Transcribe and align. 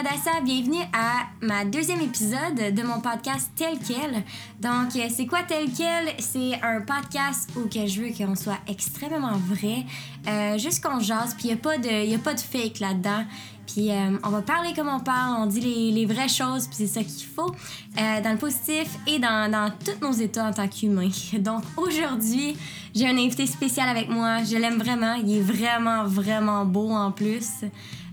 Bienvenue 0.00 0.82
à 0.92 1.24
ma 1.40 1.64
deuxième 1.64 2.02
épisode 2.02 2.74
de 2.74 2.82
mon 2.82 3.00
podcast 3.00 3.50
Tel 3.56 3.78
Quel. 3.78 4.22
Donc, 4.60 4.94
euh, 4.94 5.08
c'est 5.08 5.24
quoi 5.24 5.42
Tel 5.42 5.70
Quel? 5.74 6.14
C'est 6.18 6.52
un 6.62 6.82
podcast 6.82 7.48
où 7.56 7.66
je 7.72 8.02
veux 8.02 8.10
qu'on 8.10 8.34
soit 8.34 8.58
extrêmement 8.68 9.38
vrai, 9.38 9.86
euh, 10.28 10.58
juste 10.58 10.84
qu'on 10.84 11.00
jase, 11.00 11.32
puis 11.34 11.44
il 11.44 11.46
n'y 11.46 11.52
a, 11.54 11.56
pas 11.56 11.78
de- 11.78 12.14
a 12.14 12.18
pas 12.18 12.34
de 12.34 12.40
fake 12.40 12.78
là-dedans. 12.80 13.24
Puis 13.66 13.90
euh, 13.90 14.18
on 14.22 14.28
va 14.28 14.42
parler 14.42 14.74
comme 14.74 14.88
on 14.88 15.00
parle, 15.00 15.36
on 15.40 15.46
dit 15.46 15.60
les, 15.60 15.90
les 15.92 16.04
vraies 16.04 16.28
choses, 16.28 16.66
puis 16.66 16.76
c'est 16.76 16.86
ça 16.86 17.02
qu'il 17.02 17.26
faut, 17.26 17.52
dans 17.96 18.32
le 18.32 18.38
positif 18.38 18.88
et 19.06 19.18
dans, 19.18 19.50
dans 19.50 19.72
tous 19.82 20.04
nos 20.04 20.12
états 20.12 20.44
en 20.44 20.52
tant 20.52 20.68
qu'humains. 20.68 21.08
Donc 21.38 21.62
aujourd'hui, 21.78 22.54
j'ai 22.94 23.08
un 23.08 23.16
invité 23.16 23.46
spécial 23.46 23.88
avec 23.88 24.10
moi. 24.10 24.44
Je 24.44 24.56
l'aime 24.58 24.76
vraiment. 24.76 25.14
Il 25.14 25.38
est 25.38 25.40
vraiment, 25.40 26.04
vraiment 26.04 26.66
beau 26.66 26.90
en 26.90 27.10
plus. 27.12 27.64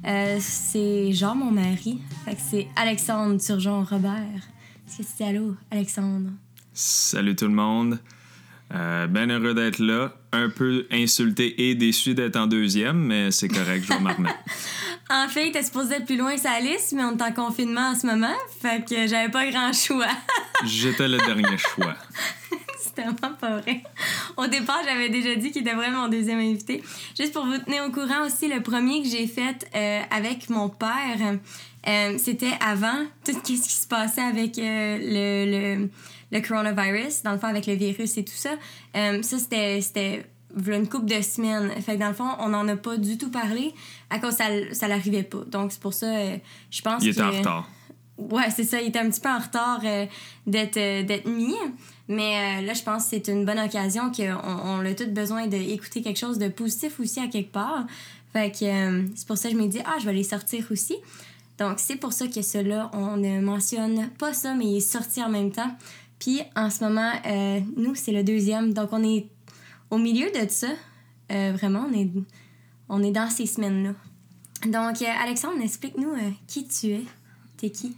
Euh, 0.06 0.38
c'est 0.40 1.14
genre 1.14 1.36
mon 1.36 1.52
mari. 1.52 2.00
Fait 2.26 2.36
que 2.36 2.42
c'est 2.42 2.68
Alexandre 2.76 3.40
Turgeon 3.42 3.84
Robert. 3.84 4.42
Est-ce 4.88 4.98
que 4.98 5.04
c'est 5.04 5.26
allô, 5.26 5.56
Alexandre? 5.72 6.30
Salut 6.74 7.36
tout 7.36 7.46
le 7.48 7.54
monde. 7.54 8.00
Euh, 8.74 9.08
bien 9.08 9.28
heureux 9.30 9.54
d'être 9.54 9.80
là. 9.80 10.14
Un 10.32 10.50
peu 10.50 10.88
insulté 10.92 11.70
et 11.70 11.76
déçu 11.76 12.16
d'être 12.16 12.38
en 12.38 12.48
deuxième, 12.48 12.98
mais 12.98 13.32
c'est 13.32 13.48
correct, 13.48 13.86
je 13.88 13.94
vais 13.94 14.00
m'en 14.00 14.14
remettre. 14.14 14.40
En 15.10 15.28
fait, 15.28 15.52
t'es 15.52 15.62
supposé 15.62 15.96
être 15.96 16.06
plus 16.06 16.18
loin 16.18 16.36
sa 16.38 16.60
liste, 16.60 16.94
mais 16.94 17.04
on 17.04 17.16
est 17.16 17.22
en 17.22 17.32
confinement 17.34 17.90
en 17.90 17.96
ce 17.96 18.08
moment. 18.08 18.34
Fait 18.62 18.84
que 18.84 19.06
j'avais 19.06 19.30
pas 19.30 19.48
grand 19.52 19.72
choix. 19.74 20.08
J'étais 20.66 21.08
le 21.08 21.18
dernier 21.18 21.58
choix. 21.58 21.94
C'est 22.96 23.02
tellement 23.02 23.36
pas 23.40 23.58
vrai. 23.58 23.82
Au 24.38 24.48
départ, 24.48 24.80
j'avais 24.86 25.10
déjà 25.10 25.36
dit 25.36 25.52
qu'il 25.52 25.62
était 25.62 25.76
vraiment 25.76 26.04
mon 26.04 26.08
deuxième 26.08 26.40
invité. 26.40 26.84
Juste 27.18 27.34
pour 27.34 27.46
vous 27.46 27.58
tenir 27.58 27.84
au 27.84 27.92
courant 27.92 28.26
aussi, 28.26 28.48
le 28.48 28.62
premier 28.62 29.02
que 29.02 29.08
j'ai 29.10 29.28
fait 29.28 29.68
euh, 29.76 30.02
avec 30.12 30.50
mon 30.50 30.70
père, 30.70 31.38
euh, 31.88 32.18
c'était 32.18 32.54
avant 32.60 33.06
tout 33.26 33.34
ce 33.34 33.40
qui 33.40 33.58
se 33.58 33.88
passait 33.88 34.22
avec 34.22 34.58
euh, 34.60 34.98
le, 35.00 35.78
le, 35.82 35.90
le 36.32 36.42
coronavirus, 36.42 37.24
dans 37.24 37.32
le 37.32 37.40
fond, 37.40 37.48
avec 37.48 37.66
le 37.66 37.74
virus 37.74 38.18
et 38.18 38.26
tout 38.26 38.34
ça. 38.34 38.52
Ça, 38.94 39.40
c'était 39.40 40.26
une 40.56 40.88
couple 40.88 41.06
de 41.06 41.22
semaines. 41.22 41.72
Fait 41.82 41.96
que 41.96 42.00
dans 42.00 42.10
le 42.10 42.14
fond, 42.14 42.30
on 42.40 42.50
n'en 42.50 42.68
a 42.68 42.76
pas 42.76 42.98
du 42.98 43.18
tout 43.18 43.32
parlé 43.32 43.74
à 44.10 44.20
cause 44.20 44.34
ça, 44.34 44.46
ça 44.72 44.88
l'arrivait 44.88 45.24
pas. 45.24 45.44
Donc, 45.48 45.72
c'est 45.72 45.82
pour 45.82 45.94
ça, 45.94 46.08
je 46.70 46.82
pense 46.82 47.04
Il 47.04 47.10
était 47.10 47.22
que... 47.22 47.26
en 47.26 47.32
retard. 47.32 47.70
Ouais, 48.18 48.50
c'est 48.56 48.64
ça. 48.64 48.80
Il 48.82 48.90
était 48.90 49.00
un 49.00 49.10
petit 49.10 49.22
peu 49.22 49.30
en 49.30 49.40
retard 49.40 49.82
euh, 49.84 50.06
d'être 50.46 50.78
euh, 50.78 51.04
d'être 51.04 51.28
mis. 51.28 51.56
Mais 52.08 52.60
euh, 52.60 52.66
là, 52.66 52.74
je 52.74 52.84
pense 52.84 53.06
que 53.06 53.10
c'est 53.12 53.28
une 53.28 53.46
bonne 53.46 53.60
occasion 53.60 54.12
qu'on 54.12 54.38
on 54.46 54.86
a 54.86 54.94
tous 54.94 55.06
besoin 55.06 55.48
d'écouter 55.48 56.02
quelque 56.02 56.20
chose 56.20 56.38
de 56.38 56.48
positif 56.50 57.00
aussi 57.00 57.20
à 57.20 57.28
quelque 57.28 57.52
part. 57.52 57.86
Fait 58.34 58.52
que 58.52 59.06
c'est 59.16 59.28
pour 59.28 59.38
ça 59.38 59.50
que 59.50 59.56
je 59.56 59.62
me 59.62 59.68
dis, 59.68 59.80
ah, 59.86 59.98
je 60.00 60.06
vais 60.06 60.14
les 60.14 60.24
sortir 60.24 60.66
aussi. 60.72 60.96
Donc, 61.60 61.76
c'est 61.78 61.96
pour 61.96 62.14
ça 62.14 62.28
que 62.28 62.42
cela, 62.42 62.90
on 62.94 63.16
ne 63.16 63.40
mentionne 63.40 64.10
pas 64.18 64.34
ça, 64.34 64.56
mais 64.56 64.66
il 64.66 64.78
est 64.78 64.80
sorti 64.80 65.24
en 65.24 65.30
même 65.30 65.52
temps. 65.52 65.72
Puis, 66.20 66.42
en 66.56 66.72
ce 66.72 66.84
moment, 66.84 67.12
nous, 67.78 67.94
c'est 67.94 68.12
le 68.12 68.24
deuxième. 68.24 68.74
Donc, 68.74 68.90
on 68.92 69.04
est 69.04 69.28
au 69.92 70.00
milieu 70.00 70.32
de 70.32 70.50
ça. 70.50 70.70
Vraiment, 71.30 71.86
on 71.88 71.94
est, 71.94 72.10
on 72.90 73.04
est 73.04 73.12
dans 73.12 73.30
ces 73.30 73.46
semaines-là. 73.46 73.94
Donc, 74.68 75.04
Alexandre, 75.04 75.62
explique-nous 75.62 76.16
qui 76.48 76.68
tu 76.68 76.88
es. 76.88 77.04
T'es 77.64 77.70
qui? 77.70 77.96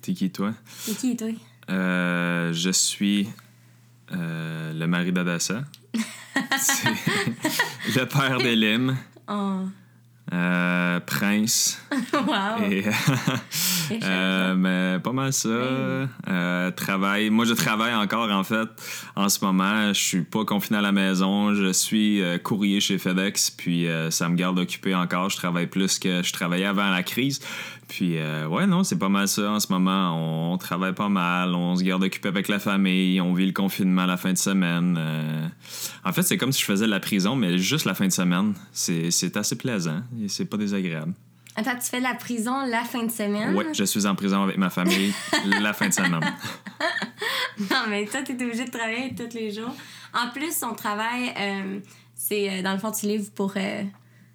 T'es 0.00 0.14
qui, 0.14 0.30
toi? 0.30 0.54
T'es 0.86 0.92
qui, 0.94 1.14
toi? 1.14 1.28
Euh, 1.68 2.54
je 2.54 2.70
suis 2.70 3.28
euh, 4.12 4.72
le 4.72 4.86
mari 4.86 5.12
d'Adassa. 5.12 5.62
Le 7.94 8.04
père 8.06 8.38
d'Elim, 8.38 8.96
Oh, 9.28 9.60
euh, 10.32 11.00
prince. 11.00 11.78
wow! 12.14 12.62
Et, 12.70 12.84
euh, 13.92 14.54
mais 14.54 14.98
pas 15.00 15.12
mal 15.12 15.32
ça. 15.32 15.48
Euh, 15.48 16.70
travail. 16.72 17.30
Moi, 17.30 17.44
je 17.44 17.54
travaille 17.54 17.94
encore, 17.94 18.30
en 18.30 18.44
fait, 18.44 18.68
en 19.16 19.28
ce 19.28 19.44
moment. 19.44 19.88
Je 19.88 20.00
suis 20.00 20.22
pas 20.22 20.44
confiné 20.44 20.78
à 20.78 20.82
la 20.82 20.92
maison. 20.92 21.54
Je 21.54 21.72
suis 21.72 22.22
euh, 22.22 22.38
courrier 22.38 22.80
chez 22.80 22.98
FedEx, 22.98 23.50
puis 23.50 23.86
ça 24.10 24.28
me 24.28 24.36
garde 24.36 24.58
occupé 24.58 24.94
encore. 24.94 25.30
Je 25.30 25.36
travaille 25.36 25.66
plus 25.66 25.98
que 25.98 26.22
je 26.22 26.32
travaillais 26.32 26.66
avant 26.66 26.90
la 26.90 27.02
crise. 27.02 27.40
Puis, 27.88 28.16
ouais, 28.48 28.66
non, 28.66 28.82
c'est 28.82 28.98
pas 28.98 29.08
mal 29.08 29.28
ça 29.28 29.50
en 29.50 29.60
ce 29.60 29.72
moment. 29.72 30.52
On, 30.52 30.58
travaille 30.58 30.94
pas 30.94 31.08
mal. 31.08 31.54
On 31.54 31.76
se 31.76 31.82
garde 31.82 32.02
occupé 32.02 32.28
avec 32.28 32.48
la 32.48 32.58
famille. 32.58 33.20
On 33.20 33.34
vit 33.34 33.46
le 33.46 33.52
confinement 33.52 34.06
la 34.06 34.16
fin 34.16 34.32
de 34.32 34.38
semaine. 34.38 34.98
En 36.04 36.12
fait, 36.12 36.22
c'est 36.22 36.38
comme 36.38 36.52
si 36.52 36.60
je 36.60 36.66
faisais 36.66 36.86
de 36.86 36.90
la 36.90 37.00
prison, 37.00 37.36
mais 37.36 37.58
juste 37.58 37.84
la 37.84 37.94
fin 37.94 38.06
de 38.06 38.12
semaine. 38.12 38.54
C'est 38.72 39.10
c'est 39.10 39.36
assez 39.36 39.56
plaisant. 39.56 40.00
et 40.22 40.28
C'est 40.28 40.46
pas 40.46 40.56
désagréable. 40.56 41.14
Attends, 41.56 41.76
tu 41.76 41.88
fais 41.88 42.00
la 42.00 42.14
prison 42.14 42.66
la 42.66 42.82
fin 42.82 43.04
de 43.04 43.10
semaine? 43.10 43.54
Ouais, 43.54 43.66
je 43.72 43.84
suis 43.84 44.06
en 44.06 44.14
prison 44.16 44.42
avec 44.42 44.56
ma 44.58 44.70
famille 44.70 45.12
la 45.60 45.72
fin 45.72 45.88
de 45.88 45.92
semaine. 45.92 46.20
Non, 47.70 47.84
mais 47.88 48.04
toi, 48.06 48.22
t'es 48.22 48.32
obligé 48.42 48.64
de 48.64 48.70
travailler 48.70 49.14
tous 49.14 49.34
les 49.36 49.52
jours. 49.52 49.72
En 50.12 50.30
plus, 50.30 50.56
son 50.56 50.74
travail, 50.74 51.32
euh, 51.38 51.78
c'est, 52.14 52.50
euh, 52.50 52.62
dans 52.62 52.72
le 52.72 52.78
fond, 52.78 52.90
tu 52.90 53.06
livres 53.06 53.30
pour, 53.34 53.52
euh, 53.56 53.82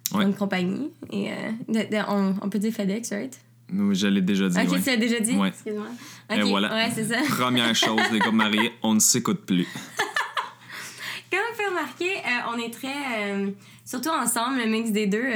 pour 0.08 0.18
Ouais. 0.20 0.24
une 0.24 0.34
compagnie. 0.34 0.90
Et, 1.12 1.30
euh, 1.30 1.34
de- 1.68 1.90
de- 1.94 2.02
on, 2.08 2.34
on 2.40 2.48
peut 2.48 2.58
dire 2.58 2.72
FedEx, 2.72 3.10
right? 3.12 3.38
Oui, 3.72 3.94
Je 3.94 4.06
l'ai 4.06 4.22
déjà 4.22 4.48
dit. 4.48 4.58
Ok, 4.58 4.70
ouais. 4.72 4.80
tu 4.80 4.86
l'as 4.90 4.96
déjà 4.96 5.20
dit? 5.20 5.36
Ouais. 5.36 5.48
Excuse-moi. 5.48 5.86
Et 6.34 6.42
Ok, 6.42 6.48
voilà. 6.48 6.74
Ouais, 6.74 6.90
c'est 6.94 7.04
ça. 7.04 7.18
Première 7.38 7.74
chose, 7.74 8.00
les 8.12 8.18
couples 8.18 8.34
mariés, 8.36 8.72
on 8.82 8.94
ne 8.94 8.98
s'écoute 9.00 9.44
plus. 9.44 9.68
Comme 11.30 11.38
vous 11.38 11.54
pouvez 11.54 11.68
remarquer, 11.68 12.14
on 12.52 12.58
est 12.58 12.72
très. 12.72 13.54
surtout 13.84 14.08
ensemble, 14.08 14.58
le 14.58 14.66
mix 14.66 14.90
des 14.90 15.06
deux, 15.06 15.28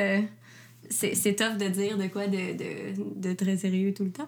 c'est 0.91 1.15
c'est 1.15 1.35
tough 1.35 1.57
de 1.59 1.69
dire 1.69 1.97
de 1.99 2.07
quoi 2.09 2.27
de, 2.27 2.37
de, 2.57 3.29
de 3.29 3.33
très 3.35 3.57
sérieux 3.57 3.93
tout 3.95 4.05
le 4.05 4.11
temps. 4.11 4.27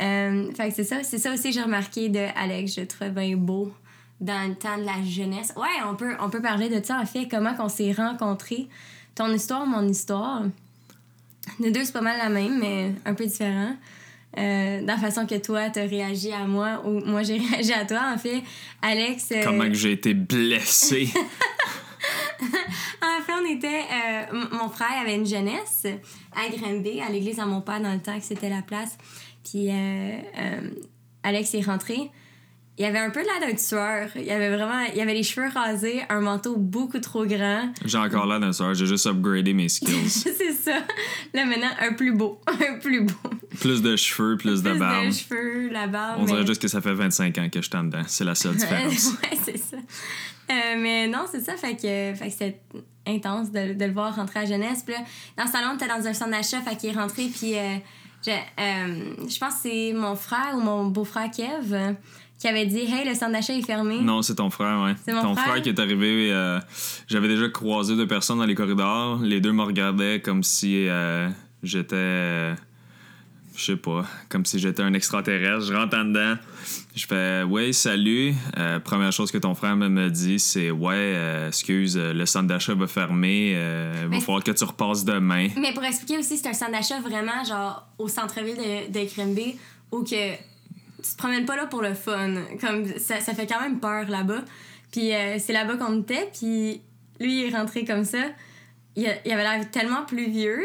Euh, 0.00 0.50
fait 0.54 0.68
que 0.70 0.74
c'est 0.74 0.84
ça. 0.84 1.02
C'est 1.02 1.18
ça 1.18 1.32
aussi 1.32 1.44
que 1.50 1.52
j'ai 1.54 1.62
remarqué 1.62 2.08
de 2.08 2.24
Alex. 2.36 2.74
Je 2.76 2.80
trouve 2.82 3.08
bien 3.10 3.36
beau 3.36 3.72
dans 4.20 4.48
le 4.48 4.54
temps 4.54 4.78
de 4.78 4.84
la 4.84 5.02
jeunesse. 5.04 5.52
Ouais, 5.56 5.82
on 5.90 5.94
peut, 5.96 6.14
on 6.20 6.30
peut 6.30 6.40
parler 6.40 6.68
de 6.68 6.84
ça 6.84 6.98
en 7.00 7.06
fait. 7.06 7.28
Comment 7.28 7.54
qu'on 7.54 7.68
s'est 7.68 7.92
rencontrés. 7.92 8.68
Ton 9.14 9.32
histoire, 9.34 9.66
mon 9.66 9.86
histoire. 9.88 10.42
Nous 11.58 11.70
deux, 11.70 11.84
c'est 11.84 11.92
pas 11.92 12.00
mal 12.00 12.16
la 12.18 12.28
même, 12.30 12.58
mais 12.60 12.92
un 13.04 13.14
peu 13.14 13.26
différent. 13.26 13.74
Euh, 14.38 14.80
dans 14.80 14.94
la 14.94 14.98
façon 14.98 15.26
que 15.26 15.34
toi, 15.34 15.68
t'as 15.68 15.86
réagi 15.86 16.32
à 16.32 16.46
moi 16.46 16.80
ou 16.86 17.00
moi, 17.04 17.22
j'ai 17.22 17.36
réagi 17.50 17.72
à 17.74 17.84
toi. 17.84 18.00
En 18.14 18.16
fait, 18.16 18.42
Alex. 18.80 19.28
euh, 19.32 19.42
Comment 19.44 19.64
que 19.64 19.74
j'ai 19.74 19.92
été 19.92 20.14
blessé. 20.14 21.08
En 23.02 23.22
fait, 23.22 23.32
on 23.40 23.46
était. 23.46 23.66
euh, 24.32 24.44
mon 24.52 24.68
frère 24.68 25.00
avait 25.00 25.16
une 25.16 25.26
jeunesse 25.26 25.86
à 26.34 26.48
Granby, 26.56 27.00
à 27.00 27.10
l'église 27.10 27.38
à 27.40 27.46
mon 27.46 27.60
père, 27.60 27.80
dans 27.80 27.92
le 27.92 28.00
temps 28.00 28.18
que 28.18 28.24
c'était 28.24 28.48
la 28.50 28.62
place. 28.62 28.96
Puis 29.44 29.68
euh, 29.70 29.72
euh, 30.38 30.60
Alex 31.22 31.54
est 31.54 31.62
rentré. 31.62 32.10
Il 32.78 32.84
avait 32.86 33.00
un 33.00 33.10
peu 33.10 33.20
l'air 33.20 33.38
d'un 33.48 33.54
tueur. 33.54 34.08
Il 34.16 34.30
avait 34.30 34.48
vraiment. 34.48 34.84
Il 34.94 35.00
avait 35.00 35.12
les 35.14 35.22
cheveux 35.22 35.46
rasés, 35.52 36.00
un 36.08 36.20
manteau 36.20 36.56
beaucoup 36.56 37.00
trop 37.00 37.26
grand. 37.26 37.70
J'ai 37.84 37.98
encore 37.98 38.26
l'air 38.26 38.40
d'un 38.40 38.52
soir, 38.54 38.72
j'ai 38.74 38.86
juste 38.86 39.06
upgradé 39.06 39.52
mes 39.52 39.68
skills. 39.68 40.08
C'est 40.08 40.52
ça. 40.52 40.78
Là, 41.34 41.44
maintenant, 41.44 41.68
un 41.80 41.92
plus 41.92 42.12
beau. 42.12 42.40
Un 42.48 42.78
plus 42.78 43.02
beau. 43.02 43.12
Plus 43.60 43.82
de 43.82 43.94
cheveux, 43.96 44.36
plus 44.38 44.62
de 44.62 44.70
Plus 44.70 44.78
barbe. 44.78 45.06
de 45.06 45.12
cheveux, 45.12 45.68
la 45.70 45.86
barbe. 45.86 46.16
On 46.20 46.24
dirait 46.24 46.40
mais- 46.40 46.46
juste 46.46 46.62
que 46.62 46.68
ça 46.68 46.80
fait 46.80 46.94
25 46.94 47.36
ans 47.38 47.48
que 47.50 47.60
je 47.60 47.68
suis 47.68 47.76
en 47.76 47.84
dedans. 47.84 48.02
C'est 48.06 48.24
la 48.24 48.34
seule 48.34 48.56
différence. 48.56 49.12
ouais, 49.22 49.38
c'est. 49.44 49.61
Euh, 50.50 50.54
mais 50.78 51.08
non, 51.08 51.24
c'est 51.30 51.40
ça. 51.40 51.56
Fait 51.56 51.74
que, 51.76 51.82
fait 52.18 52.26
que 52.26 52.30
c'était 52.30 52.60
intense 53.06 53.50
de, 53.50 53.74
de 53.74 53.84
le 53.84 53.92
voir 53.92 54.14
rentrer 54.14 54.40
à 54.40 54.44
jeunesse. 54.46 54.82
Puis 54.84 54.94
là, 54.94 55.00
dans 55.36 55.44
le 55.44 55.50
salon, 55.50 55.68
on 55.72 55.74
était 55.76 55.88
dans 55.88 56.06
un 56.06 56.12
centre 56.12 56.30
d'achat. 56.32 56.60
Fait 56.60 56.76
qu'il 56.76 56.90
est 56.90 56.98
rentré. 56.98 57.26
Puis 57.34 57.56
euh, 57.56 57.76
je, 58.26 58.30
euh, 58.30 59.26
je 59.28 59.38
pense 59.38 59.54
que 59.54 59.60
c'est 59.62 59.92
mon 59.94 60.14
frère 60.14 60.54
ou 60.56 60.60
mon 60.60 60.86
beau-frère 60.86 61.30
Kev 61.30 61.72
euh, 61.74 61.92
qui 62.38 62.48
avait 62.48 62.66
dit 62.66 62.80
Hey, 62.80 63.08
le 63.08 63.14
centre 63.14 63.32
d'achat 63.32 63.54
est 63.54 63.62
fermé. 63.62 64.00
Non, 64.00 64.20
c'est 64.22 64.34
ton 64.36 64.50
frère, 64.50 64.82
ouais. 64.82 64.94
C'est 65.04 65.12
mon 65.12 65.22
ton 65.22 65.34
frère? 65.34 65.48
frère 65.52 65.62
qui 65.62 65.68
est 65.70 65.78
arrivé. 65.80 66.28
euh, 66.32 66.60
J'avais 67.08 67.28
déjà 67.28 67.48
croisé 67.48 67.96
deux 67.96 68.06
personnes 68.06 68.38
dans 68.38 68.44
les 68.46 68.54
corridors. 68.54 69.18
Les 69.22 69.40
deux 69.40 69.52
me 69.52 69.62
regardaient 69.62 70.20
comme 70.20 70.42
si 70.42 70.88
euh, 70.88 71.28
j'étais. 71.62 72.54
Je 73.54 73.64
sais 73.64 73.76
pas, 73.76 74.04
comme 74.28 74.44
si 74.44 74.58
j'étais 74.58 74.82
un 74.82 74.94
extraterrestre. 74.94 75.66
Je 75.66 75.74
rentre 75.74 75.96
en 75.96 76.04
dedans. 76.04 76.36
Je 76.94 77.06
fais 77.06 77.42
Oui, 77.42 77.72
salut. 77.74 78.34
Euh, 78.58 78.78
première 78.80 79.12
chose 79.12 79.30
que 79.30 79.38
ton 79.38 79.54
frère 79.54 79.76
me, 79.76 80.08
dit, 80.08 80.38
c'est 80.38 80.70
Ouais, 80.70 80.94
euh, 80.96 81.48
excuse, 81.48 81.96
euh, 81.96 82.12
le 82.12 82.26
centre 82.26 82.46
d'achat 82.48 82.74
va 82.74 82.86
fermer. 82.86 83.52
euh, 83.56 83.92
Il 84.04 84.08
va 84.14 84.20
falloir 84.20 84.42
que 84.44 84.50
tu 84.52 84.64
repasses 84.64 85.04
demain. 85.04 85.48
Mais 85.56 85.72
pour 85.72 85.84
expliquer 85.84 86.18
aussi, 86.18 86.36
c'est 86.38 86.48
un 86.48 86.52
centre 86.54 86.72
d'achat 86.72 87.00
vraiment 87.00 87.44
genre 87.44 87.86
au 87.98 88.08
centre-ville 88.08 88.56
de, 88.56 88.92
de 88.92 89.14
Grimby 89.14 89.56
où 89.90 90.02
que 90.02 90.32
tu 90.34 91.10
te 91.12 91.16
promènes 91.18 91.44
pas 91.46 91.56
là 91.56 91.66
pour 91.66 91.82
le 91.82 91.94
fun. 91.94 92.34
Comme 92.60 92.86
ça, 92.98 93.20
ça 93.20 93.34
fait 93.34 93.46
quand 93.46 93.60
même 93.60 93.80
peur 93.80 94.08
là-bas. 94.08 94.42
Puis 94.90 95.10
c'est 95.38 95.52
là-bas 95.52 95.76
qu'on 95.76 96.00
était. 96.00 96.28
Puis 96.32 96.80
lui, 97.20 97.40
il 97.40 97.44
est 97.52 97.56
rentré 97.56 97.84
comme 97.84 98.04
ça. 98.04 98.18
Il, 98.96 99.06
avait 99.06 99.42
l'air 99.42 99.70
tellement 99.70 100.04
plus 100.04 100.30
vieux. 100.30 100.60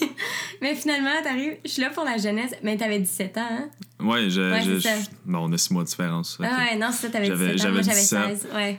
mais 0.62 0.74
finalement, 0.74 1.10
t'arrives, 1.22 1.56
je 1.64 1.70
suis 1.70 1.82
là 1.82 1.90
pour 1.90 2.04
la 2.04 2.16
jeunesse. 2.18 2.52
Mais 2.62 2.76
t'avais 2.76 2.98
17 2.98 3.38
ans, 3.38 3.48
hein? 3.50 3.68
Ouais, 4.00 4.28
je, 4.28 4.40
Ouais, 4.52 4.62
je- 4.62 4.78
je- 4.78 4.88
bon, 5.24 5.48
on 5.48 5.52
a 5.52 5.58
six 5.58 5.72
mois 5.72 5.82
de 5.82 5.88
différence. 5.88 6.38
Ah 6.42 6.58
ouais, 6.58 6.76
non, 6.76 6.88
c'est 6.92 7.06
ça, 7.06 7.12
t'avais 7.12 7.26
J'avais- 7.26 7.52
17 7.54 7.60
ans. 7.60 7.62
J'avais 7.74 7.82
j'avais 7.82 8.00
17. 8.00 8.38
16. 8.42 8.48
Ouais. 8.54 8.78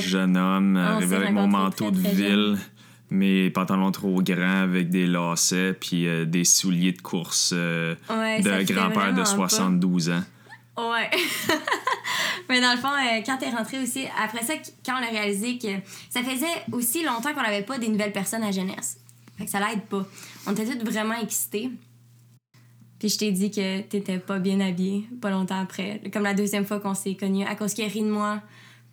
jeune 0.00 0.36
homme, 0.36 0.76
arrivé 0.76 1.16
avec 1.16 1.30
mon 1.32 1.46
manteau 1.46 1.90
très, 1.90 2.00
de 2.00 2.02
très 2.02 2.14
ville, 2.14 2.58
mes 3.10 3.50
pantalons 3.50 3.92
trop 3.92 4.22
grands 4.22 4.62
avec 4.62 4.90
des 4.90 5.06
lacets, 5.06 5.74
puis 5.74 6.06
euh, 6.06 6.24
des 6.24 6.44
souliers 6.44 6.92
de 6.92 7.00
course 7.02 7.52
euh, 7.54 7.94
Ouais, 8.10 8.40
de 8.40 8.62
grand-père 8.72 9.12
de 9.12 9.12
vraiment 9.12 9.14
pas. 9.14 9.24
72 9.24 10.10
ans. 10.10 10.22
Ouais. 10.76 11.10
Mais 12.48 12.60
dans 12.60 12.72
le 12.72 12.78
fond, 12.78 12.88
euh, 12.88 13.22
quand 13.24 13.38
t'es 13.38 13.50
rentré 13.50 13.78
aussi, 13.80 14.06
après 14.20 14.42
ça, 14.42 14.54
quand 14.84 14.94
on 15.00 15.04
a 15.04 15.10
réalisé 15.10 15.58
que 15.58 15.68
ça 16.10 16.22
faisait 16.22 16.64
aussi 16.72 17.04
longtemps 17.04 17.32
qu'on 17.32 17.42
n'avait 17.42 17.62
pas 17.62 17.78
des 17.78 17.88
nouvelles 17.88 18.12
personnes 18.12 18.42
à 18.42 18.50
jeunesse. 18.50 18.98
Fait 19.38 19.44
que 19.44 19.50
ça 19.50 19.60
l'aide 19.60 19.82
pas. 19.82 20.04
On 20.46 20.52
était 20.52 20.76
tous 20.76 20.84
vraiment 20.84 21.14
excités. 21.14 21.70
Puis 22.98 23.08
je 23.08 23.18
t'ai 23.18 23.32
dit 23.32 23.50
que 23.50 23.80
t'étais 23.82 24.18
pas 24.18 24.38
bien 24.38 24.60
habillé 24.60 25.08
pas 25.20 25.30
longtemps 25.30 25.60
après. 25.60 26.00
Comme 26.12 26.22
la 26.22 26.34
deuxième 26.34 26.64
fois 26.64 26.80
qu'on 26.80 26.94
s'est 26.94 27.14
connus, 27.14 27.44
à 27.44 27.54
cause 27.54 27.74
qu'il 27.74 27.84
a 27.84 27.88
ri 27.88 28.02
de 28.02 28.10
moi 28.10 28.40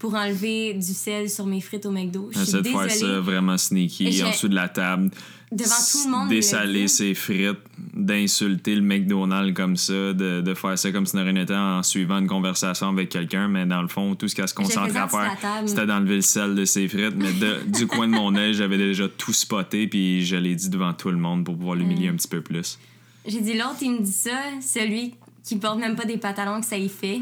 pour 0.02 0.16
enlever 0.16 0.74
du 0.74 0.94
sel 0.94 1.30
sur 1.30 1.46
mes 1.46 1.62
frites 1.62 1.86
au 1.86 1.92
McDo. 1.92 2.32
Je 2.34 2.40
suis 2.40 2.54
de 2.54 2.64
faire 2.64 2.88
désolée. 2.88 2.90
ça 3.14 3.20
vraiment 3.20 3.56
sneaky, 3.56 4.24
en 4.24 4.32
dessous 4.32 4.48
de 4.48 4.56
la 4.56 4.68
table. 4.68 5.12
Devant 5.52 5.76
tout 5.92 5.98
le 6.06 6.12
monde, 6.12 6.30
Dessaler 6.30 6.88
ses 6.88 7.14
frites, 7.14 7.60
d'insulter 7.94 8.74
le 8.76 8.82
McDonald's 8.82 9.54
comme 9.54 9.76
ça, 9.78 9.94
de, 10.14 10.42
de 10.42 10.54
faire 10.56 10.80
ça 10.80 10.92
comme 10.92 11.06
si 11.06 11.16
de 11.16 11.22
rien 11.22 11.34
n'était 11.34 11.54
en 11.54 11.84
suivant 11.84 12.18
une 12.18 12.26
conversation 12.28 12.88
avec 12.90 13.10
quelqu'un, 13.10 13.48
mais 13.48 13.66
dans 13.68 13.82
le 13.84 13.88
fond, 13.88 14.16
tout 14.16 14.28
ce 14.28 14.34
qu'elle 14.34 14.48
se 14.48 14.54
concentrait 14.56 14.98
à 14.98 15.08
faire, 15.08 15.38
c'était 15.68 15.86
d'enlever 15.86 16.16
le 16.16 16.22
sel 16.22 16.56
de 16.56 16.66
ses 16.66 16.88
frites. 16.88 17.16
Mais 17.16 17.34
de- 17.34 17.60
du 17.68 17.86
coin 17.86 18.08
de 18.08 18.14
mon 18.14 18.34
œil, 18.36 18.56
j'avais 18.56 18.78
déjà 18.80 19.08
tout 19.08 19.34
spoté, 19.34 19.86
puis 19.88 20.26
je 20.26 20.36
l'ai 20.36 20.56
dit 20.56 20.70
devant 20.70 20.94
tout 20.94 21.12
le 21.12 21.18
monde 21.18 21.44
pour 21.46 21.56
pouvoir 21.56 21.76
l'humilier 21.76 22.08
un 22.08 22.16
petit 22.16 22.30
peu 22.30 22.42
plus. 22.42 22.80
J'ai 23.28 23.42
dit 23.42 23.54
l'autre, 23.54 23.78
il 23.82 23.92
me 23.92 24.00
dit 24.00 24.12
ça, 24.12 24.32
celui 24.62 25.14
qui 25.44 25.58
porte 25.58 25.78
même 25.80 25.96
pas 25.96 26.06
des 26.06 26.18
pantalons 26.18 26.60
que 26.62 26.66
ça 26.66 26.78
y 26.78 26.90
fait. 26.90 27.22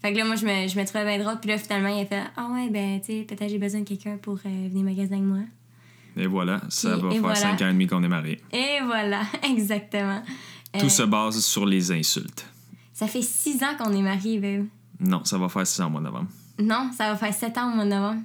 Fait 0.00 0.12
que 0.12 0.18
là, 0.18 0.24
moi, 0.24 0.36
je 0.36 0.44
me, 0.46 0.68
je 0.68 0.78
me 0.78 0.84
trouvais 0.84 1.04
bien 1.04 1.24
drôle. 1.24 1.40
Puis 1.40 1.50
là, 1.50 1.58
finalement, 1.58 1.88
il 1.88 2.02
a 2.02 2.06
fait 2.06 2.22
Ah 2.36 2.48
ouais, 2.52 2.68
ben, 2.70 3.00
tu 3.00 3.06
sais, 3.06 3.22
peut-être 3.28 3.48
j'ai 3.50 3.58
besoin 3.58 3.80
de 3.80 3.84
quelqu'un 3.88 4.16
pour 4.16 4.34
euh, 4.34 4.68
venir 4.68 4.84
magasiner 4.84 5.16
avec 5.16 5.26
moi. 5.28 5.38
Et 6.16 6.26
voilà, 6.26 6.60
ça 6.68 6.92
Puis- 6.92 7.00
va 7.02 7.10
faire 7.10 7.20
voilà. 7.20 7.34
cinq 7.36 7.62
ans 7.62 7.68
et 7.68 7.72
demi 7.72 7.86
qu'on 7.86 8.02
est 8.02 8.08
mariés. 8.08 8.40
Et 8.52 8.78
voilà, 8.84 9.22
exactement. 9.44 10.22
Euh, 10.76 10.80
Tout 10.80 10.88
se 10.88 11.02
base 11.02 11.38
sur 11.44 11.66
les 11.66 11.90
insultes. 11.92 12.46
Ça 12.92 13.06
fait 13.06 13.22
six 13.22 13.62
ans 13.62 13.76
qu'on 13.78 13.92
est 13.92 14.02
mariés, 14.02 14.38
babe. 14.38 14.66
Non, 15.00 15.24
ça 15.24 15.38
va 15.38 15.48
faire 15.48 15.66
six 15.66 15.80
ans 15.80 15.86
au 15.86 15.90
mois 15.90 16.00
de 16.00 16.06
novembre. 16.06 16.28
Non, 16.60 16.90
ça 16.96 17.10
va 17.12 17.16
faire 17.16 17.32
sept 17.34 17.56
ans 17.58 17.70
au 17.72 17.74
mois 17.76 17.84
de 17.84 17.90
novembre. 17.90 18.20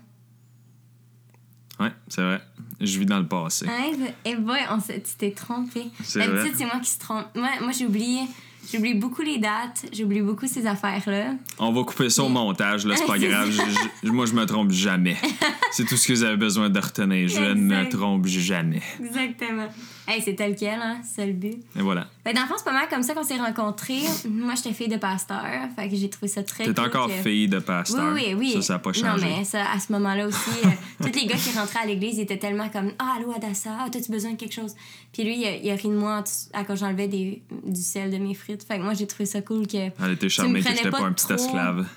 Ouais, 1.80 1.92
c'est 2.08 2.22
vrai. 2.22 2.42
Je 2.80 3.00
vis 3.00 3.06
dans 3.06 3.20
le 3.20 3.28
passé. 3.28 3.66
Hein, 3.68 3.92
et 4.26 4.36
boy, 4.36 4.60
on 4.72 4.80
s'est- 4.80 5.02
tu 5.02 5.14
t'es 5.18 5.32
trompé. 5.32 5.86
C'est 6.04 6.20
D'habitude, 6.20 6.40
vrai. 6.42 6.52
c'est 6.58 6.66
moi 6.66 6.80
qui 6.80 6.90
se 6.90 7.00
trompe. 7.00 7.26
Moi, 7.36 7.50
moi 7.62 7.72
j'ai 7.72 7.86
oublié. 7.86 8.22
J'oublie 8.72 8.94
beaucoup 8.94 9.22
les 9.22 9.38
dates, 9.40 9.86
j'oublie 9.92 10.22
beaucoup 10.22 10.48
ces 10.48 10.66
affaires-là. 10.66 11.34
On 11.60 11.72
va 11.74 11.84
couper 11.84 12.10
ça 12.10 12.24
au 12.24 12.30
montage, 12.30 12.86
là, 12.86 12.96
c'est 12.96 13.06
pas 13.06 13.18
grave. 13.18 13.50
Je- 13.52 14.08
je- 14.08 14.12
moi, 14.12 14.26
je 14.26 14.34
me 14.34 14.46
trompe 14.46 14.72
jamais. 14.72 15.18
C'est 15.72 15.86
tout 15.86 15.98
ce 15.98 16.08
que 16.08 16.14
vous 16.14 16.24
avez 16.24 16.38
besoin 16.38 16.70
de 16.70 16.80
retenir. 16.80 17.28
Je 17.28 17.42
ne 17.42 17.54
me 17.56 17.90
trompe 17.90 18.28
jamais. 18.28 18.82
Exactement. 19.04 19.68
Hey, 20.06 20.22
c'est 20.22 20.36
tel 20.36 20.54
quel, 20.58 20.82
hein, 20.82 20.98
c'est 21.04 21.26
le 21.26 21.32
but. 21.32 21.56
Et 21.78 21.82
voilà. 21.82 22.08
Ben, 22.26 22.34
dans 22.36 22.42
le 22.42 22.48
fond, 22.48 22.56
c'est 22.58 22.66
pas 22.66 22.74
mal 22.74 22.90
comme 22.90 23.04
ça 23.04 23.14
qu'on 23.14 23.24
s'est 23.24 23.38
rencontrés. 23.38 24.02
Moi, 24.30 24.54
j'étais 24.56 24.74
fille 24.74 24.90
de 24.90 24.98
pasteur, 24.98 25.42
fait 25.78 25.88
que 25.88 25.96
j'ai 25.96 26.10
trouvé 26.10 26.28
ça 26.28 26.44
très 26.44 26.66
T'es 26.66 26.74
cool 26.74 26.86
encore 26.86 27.08
que- 27.08 27.14
fille 27.14 27.48
de 27.48 27.60
pasteur. 27.60 28.14
Oui, 28.14 28.22
oui, 28.32 28.36
oui. 28.38 28.52
Ça, 28.56 28.62
ça 28.62 28.74
n'a 28.74 28.80
pas 28.80 28.90
Non, 28.90 28.96
changé. 28.96 29.26
mais 29.26 29.46
ça, 29.46 29.64
à 29.72 29.80
ce 29.80 29.94
moment-là 29.94 30.28
aussi, 30.28 30.50
euh, 30.66 30.70
tous 31.06 31.18
les 31.18 31.26
gars 31.26 31.38
qui 31.38 31.58
rentraient 31.58 31.80
à 31.84 31.86
l'église, 31.86 32.18
ils 32.18 32.22
étaient 32.24 32.38
tellement 32.38 32.68
comme 32.68 32.92
Ah, 33.00 33.16
allô, 33.18 33.32
Adassa, 33.34 33.70
ah, 33.80 33.88
t'as-tu 33.90 34.12
besoin 34.12 34.32
de 34.32 34.38
quelque 34.38 34.54
chose? 34.54 34.76
Puis 35.14 35.24
lui, 35.24 35.38
il 35.40 35.46
a, 35.46 35.56
il 35.56 35.70
a 35.72 35.76
ri 35.76 35.88
de 35.88 35.96
moi 35.96 36.22
à 36.52 36.64
quand 36.66 36.76
j'enlevais 36.76 37.08
des- 37.08 37.42
du 37.66 37.82
sel 37.82 38.12
de 38.12 38.18
mes 38.18 38.34
frites. 38.34 38.64
Fait 38.64 38.78
que 38.80 38.84
moi, 38.84 38.94
j'ai 38.96 39.08
trouvé 39.08 39.26
ça 39.26 39.42
cool 39.42 39.68
que. 39.68 39.78
Elle 39.78 40.12
était 40.12 40.28
charmée 40.28 40.62
que 40.62 40.68
j'étais 40.70 40.90
pas 40.90 40.98
pas 41.00 41.06
un 41.06 41.14
petit 41.14 41.26
trop. 41.26 41.36
esclave. 41.36 41.88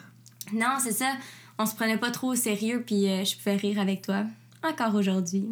Non, 0.53 0.76
c'est 0.79 0.93
ça. 0.93 1.12
On 1.58 1.67
se 1.67 1.75
prenait 1.75 1.97
pas 1.99 2.12
trop 2.12 2.29
au 2.32 2.35
sérieux, 2.37 2.85
puis 2.87 3.08
euh, 3.08 3.25
je 3.25 3.37
pouvais 3.37 3.56
rire 3.56 3.81
avec 3.81 4.03
toi. 4.03 4.25
Encore 4.68 4.94
aujourd'hui. 4.94 5.46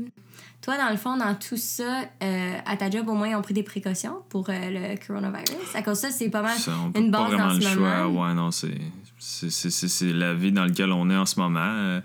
Toi, 0.62 0.78
dans 0.78 0.90
le 0.90 0.96
fond, 0.96 1.16
dans 1.16 1.34
tout 1.34 1.56
ça, 1.56 2.02
euh, 2.22 2.58
à 2.64 2.76
ta 2.76 2.90
job, 2.90 3.08
au 3.08 3.14
moins, 3.14 3.28
ils 3.28 3.34
ont 3.34 3.42
pris 3.42 3.54
des 3.54 3.62
précautions 3.62 4.22
pour 4.30 4.48
euh, 4.48 4.52
le 4.70 5.06
coronavirus. 5.06 5.74
À 5.74 5.82
cause 5.82 6.00
de 6.00 6.06
ça, 6.06 6.10
c'est 6.10 6.30
pas 6.30 6.42
mal 6.42 6.56
Ça, 6.56 6.72
on 6.82 6.98
une 6.98 7.10
pas 7.10 7.18
base 7.18 7.32
vraiment 7.32 7.50
en 7.50 7.54
le 7.54 7.60
choix. 7.60 8.08
Ouais, 8.08 8.34
non, 8.34 8.50
c'est, 8.50 10.12
la 10.12 10.34
vie 10.34 10.52
dans 10.52 10.64
laquelle 10.64 10.92
on 10.92 11.10
est 11.10 11.16
en 11.16 11.26
ce 11.26 11.38
moment. 11.38 12.00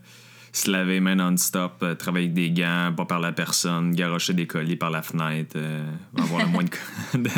Se 0.51 0.72
laver 0.72 0.94
les 0.94 1.00
mains 1.00 1.16
non-stop, 1.16 1.84
euh, 1.84 1.96
travailler 1.96 2.25
avec 2.25 2.34
des 2.34 2.51
gants, 2.51 2.92
pas 2.96 3.06
parler 3.06 3.28
à 3.28 3.31
personne, 3.31 3.92
garocher 3.92 4.34
des 4.34 4.48
colis 4.48 4.75
par 4.75 4.90
la 4.90 5.01
fenêtre, 5.01 5.56
euh, 5.56 5.92
avoir 6.18 6.42
le 6.42 6.48
moins 6.48 6.63
de, 6.63 6.69
de, 7.19 7.30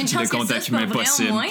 Une 0.00 0.08
chance 0.08 0.12
de 0.12 0.18
que 0.18 0.26
ça, 0.26 0.36
contact 0.36 0.68
humain 0.68 0.86
possible. 0.86 1.30
moins. 1.30 1.44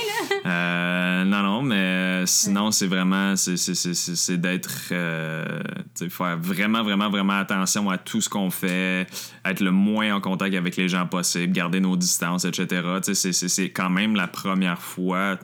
Euh, 0.46 1.24
non, 1.26 1.44
non, 1.44 1.62
mais 1.62 2.24
sinon, 2.26 2.72
c'est 2.72 2.88
vraiment, 2.88 3.36
c'est, 3.36 4.38
d'être, 4.38 4.72
faire 4.90 6.38
vraiment, 6.38 6.84
vraiment, 6.84 7.10
vraiment 7.10 7.38
attention 7.38 7.90
à 7.90 7.98
tout 7.98 8.22
ce 8.22 8.30
qu'on 8.30 8.50
fait, 8.50 9.08
être 9.46 9.60
le 9.60 9.72
moins 9.72 10.16
en 10.16 10.22
contact 10.22 10.56
avec 10.56 10.76
les 10.78 10.90
gens 10.90 11.06
possible, 11.06 11.54
garder 11.54 11.80
nos 11.80 11.96
distances, 11.96 12.46
etc. 12.46 12.82
C'est, 13.04 13.16
c'est, 13.16 13.34
c'est 13.34 13.70
quand 13.70 13.90
même 13.90 14.16
la 14.16 14.28
première 14.28 14.82
fois 14.82 15.38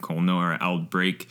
qu'on 0.00 0.28
a 0.28 0.32
un 0.32 0.68
outbreak 0.68 1.28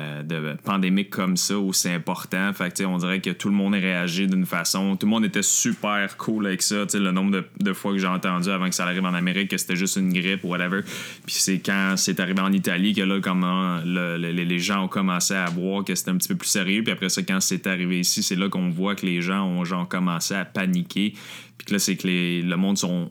euh, 0.00 0.22
de 0.22 0.56
pandémique 0.64 1.10
comme 1.10 1.36
ça 1.36 1.58
où 1.58 1.72
c'est 1.72 1.92
important. 1.94 2.52
Fait 2.52 2.84
on 2.84 2.98
dirait 2.98 3.20
que 3.20 3.30
tout 3.30 3.48
le 3.48 3.54
monde 3.54 3.74
a 3.74 3.78
réagi 3.78 4.26
d'une 4.26 4.46
façon. 4.46 4.96
Tout 4.96 5.06
le 5.06 5.10
monde 5.10 5.24
était 5.24 5.42
super 5.42 6.16
cool 6.16 6.46
avec 6.46 6.62
ça. 6.62 6.84
Le 6.94 7.10
nombre 7.10 7.42
de, 7.60 7.72
fois 7.72 7.92
que 7.92 7.98
j'ai 7.98 8.06
entendu 8.06 8.48
avant 8.50 8.68
que 8.68 8.74
ça 8.74 8.84
arrive 8.84 9.04
en 9.04 9.14
Amérique 9.14 9.50
que 9.50 9.58
c'était 9.58 9.76
juste 9.76 9.96
une 9.96 10.12
grippe 10.12 10.44
ou 10.44 10.48
whatever. 10.48 10.80
Puis 11.26 11.34
c'est 11.38 11.58
quand 11.60 11.94
c'est 11.96 12.18
arrivé 12.20 12.40
en 12.40 12.52
Italie 12.52 12.94
que 12.94 13.02
là, 13.02 13.20
comment 13.20 13.78
le- 13.84 14.16
le- 14.16 14.30
les 14.32 14.58
gens 14.58 14.84
ont 14.84 14.88
commencé 14.88 15.34
à 15.34 15.46
voir 15.46 15.84
que 15.84 15.94
c'était 15.94 16.10
un 16.10 16.16
petit 16.16 16.28
peu 16.28 16.36
plus 16.36 16.48
sérieux. 16.48 16.82
Puis 16.82 16.92
après 16.92 17.08
ça, 17.08 17.22
quand 17.22 17.40
c'est 17.40 17.66
arrivé 17.66 18.00
ici, 18.00 18.22
c'est 18.22 18.36
là 18.36 18.48
qu'on 18.48 18.70
voit 18.70 18.94
que 18.94 19.04
les 19.06 19.20
gens 19.22 19.44
ont 19.46 19.64
genre 19.64 19.86
commencé 19.88 20.34
à 20.34 20.44
paniquer. 20.44 21.12
Puis 21.58 21.66
que 21.66 21.72
là, 21.74 21.78
c'est 21.78 21.96
que 21.96 22.08
le 22.08 22.56
monde 22.56 22.78
sont 22.78 23.10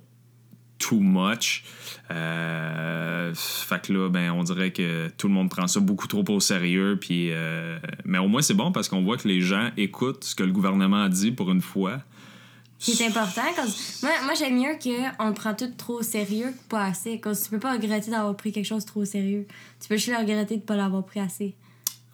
too 0.80 1.00
much. 1.00 1.64
Euh, 2.10 3.32
fait 3.36 3.82
que 3.82 3.94
là, 3.94 4.10
ben, 4.10 4.32
on 4.32 4.44
dirait 4.44 4.72
que 4.72 5.10
tout 5.18 5.28
le 5.28 5.34
monde 5.34 5.50
prend 5.50 5.68
ça 5.68 5.80
beaucoup 5.80 6.08
trop 6.08 6.24
au 6.28 6.40
sérieux. 6.40 6.98
Puis, 7.00 7.32
euh, 7.32 7.78
mais 8.06 8.18
au 8.18 8.28
moins, 8.28 8.42
c'est 8.42 8.56
bon 8.56 8.72
parce 8.72 8.90
qu'on 8.90 9.04
voit 9.04 9.18
que 9.18 9.28
les 9.28 9.42
gens 9.42 9.70
écoutent 9.78 10.24
ce 10.24 10.34
que 10.34 10.44
le 10.44 10.52
gouvernement 10.52 11.04
a 11.04 11.10
dit 11.10 11.32
pour 11.32 11.52
une 11.52 11.62
fois. 11.62 12.00
C'est 12.80 13.06
important. 13.06 13.42
Cause 13.58 14.00
moi, 14.04 14.12
moi 14.24 14.34
j'aime 14.36 14.58
mieux 14.58 14.78
qu'on 14.82 15.34
prend 15.34 15.54
tout 15.54 15.70
trop 15.78 15.96
au 15.96 16.02
sérieux 16.02 16.48
que 16.48 16.70
pas 16.70 16.86
assez. 16.86 17.20
Cause 17.20 17.44
tu 17.44 17.50
peux 17.50 17.60
pas 17.60 17.74
regretter 17.74 18.10
d'avoir 18.10 18.36
pris 18.38 18.54
quelque 18.54 18.66
chose 18.66 18.86
trop 18.86 19.02
au 19.02 19.06
sérieux. 19.06 19.46
Tu 19.82 19.90
peux 19.90 19.98
juste 19.98 20.18
regretter 20.18 20.56
de 20.56 20.62
pas 20.62 20.78
l'avoir 20.78 21.06
pris 21.06 21.20
assez. 21.20 21.56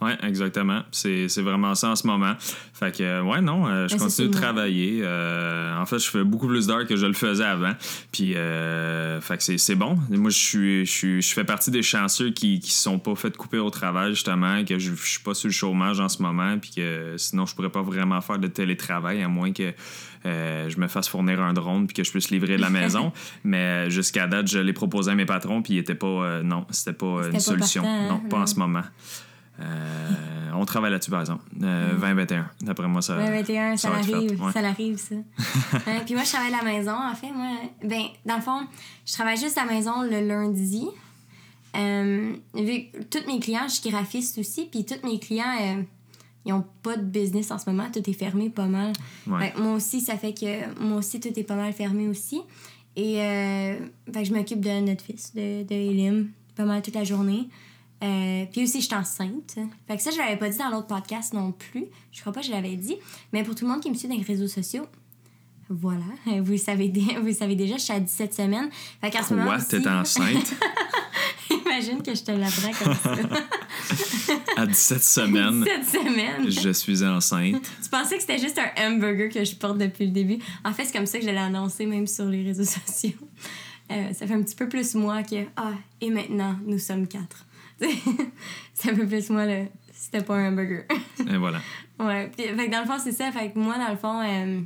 Oui, 0.01 0.11
exactement. 0.23 0.81
C'est 0.91 1.27
vraiment 1.41 1.73
ça 1.73 1.89
en 1.89 1.95
ce 1.95 2.05
moment. 2.05 2.33
Fait 2.73 2.95
que, 2.95 3.01
euh, 3.01 3.21
ouais, 3.23 3.39
non, 3.39 3.65
euh, 3.65 3.87
je 3.87 3.93
Ben, 3.95 3.99
continue 4.03 4.27
de 4.27 4.33
travailler. 4.33 4.99
Euh, 5.03 5.77
en 5.79 5.85
fait, 5.85 5.99
je 5.99 6.09
fais 6.09 6.23
beaucoup 6.25 6.47
plus 6.47 6.67
d'heures 6.67 6.85
que 6.85 6.97
je 6.97 7.05
le 7.05 7.13
faisais 7.13 7.45
avant. 7.45 7.71
Puis, 8.11 8.35
euh, 8.35 9.21
fait 9.21 9.37
que 9.37 9.57
c'est- 9.57 9.75
bon. 9.75 9.97
Moi, 10.09 10.29
je 10.31 10.37
suis, 10.37 10.85
je 10.85 10.91
suis, 10.91 11.21
je 11.21 11.33
fais 11.33 11.45
partie 11.45 11.71
des 11.71 11.81
chanceux 11.81 12.31
qui 12.31 12.61
se 12.61 12.83
sont 12.83 12.99
pas 12.99 13.15
fait 13.15 13.35
couper 13.37 13.57
au 13.57 13.69
travail, 13.69 14.09
justement, 14.11 14.65
que 14.65 14.77
je, 14.77 14.91
je 14.93 15.01
suis 15.07 15.23
pas 15.23 15.33
sur 15.33 15.47
le 15.47 15.53
chômage 15.53 15.99
en 16.01 16.09
ce 16.09 16.21
moment, 16.21 16.57
puis 16.59 16.71
que 16.75 17.15
sinon, 17.17 17.45
je 17.45 17.55
pourrais 17.55 17.69
pas 17.71 17.81
vraiment 17.81 18.19
faire 18.19 18.37
de 18.37 18.47
télétravail, 18.47 19.23
à 19.23 19.29
moins 19.29 19.53
que 19.53 19.73
euh, 20.25 20.69
je 20.69 20.77
me 20.79 20.87
fasse 20.87 21.07
fournir 21.07 21.39
un 21.39 21.53
drone 21.53 21.85
puis 21.87 21.93
que 21.93 22.03
je 22.03 22.09
puisse 22.11 22.31
livrer 22.31 22.57
de 22.57 22.61
la 22.61 22.69
maison. 22.81 23.13
Mais 23.45 23.89
jusqu'à 23.89 24.27
date, 24.27 24.47
je 24.49 24.59
l'ai 24.59 24.73
proposé 24.73 25.11
à 25.11 25.15
mes 25.15 25.25
patrons, 25.25 25.61
puis 25.61 25.75
ils 25.75 25.77
étaient 25.79 25.95
pas. 25.95 26.07
euh, 26.07 26.43
non, 26.43 26.65
c'était 26.71 26.97
pas 26.97 27.21
une 27.27 27.33
pas 27.33 27.39
solution. 27.39 27.83
partant, 27.83 27.97
hein? 27.97 28.09
non, 28.09 28.29
pas 28.29 28.39
en 28.39 28.47
ce 28.47 28.55
moment. 28.55 28.83
Euh, 29.59 30.51
on 30.53 30.65
travaille 30.65 30.91
là-dessus, 30.91 31.11
par 31.11 31.21
exemple. 31.21 31.43
Euh, 31.61 31.93
2021. 31.93 32.49
D'après 32.61 32.87
moi, 32.87 33.01
ça. 33.01 33.17
Ouais, 33.17 33.41
21, 33.41 33.77
ça, 33.77 33.91
ouais. 33.91 34.51
Ça 34.53 34.61
l'arrive, 34.61 34.97
ça. 34.97 35.15
Hein, 35.15 36.01
puis 36.05 36.13
moi, 36.15 36.23
je 36.23 36.31
travaille 36.31 36.53
à 36.53 36.57
la 36.57 36.63
maison. 36.63 36.93
En 36.93 37.15
fait, 37.15 37.31
moi, 37.31 37.51
ben, 37.83 38.03
dans 38.25 38.35
le 38.35 38.41
fond, 38.41 38.61
je 39.05 39.13
travaille 39.13 39.37
juste 39.37 39.57
à 39.57 39.65
la 39.65 39.71
maison 39.71 40.01
le 40.03 40.27
lundi. 40.27 40.87
Euh, 41.75 42.33
vu 42.53 42.85
que 42.91 43.03
tous 43.03 43.27
mes 43.27 43.39
clients, 43.39 43.67
je 43.67 43.81
suis 43.81 43.89
graphiste 43.89 44.37
aussi, 44.37 44.65
puis 44.65 44.85
tous 44.85 45.05
mes 45.05 45.19
clients, 45.19 45.55
euh, 45.61 45.81
ils 46.45 46.53
ont 46.53 46.65
pas 46.83 46.95
de 46.95 47.03
business 47.03 47.51
en 47.51 47.57
ce 47.57 47.69
moment. 47.69 47.89
Tout 47.91 48.07
est 48.09 48.13
fermé 48.13 48.49
pas 48.49 48.67
mal. 48.67 48.93
Ouais. 49.27 49.53
Moi 49.57 49.73
aussi, 49.73 49.99
ça 49.99 50.15
fait 50.17 50.33
que 50.33 50.79
moi 50.81 50.99
aussi, 50.99 51.19
tout 51.19 51.37
est 51.37 51.43
pas 51.43 51.55
mal 51.55 51.73
fermé 51.73 52.07
aussi. 52.07 52.41
Et 52.95 53.21
euh, 53.21 53.75
je 54.07 54.33
m'occupe 54.33 54.61
de 54.61 54.79
notre 54.79 55.03
fils, 55.03 55.33
de, 55.35 55.63
de 55.63 55.73
Elim, 55.73 56.29
pas 56.55 56.63
mal 56.63 56.81
toute 56.81 56.95
la 56.95 57.03
journée. 57.03 57.49
Euh, 58.05 58.45
puis 58.51 58.63
aussi, 58.63 58.81
je 58.81 58.85
suis 58.85 58.95
enceinte. 58.95 59.55
Fait 59.87 59.97
que 59.97 60.03
ça, 60.03 60.11
je 60.11 60.17
l'avais 60.17 60.37
pas 60.37 60.49
dit 60.49 60.57
dans 60.57 60.69
l'autre 60.69 60.87
podcast 60.87 61.33
non 61.33 61.51
plus. 61.51 61.85
Je 62.11 62.21
crois 62.21 62.31
pas 62.31 62.41
que 62.41 62.47
je 62.47 62.51
l'avais 62.51 62.75
dit. 62.75 62.97
Mais 63.33 63.43
pour 63.43 63.55
tout 63.55 63.65
le 63.65 63.71
monde 63.71 63.81
qui 63.81 63.89
me 63.89 63.95
suit 63.95 64.07
dans 64.07 64.15
les 64.15 64.21
réseaux 64.21 64.47
sociaux, 64.47 64.85
voilà. 65.69 66.05
Vous 66.25 66.51
le 66.51 66.57
savez, 66.57 66.93
vous 67.19 67.25
le 67.25 67.33
savez 67.33 67.55
déjà, 67.55 67.77
je 67.77 67.81
suis 67.81 67.93
à 67.93 67.99
17 67.99 68.33
semaines. 68.33 68.69
Fait 69.01 69.09
qu'en 69.09 69.23
ce 69.23 69.33
moment. 69.33 69.45
Quoi? 69.47 69.61
T'es 69.61 69.87
enceinte? 69.87 70.53
Imagine 71.49 72.01
que 72.03 72.13
je 72.13 72.23
te 72.23 72.31
l'apprends 72.31 72.71
comme 72.83 72.93
ça. 72.93 73.15
à 74.57 74.65
17 74.65 75.03
semaines. 75.03 75.63
17 75.63 75.85
semaines. 75.85 76.51
Je 76.51 76.69
suis 76.69 77.03
enceinte. 77.03 77.63
Tu 77.83 77.89
pensais 77.89 78.15
que 78.15 78.21
c'était 78.21 78.37
juste 78.37 78.59
un 78.59 78.91
hamburger 78.93 79.29
que 79.29 79.43
je 79.43 79.55
porte 79.55 79.77
depuis 79.77 80.05
le 80.05 80.11
début? 80.11 80.37
En 80.63 80.71
fait, 80.73 80.85
c'est 80.85 80.93
comme 80.93 81.05
ça 81.05 81.17
que 81.17 81.25
je 81.25 81.29
l'ai 81.29 81.37
annoncé 81.37 81.85
même 81.85 82.07
sur 82.07 82.25
les 82.25 82.43
réseaux 82.43 82.63
sociaux. 82.63 83.17
Euh, 83.91 84.13
ça 84.13 84.25
fait 84.25 84.33
un 84.33 84.41
petit 84.41 84.55
peu 84.55 84.69
plus 84.69 84.95
moi 84.95 85.23
que 85.23 85.45
Ah, 85.55 85.73
et 86.01 86.09
maintenant, 86.09 86.55
nous 86.65 86.79
sommes 86.79 87.07
quatre. 87.07 87.45
C'est 88.73 88.91
un 88.91 88.95
peu 88.95 89.05
plus 89.05 89.29
moi, 89.29 89.45
le 89.45 89.65
c'était 90.05 90.23
pas 90.23 90.35
un 90.35 90.51
hamburger. 90.51 90.83
Et 91.19 91.37
voilà. 91.37 91.59
ouais. 91.99 92.29
Puis, 92.35 92.45
fait 92.45 92.67
que 92.67 92.71
dans 92.71 92.81
le 92.81 92.85
fond, 92.85 92.99
c'est 93.01 93.11
ça. 93.11 93.31
Fait 93.31 93.51
que 93.51 93.57
moi, 93.57 93.77
dans 93.77 93.89
le 93.89 93.97
fond, 93.97 94.21
euh, 94.21 94.59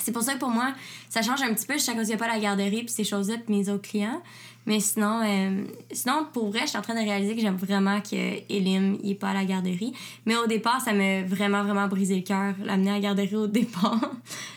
c'est 0.00 0.12
pour 0.12 0.22
ça 0.22 0.34
que 0.34 0.38
pour 0.38 0.50
moi, 0.50 0.74
ça 1.08 1.22
change 1.22 1.42
un 1.42 1.52
petit 1.54 1.66
peu. 1.66 1.74
Je 1.74 1.80
sais 1.80 1.92
qu'il 1.92 2.02
n'y 2.02 2.12
a 2.12 2.16
pas 2.16 2.28
la 2.28 2.38
garderie 2.38 2.82
puis 2.82 2.88
ces 2.88 3.04
choses-là 3.04 3.36
puis 3.44 3.54
mes 3.54 3.68
autres 3.68 3.88
clients. 3.88 4.22
Mais 4.66 4.80
sinon, 4.80 5.22
euh, 5.24 5.64
sinon 5.92 6.26
pour 6.32 6.50
vrai, 6.50 6.60
je 6.62 6.66
suis 6.66 6.78
en 6.78 6.82
train 6.82 6.94
de 6.94 7.00
réaliser 7.00 7.34
que 7.34 7.40
j'aime 7.40 7.56
vraiment 7.56 8.00
que 8.00 8.52
Elim 8.52 8.98
n'est 9.02 9.14
pas 9.14 9.30
à 9.30 9.34
la 9.34 9.44
garderie. 9.44 9.94
Mais 10.26 10.36
au 10.36 10.46
départ, 10.46 10.80
ça 10.80 10.92
m'a 10.92 11.22
vraiment, 11.22 11.62
vraiment 11.62 11.88
brisé 11.88 12.16
le 12.16 12.22
cœur, 12.22 12.54
l'amener 12.62 12.90
à 12.90 12.94
la 12.94 13.00
garderie 13.00 13.36
au 13.36 13.46
départ. 13.46 14.10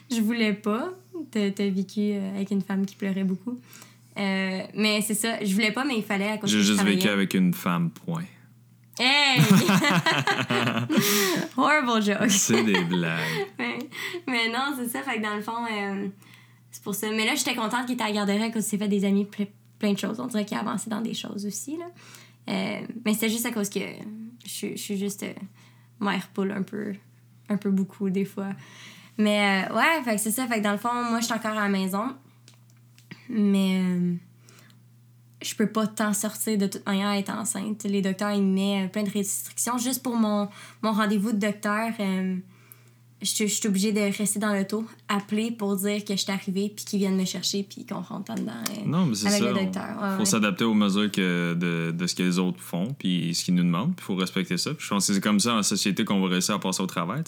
je 0.10 0.20
voulais 0.20 0.54
pas. 0.54 0.90
T'as 1.32 1.46
as 1.46 1.70
vécu 1.70 2.00
euh, 2.14 2.36
avec 2.36 2.52
une 2.52 2.62
femme 2.62 2.86
qui 2.86 2.96
pleurait 2.96 3.24
beaucoup. 3.24 3.58
Euh, 4.18 4.62
mais 4.76 5.02
c'est 5.02 5.14
ça, 5.14 5.44
je 5.44 5.54
voulais 5.54 5.72
pas, 5.72 5.84
mais 5.84 5.98
il 5.98 6.04
fallait 6.04 6.30
à 6.30 6.38
cause 6.38 6.50
J'ai 6.50 6.62
juste 6.62 6.84
vécu 6.84 7.08
avec 7.08 7.34
une 7.34 7.54
femme, 7.54 7.92
point. 7.92 8.24
Hey! 9.00 9.40
Horrible 11.58 12.04
joke. 12.04 12.30
C'est 12.30 12.64
des 12.64 12.84
blagues. 12.84 13.48
mais, 14.28 14.50
non, 14.50 14.76
c'est 14.78 14.90
ça. 14.90 15.02
Fait 15.02 15.18
que 15.18 15.24
dans 15.24 15.36
le 15.36 15.42
fond, 15.42 15.66
c'est 16.70 16.84
pour 16.84 16.94
ça. 16.94 17.10
Mais 17.10 17.26
là, 17.26 17.36
j'étais 17.36 17.56
contente 17.56 17.86
qu'il 17.86 17.96
était 17.96 18.04
à 18.04 18.08
la 18.08 18.14
garderie 18.14 18.52
qu'il 18.52 18.62
s'est 18.62 18.78
fait 18.78 18.90
des 18.90 19.06
amis 19.06 19.28
plein 19.80 19.94
de 19.94 19.98
choses. 19.98 20.20
On 20.20 20.28
dirait 20.28 20.46
qu'il 20.46 20.58
a 20.58 20.62
avancé 20.62 20.90
dans 20.90 21.02
des 21.02 21.14
choses 21.14 21.46
aussi. 21.46 21.78
Là. 21.78 21.86
Euh, 22.50 22.82
mais 23.06 23.14
c'est 23.14 23.30
juste 23.30 23.46
à 23.46 23.52
cause 23.52 23.70
que 23.70 23.80
je, 24.46 24.76
suis 24.76 24.98
juste 24.98 25.24
euh, 25.24 25.34
mère 26.00 26.28
poule 26.30 26.52
un 26.52 26.64
peu, 26.64 26.94
un 27.50 27.58
peu 27.58 27.70
beaucoup 27.70 28.10
des 28.10 28.26
fois. 28.26 28.50
Mais 29.18 29.68
euh, 29.70 29.76
ouais, 29.76 30.04
fait 30.04 30.18
c'est 30.18 30.32
ça. 30.32 30.48
Fait 30.48 30.60
que 30.60 30.64
dans 30.64 30.72
le 30.72 30.78
fond, 30.78 30.94
moi, 30.94 31.20
je 31.20 31.26
suis 31.26 31.34
encore 31.34 31.52
à 31.52 31.62
la 31.62 31.70
maison. 31.70 32.16
Mais 33.32 33.82
je 35.42 35.56
peux 35.56 35.68
pas 35.68 35.88
tant 35.88 36.14
sortir 36.14 36.58
de 36.58 36.68
toute 36.68 36.86
manière 36.86 37.08
à 37.08 37.18
être 37.18 37.32
enceinte. 37.32 37.84
Les 37.84 38.02
docteurs, 38.02 38.32
ils 38.32 38.44
mettent 38.44 38.92
plein 38.92 39.04
de 39.04 39.10
restrictions. 39.10 39.78
Juste 39.78 40.04
pour 40.04 40.16
mon, 40.16 40.50
mon 40.82 40.92
rendez-vous 40.92 41.32
de 41.32 41.40
docteur, 41.40 41.92
je, 43.22 43.46
suis 43.46 43.68
obligée 43.68 43.92
de 43.92 44.00
rester 44.00 44.40
dans 44.40 44.54
l'auto, 44.54 44.86
appeler 45.08 45.52
pour 45.52 45.76
dire 45.76 46.04
que 46.04 46.14
je 46.14 46.22
suis 46.22 46.32
arrivée, 46.32 46.72
puis 46.76 46.86
qu'ils 46.86 47.00
viennent 47.00 47.18
me 47.18 47.26
chercher, 47.26 47.64
puis 47.64 47.86
qu'on 47.86 48.02
rentre 48.02 48.34
dedans 48.36 48.52
euh, 48.52 48.86
non, 48.86 49.06
mais 49.06 49.26
avec 49.26 49.42
ça, 49.42 49.52
le 49.52 49.54
docteur. 49.54 49.98
Il 50.14 50.18
faut 50.18 50.26
s'adapter 50.26 50.64
aux 50.64 50.74
mesures 50.74 51.12
que 51.12 51.54
de, 51.54 51.92
de, 51.92 52.08
ce 52.08 52.16
que 52.16 52.24
les 52.24 52.40
autres 52.40 52.60
font, 52.60 52.96
puis 52.98 53.34
ce 53.36 53.46
qu'ils 53.46 53.56
nous 53.56 53.64
demandent, 53.64 53.96
puis 53.96 54.04
il 54.04 54.08
faut 54.08 54.16
respecter 54.16 54.58
ça. 54.58 54.72
je 54.78 54.88
pense 54.88 55.08
que 55.08 55.14
c'est 55.14 55.22
comme 55.22 55.40
ça 55.40 55.56
en 55.56 55.64
société 55.64 56.04
qu'on 56.04 56.20
va 56.22 56.30
réussir 56.30 56.56
à 56.56 56.60
passer 56.60 56.82
au 56.82 56.88
travail. 56.88 57.24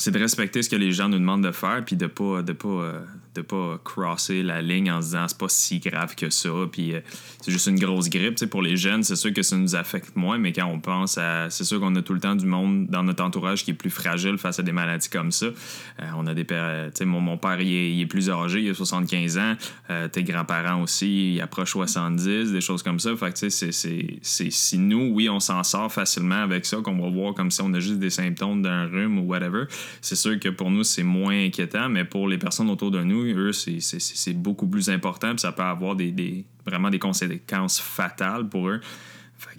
C'est 0.00 0.12
de 0.12 0.18
respecter 0.18 0.62
ce 0.62 0.68
que 0.68 0.76
les 0.76 0.92
gens 0.92 1.08
nous 1.08 1.18
demandent 1.18 1.44
de 1.44 1.52
faire, 1.52 1.84
puis 1.84 1.96
de 1.96 2.06
pas, 2.06 2.42
de 2.42 2.52
pas 2.52 2.68
euh, 2.68 3.00
de 3.38 3.42
pas 3.42 3.80
crosser 3.84 4.42
la 4.42 4.60
ligne 4.62 4.90
en 4.90 5.00
se 5.00 5.06
disant 5.08 5.28
c'est 5.28 5.38
pas 5.38 5.48
si 5.48 5.78
grave 5.78 6.14
que 6.14 6.30
ça, 6.30 6.50
puis 6.70 6.94
euh, 6.94 7.00
c'est 7.40 7.52
juste 7.52 7.66
une 7.66 7.78
grosse 7.78 8.10
grippe. 8.10 8.44
pour 8.46 8.62
les 8.62 8.76
jeunes, 8.76 9.02
c'est 9.02 9.16
sûr 9.16 9.32
que 9.32 9.42
ça 9.42 9.56
nous 9.56 9.76
affecte 9.76 10.16
moins, 10.16 10.38
mais 10.38 10.52
quand 10.52 10.66
on 10.66 10.80
pense 10.80 11.18
à. 11.18 11.50
C'est 11.50 11.64
sûr 11.64 11.80
qu'on 11.80 11.94
a 11.96 12.02
tout 12.02 12.14
le 12.14 12.20
temps 12.20 12.34
du 12.34 12.46
monde 12.46 12.86
dans 12.88 13.02
notre 13.02 13.22
entourage 13.22 13.64
qui 13.64 13.70
est 13.70 13.74
plus 13.74 13.90
fragile 13.90 14.38
face 14.38 14.58
à 14.58 14.62
des 14.62 14.72
maladies 14.72 15.08
comme 15.08 15.30
ça. 15.30 15.46
Euh, 15.46 16.04
on 16.16 16.26
a 16.26 16.34
des 16.34 16.44
pères. 16.44 16.90
Mon, 17.02 17.20
mon 17.20 17.38
père, 17.38 17.60
il 17.60 18.00
est, 18.00 18.06
plus 18.06 18.30
âgé, 18.30 18.62
il 18.62 18.70
a 18.70 18.74
75 18.74 19.38
ans. 19.38 19.54
Euh, 19.90 20.08
tes 20.08 20.24
grands-parents 20.24 20.82
aussi, 20.82 21.34
ils 21.34 21.40
approchent 21.40 21.70
70, 21.70 22.52
des 22.52 22.60
choses 22.60 22.82
comme 22.82 22.98
ça. 22.98 23.16
Fait 23.16 23.32
que, 23.32 23.48
c'est, 23.48 23.72
c'est, 23.72 24.50
si 24.50 24.78
nous, 24.78 25.12
oui, 25.14 25.28
on 25.28 25.40
s'en 25.40 25.62
sort 25.62 25.92
facilement 25.92 26.42
avec 26.42 26.66
ça, 26.66 26.78
qu'on 26.78 26.98
va 26.98 27.08
voir 27.08 27.34
comme 27.34 27.50
si 27.50 27.62
on 27.62 27.72
a 27.74 27.80
juste 27.80 27.98
des 27.98 28.10
symptômes 28.10 28.62
d'un 28.62 28.86
rhume 28.86 29.18
ou 29.18 29.22
whatever, 29.22 29.64
c'est 30.00 30.16
sûr 30.16 30.38
que 30.40 30.48
pour 30.48 30.70
nous, 30.70 30.84
c'est 30.84 31.02
moins 31.02 31.46
inquiétant, 31.46 31.88
mais 31.88 32.04
pour 32.04 32.28
les 32.28 32.38
personnes 32.38 32.70
autour 32.70 32.90
de 32.90 33.02
nous, 33.02 33.27
eux, 33.34 33.52
c'est 33.52 34.32
beaucoup 34.32 34.66
plus 34.66 34.90
important, 34.90 35.30
puis 35.30 35.40
ça 35.40 35.52
peut 35.52 35.62
avoir 35.62 35.96
des, 35.96 36.44
vraiment 36.66 36.90
des 36.90 36.98
conséquences 36.98 37.80
fatales 37.80 38.48
pour 38.48 38.68
eux 38.68 38.80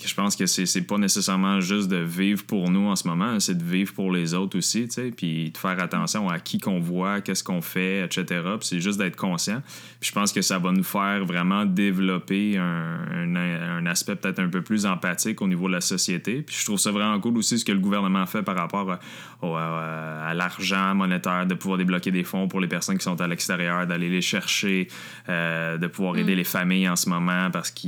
je 0.06 0.14
pense 0.14 0.36
que 0.36 0.46
c'est 0.46 0.82
pas 0.82 0.98
nécessairement 0.98 1.62
juste 1.62 1.88
de 1.88 1.98
vivre 1.98 2.44
pour 2.44 2.70
nous 2.70 2.88
en 2.88 2.96
ce 2.96 3.08
moment, 3.08 3.40
c'est 3.40 3.58
de 3.58 3.64
vivre 3.64 3.94
pour 3.94 4.12
les 4.12 4.34
autres 4.34 4.58
aussi, 4.58 4.88
tu 4.88 4.94
sais, 4.94 5.12
puis 5.12 5.52
de 5.52 5.58
faire 5.58 5.80
attention 5.82 6.30
à 6.30 6.40
qui 6.40 6.60
qu'on 6.60 6.80
voit, 6.80 7.22
qu'est-ce 7.22 7.44
qu'on 7.44 7.62
fait, 7.62 8.04
etc. 8.04 8.42
C'est 8.62 8.82
juste 8.82 9.00
d'être 9.00 9.16
conscient. 9.16 9.62
Puis 10.00 10.10
je 10.10 10.12
pense 10.14 10.34
que 10.34 10.42
ça 10.42 10.60
va 10.60 10.72
nous 10.72 10.84
faire 10.84 11.26
vraiment 11.26 11.66
développer 11.66 12.58
un, 12.58 13.36
un, 13.36 13.86
aspect 13.86 14.16
peut-être 14.16 14.40
un 14.40 14.50
peu 14.50 14.62
plus 14.62 14.86
empathique 14.86 15.42
au 15.42 15.48
niveau 15.48 15.68
de 15.68 15.74
la 15.74 15.82
société. 15.82 16.42
Puis 16.42 16.58
je 16.60 16.66
trouve 16.66 16.80
ça 16.80 16.92
vraiment 16.92 17.20
cool 17.20 17.38
aussi 17.38 17.58
ce 17.58 17.66
que 17.66 17.72
le 17.72 17.80
gouvernement 17.80 18.26
fait 18.26 18.44
par 18.44 18.56
rapport 18.56 19.00
à, 19.42 20.34
l'argent 20.34 20.94
monétaire, 20.96 21.46
de 21.46 21.56
pouvoir 21.56 21.78
débloquer 21.78 22.12
des 22.12 22.24
fonds 22.24 22.48
pour 22.48 22.60
les 22.60 22.68
personnes 22.68 22.98
qui 22.98 23.04
sont 23.04 23.20
à 23.20 23.28
l'extérieur, 23.28 23.88
d'aller 23.88 24.10
les 24.10 24.22
chercher, 24.22 24.88
euh, 25.28 25.78
de 25.78 25.88
pouvoir 25.88 26.18
aider 26.18 26.34
mm. 26.34 26.38
les 26.38 26.44
familles 26.44 26.90
en 26.90 26.96
ce 26.96 27.10
moment 27.10 27.50
parce 27.52 27.72
que 27.72 27.88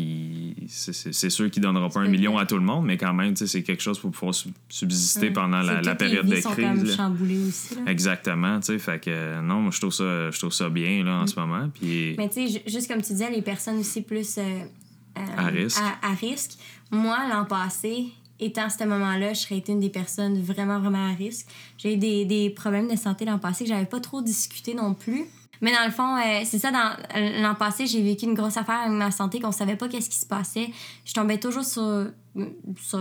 c'est 0.68 1.30
sûr 1.30 1.50
qu'ils 1.52 1.62
donneront 1.62 1.81
pas 1.90 2.02
un 2.02 2.08
million 2.08 2.38
à 2.38 2.46
tout 2.46 2.56
le 2.56 2.64
monde, 2.64 2.86
mais 2.86 2.98
quand 2.98 3.14
même, 3.14 3.36
c'est 3.36 3.64
quelque 3.64 3.82
chose 3.82 4.00
pour 4.00 4.12
pouvoir 4.12 4.36
subsister 4.70 5.32
pendant 5.32 5.62
la, 5.62 5.96
période 5.96 6.26
de 6.26 6.36
crise. 6.36 6.96
Sont 6.96 7.16
aussi, 7.22 7.78
Exactement, 7.88 8.60
tu 8.60 8.68
sais, 8.68 8.80
fait 8.80 9.00
que 9.00 9.42
non, 9.42 9.62
moi, 9.62 9.72
je 9.72 9.80
trouve 9.80 9.94
ça, 9.94 10.32
je 10.32 10.40
trouve 10.40 10.54
ça 10.54 10.70
bien 10.70 11.04
là, 11.04 11.20
en 11.20 11.24
mm. 11.24 11.28
ce 11.28 11.40
moment. 11.40 11.70
Puis... 11.74 12.16
Mais 12.18 12.30
tu 12.30 12.48
sais, 12.48 12.64
juste 12.68 12.88
comme 12.88 13.02
tu 13.02 13.14
disais, 13.14 13.30
les 13.30 13.42
personnes 13.42 13.80
aussi 13.80 14.02
plus 14.02 14.38
euh, 14.38 14.42
euh, 15.18 15.22
à 15.38 15.48
risque. 15.48 15.82
À, 16.02 16.14
risque. 16.14 16.52
Moi, 16.92 17.18
l'an 17.30 17.46
passé, 17.46 18.08
étant 18.40 18.66
à 18.66 18.70
ce 18.70 18.84
moment-là, 18.84 19.34
je 19.34 19.40
serais 19.40 19.58
été 19.58 19.72
une 19.72 19.80
des 19.80 19.90
personnes 19.90 20.42
vraiment, 20.42 20.80
vraiment 20.80 21.10
à 21.10 21.14
risque. 21.14 21.48
J'ai 21.78 21.94
eu 21.94 21.98
des, 21.98 22.26
des 22.26 22.50
problèmes 22.50 22.88
de 22.88 22.96
santé 22.96 23.26
l'an 23.26 23.40
passé 23.40 23.64
que 23.66 23.70
j'avais 23.70 23.86
pas 23.86 24.00
trop 24.00 24.22
discuté 24.22 24.74
non 24.74 24.94
plus. 24.94 25.26
Mais 25.62 25.72
dans 25.72 25.86
le 25.86 25.92
fond, 25.92 26.18
euh, 26.18 26.42
c'est 26.44 26.58
ça, 26.58 26.72
dans 26.72 26.96
l'an 27.42 27.56
passé, 27.56 27.86
j'ai 27.86 28.02
vécu 28.02 28.26
une 28.26 28.34
grosse 28.34 28.58
affaire 28.58 28.80
avec 28.82 28.92
ma 28.92 29.12
santé, 29.12 29.40
qu'on 29.40 29.52
savait 29.52 29.76
pas 29.76 29.88
qu'est-ce 29.88 30.10
qui 30.10 30.18
se 30.18 30.26
passait. 30.26 30.70
Je 31.06 31.14
tombais 31.14 31.38
toujours 31.40 31.64
sur, 31.64 32.08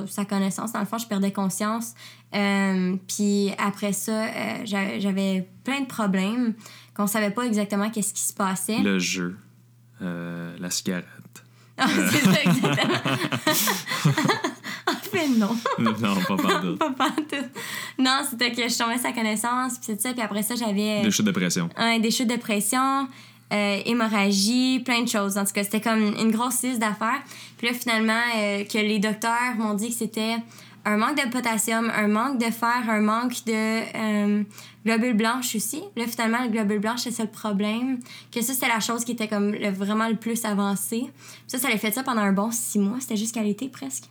sa 0.06 0.24
connaissance. 0.26 0.72
Dans 0.72 0.80
le 0.80 0.86
fond, 0.86 0.98
je 0.98 1.06
perdais 1.06 1.32
conscience. 1.32 1.94
Euh, 2.34 2.96
puis 3.08 3.52
après 3.58 3.92
ça, 3.92 4.24
euh, 4.24 4.60
j'avais 4.64 5.48
plein 5.64 5.80
de 5.80 5.86
problèmes 5.86 6.54
qu'on 6.94 7.06
savait 7.06 7.30
pas 7.30 7.44
exactement 7.44 7.90
qu'est-ce 7.90 8.12
qui 8.12 8.22
se 8.22 8.34
passait. 8.34 8.78
Le 8.78 8.98
jeu, 8.98 9.36
la 10.00 10.70
cigarette. 10.70 11.06
Ah, 11.78 11.86
c'est 12.10 12.24
ça, 12.24 12.42
exactement. 12.42 12.98
non? 15.38 15.56
non, 15.78 15.94
pas 16.26 16.36
partout. 16.42 16.76
pas 16.76 17.10
Non, 17.98 18.20
c'était 18.28 18.52
que 18.52 18.68
je 18.68 18.78
tombais 18.78 18.98
sa 18.98 19.12
connaissance, 19.12 19.78
puis 19.78 19.96
ça. 19.98 20.12
Puis 20.12 20.22
après 20.22 20.42
ça, 20.42 20.54
j'avais. 20.54 21.02
Des 21.02 21.10
chutes 21.10 21.26
de 21.26 21.30
pression. 21.30 21.68
des 22.00 22.10
chutes 22.10 22.30
de 22.30 22.36
pression, 22.36 23.08
euh, 23.52 23.80
hémorragie, 23.84 24.78
plein 24.78 25.02
de 25.02 25.08
choses. 25.08 25.36
En 25.36 25.44
tout 25.44 25.52
cas, 25.52 25.64
c'était 25.64 25.80
comme 25.80 26.02
une 26.02 26.30
grosse 26.30 26.62
liste 26.62 26.78
d'affaires. 26.78 27.20
Puis 27.58 27.66
là, 27.66 27.74
finalement, 27.74 28.22
euh, 28.36 28.64
que 28.64 28.78
les 28.78 29.00
docteurs 29.00 29.56
m'ont 29.58 29.74
dit 29.74 29.88
que 29.88 29.94
c'était 29.94 30.36
un 30.84 30.96
manque 30.96 31.16
de 31.16 31.28
potassium, 31.30 31.90
un 31.94 32.06
manque 32.06 32.38
de 32.38 32.50
fer, 32.50 32.84
un 32.88 33.00
manque 33.00 33.44
de 33.46 33.52
euh, 33.52 34.44
globules 34.86 35.16
blanches 35.16 35.56
aussi. 35.56 35.82
Là, 35.96 36.06
finalement, 36.06 36.38
le 36.44 36.50
globule 36.50 36.78
blanche, 36.78 37.00
c'est 37.00 37.10
ça 37.10 37.24
le 37.24 37.30
problème. 37.30 37.98
Que 38.30 38.40
ça, 38.40 38.54
c'était 38.54 38.68
la 38.68 38.78
chose 38.78 39.04
qui 39.04 39.12
était 39.12 39.28
comme 39.28 39.56
vraiment 39.56 40.08
le 40.08 40.16
plus 40.16 40.44
avancée. 40.44 41.10
Ça, 41.48 41.58
ça 41.58 41.66
allait 41.66 41.78
fait 41.78 41.90
ça 41.90 42.04
pendant 42.04 42.22
un 42.22 42.32
bon 42.32 42.52
six 42.52 42.78
mois. 42.78 42.98
C'était 43.00 43.16
jusqu'à 43.16 43.42
l'été 43.42 43.68
presque 43.68 44.04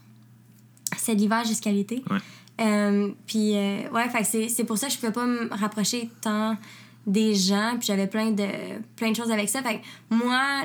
c'est 1.10 1.16
l'hiver 1.16 1.44
jusqu'à 1.46 1.72
l'été. 1.72 2.04
Euh, 2.62 3.10
puis, 3.26 3.56
euh, 3.56 3.90
ouais, 3.92 4.08
c'est 4.24 4.64
pour 4.64 4.78
ça 4.78 4.88
que 4.88 4.94
je 4.94 5.00
pouvais 5.00 5.12
pas 5.12 5.26
me 5.26 5.50
rapprocher 5.50 6.10
tant 6.22 6.58
des 7.08 7.34
gens, 7.34 7.76
puis 7.80 7.88
j'avais 7.88 8.06
plein 8.06 8.30
de, 8.32 8.46
plein 8.96 9.10
de 9.10 9.16
choses 9.16 9.32
avec 9.32 9.50
ça. 9.50 9.64
Fait 9.64 9.82
moi, 10.12 10.64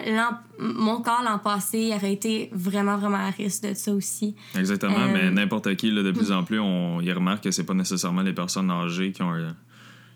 mon 0.58 1.00
corps 1.00 1.22
l'an 1.24 1.38
passé 1.38 1.92
aurait 1.94 2.12
été 2.12 2.50
vraiment, 2.52 2.98
vraiment 2.98 3.18
à 3.18 3.30
risque 3.30 3.62
de 3.62 3.74
ça 3.74 3.94
aussi. 3.94 4.34
Exactement, 4.58 5.08
mais 5.12 5.24
euh, 5.24 5.30
n'importe 5.30 5.74
qui, 5.76 5.90
là, 5.90 6.02
de 6.02 6.10
plus 6.10 6.32
en 6.32 6.44
plus, 6.44 6.60
on 6.60 7.00
y 7.00 7.10
remarque 7.12 7.44
que 7.44 7.50
c'est 7.50 7.64
pas 7.64 7.74
nécessairement 7.74 8.22
les 8.22 8.34
personnes 8.34 8.70
âgées 8.70 9.12
qui 9.12 9.22
ont 9.22 9.32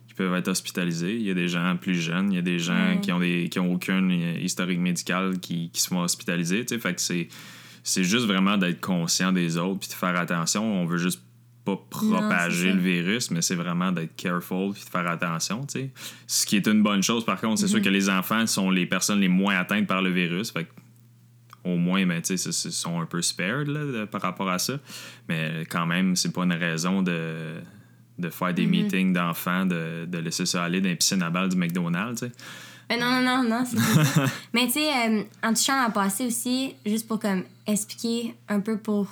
qui 0.09 0.15
peuvent 0.15 0.35
être 0.35 0.49
hospitalisées. 0.49 1.15
Il 1.15 1.23
y 1.23 1.31
a 1.31 1.35
des 1.35 1.49
gens 1.49 1.77
plus 1.81 1.95
jeunes, 1.95 2.33
il 2.33 2.37
y 2.37 2.39
a 2.39 2.43
des 2.43 2.59
gens 2.59 2.99
qui 3.01 3.13
ont 3.13 3.21
des 3.21 3.49
qui 3.49 3.61
ont 3.61 3.73
aucun 3.73 4.11
historique 4.11 4.81
médical 4.81 5.39
qui, 5.39 5.71
qui 5.71 5.81
se 5.81 5.89
font 5.89 6.01
hospitaliser. 6.01 6.67
Fait 6.67 6.95
que 6.95 7.01
c'est 7.01 7.29
c'est 7.83 8.05
juste 8.05 8.27
vraiment 8.27 8.57
d'être 8.57 8.81
conscient 8.81 9.33
des 9.33 9.57
autres 9.57 9.81
puis 9.81 9.89
de 9.89 9.95
faire 9.95 10.17
attention. 10.17 10.65
On 10.65 10.87
veut 10.87 10.99
juste 10.99 11.23
pas 11.65 11.77
propager 11.91 12.73
le 12.73 12.81
virus, 12.81 13.31
mais 13.31 13.43
c'est 13.43 13.55
vraiment 13.55 13.93
d'être 13.93 14.17
careful 14.17 14.73
puis 14.73 14.85
de 14.85 14.89
faire 14.89 15.07
attention, 15.07 15.67
tu 15.67 15.81
sais. 15.81 15.91
Ce 16.27 16.47
qui 16.47 16.57
est 16.57 16.67
une 16.67 16.83
bonne 16.83 17.03
chose, 17.03 17.25
par 17.25 17.41
contre, 17.41 17.61
c'est 17.61 17.69
sûr 17.69 17.79
mhm. 17.79 17.85
que 17.85 17.91
les 17.91 18.09
enfants 18.09 18.47
sont 18.47 18.71
les 18.71 18.87
personnes 18.87 19.21
les 19.21 19.29
moins 19.29 19.59
atteintes 19.59 19.87
par 19.87 20.01
le 20.01 20.11
virus. 20.11 20.51
Fait 20.51 20.67
au 21.65 21.77
moins, 21.77 22.07
ben, 22.07 22.23
tu 22.23 22.39
sais, 22.39 22.53
sont 22.53 23.01
un 23.01 23.05
peu 23.05 23.21
spared 23.21 23.69
là, 23.69 24.07
par 24.07 24.23
rapport 24.23 24.49
à 24.49 24.59
ça. 24.59 24.79
Mais 25.29 25.67
quand 25.69 25.87
même, 25.87 26.17
c'est 26.17 26.33
pas 26.33 26.45
une 26.45 26.53
raison 26.53 27.03
de, 27.03 27.57
de 28.19 28.31
faire 28.31 28.55
des 28.55 28.65
mhm. 28.65 28.71
meetings 28.71 29.13
d'enfants, 29.13 29.67
de, 29.67 30.07
de, 30.07 30.19
laisser 30.19 30.47
ça 30.47 30.65
aller 30.65 30.81
dans 30.81 30.89
les 30.89 30.97
piscines 30.97 31.23
à 31.23 31.31
balles 31.31 31.51
du 31.51 31.57
McDonald's, 31.57 32.21
tu 32.21 32.29
sais. 32.29 32.33
Euh, 32.91 32.97
non, 32.97 33.21
non, 33.21 33.43
non, 33.43 33.49
non, 33.49 33.65
c'est 33.65 33.77
Mais 34.55 34.67
tu 34.67 34.73
sais, 34.73 34.91
euh, 34.91 35.23
en 35.43 35.53
touchant 35.53 35.81
à 35.81 35.91
passer 35.91 36.27
aussi, 36.27 36.75
juste 36.87 37.07
pour 37.07 37.19
comme 37.19 37.45
expliquer 37.67 38.35
un 38.49 38.61
peu 38.61 38.79
pour 38.79 39.07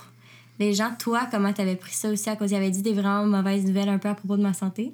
les 0.58 0.72
gens, 0.72 0.90
toi, 0.98 1.28
comment 1.30 1.52
t'avais 1.52 1.76
pris 1.76 1.92
ça 1.92 2.08
aussi 2.08 2.30
à 2.30 2.36
cause 2.36 2.48
qu'il 2.48 2.56
avait 2.56 2.70
dit 2.70 2.82
des 2.82 2.94
vraiment 2.94 3.26
mauvaises 3.26 3.66
nouvelles 3.66 3.90
un 3.90 3.98
peu 3.98 4.08
à 4.08 4.14
propos 4.14 4.36
de 4.36 4.42
ma 4.42 4.54
santé. 4.54 4.92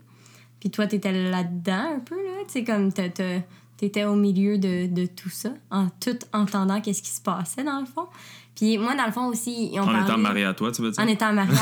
Puis 0.59 0.71
toi, 0.71 0.87
t'étais 0.87 1.13
là-dedans 1.13 1.95
un 1.97 2.01
peu, 2.01 2.17
là. 2.17 2.45
Tu 2.47 2.53
sais, 2.53 2.65
comme 2.65 2.93
t'es 2.93 3.45
tu 3.83 3.87
étais 3.87 4.05
au 4.05 4.15
milieu 4.15 4.59
de, 4.59 4.87
de, 4.87 5.07
tout 5.07 5.29
ça, 5.29 5.49
en 5.73 5.89
tout 5.99 6.17
entendant 6.33 6.81
qu'est-ce 6.81 7.03
qui 7.03 7.11
se 7.11 7.21
passait 7.21 7.65
dans 7.65 7.81
le 7.81 7.87
fond. 7.87 8.07
Puis 8.55 8.79
moi, 8.79 8.95
dans 8.95 9.07
le 9.07 9.11
fond 9.11 9.27
aussi, 9.27 9.71
ils 9.73 9.81
ont 9.81 9.89
En 9.89 10.05
étant 10.05 10.19
marié 10.19 10.45
à 10.45 10.55
toi, 10.55 10.71
tu 10.71 10.83
veux 10.83 10.93
dire? 10.93 11.03
En 11.03 11.09
étant 11.09 11.33
marié 11.33 11.59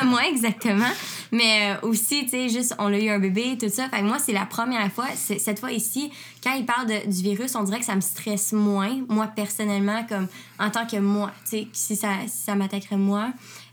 à, 0.00 0.04
moi, 0.04 0.20
exactement. 0.28 0.86
Mais 1.32 1.72
euh, 1.72 1.88
aussi, 1.88 2.26
tu 2.26 2.28
sais, 2.28 2.48
juste, 2.48 2.76
on 2.78 2.92
a 2.92 2.98
eu 2.98 3.08
un 3.08 3.18
bébé, 3.18 3.58
tout 3.60 3.68
ça. 3.68 3.88
Fait 3.88 4.02
que 4.02 4.04
moi, 4.04 4.20
c'est 4.20 4.32
la 4.32 4.46
première 4.46 4.88
fois, 4.92 5.06
cette 5.16 5.58
fois 5.58 5.72
ici, 5.72 6.12
quand 6.44 6.52
il 6.52 6.64
parle 6.64 6.86
du 6.86 7.22
virus, 7.22 7.56
on 7.56 7.64
dirait 7.64 7.80
que 7.80 7.86
ça 7.86 7.96
me 7.96 8.00
stresse 8.00 8.52
moins, 8.52 9.00
moi, 9.08 9.26
personnellement, 9.26 10.06
comme 10.08 10.28
en 10.60 10.70
tant 10.70 10.86
que 10.86 10.98
moi, 10.98 11.32
tu 11.42 11.50
sais, 11.50 11.68
si 11.72 11.96
ça, 11.96 12.10
si 12.28 12.44
ça 12.44 12.54
m'attaquerait 12.54 12.98
moi. 12.98 13.32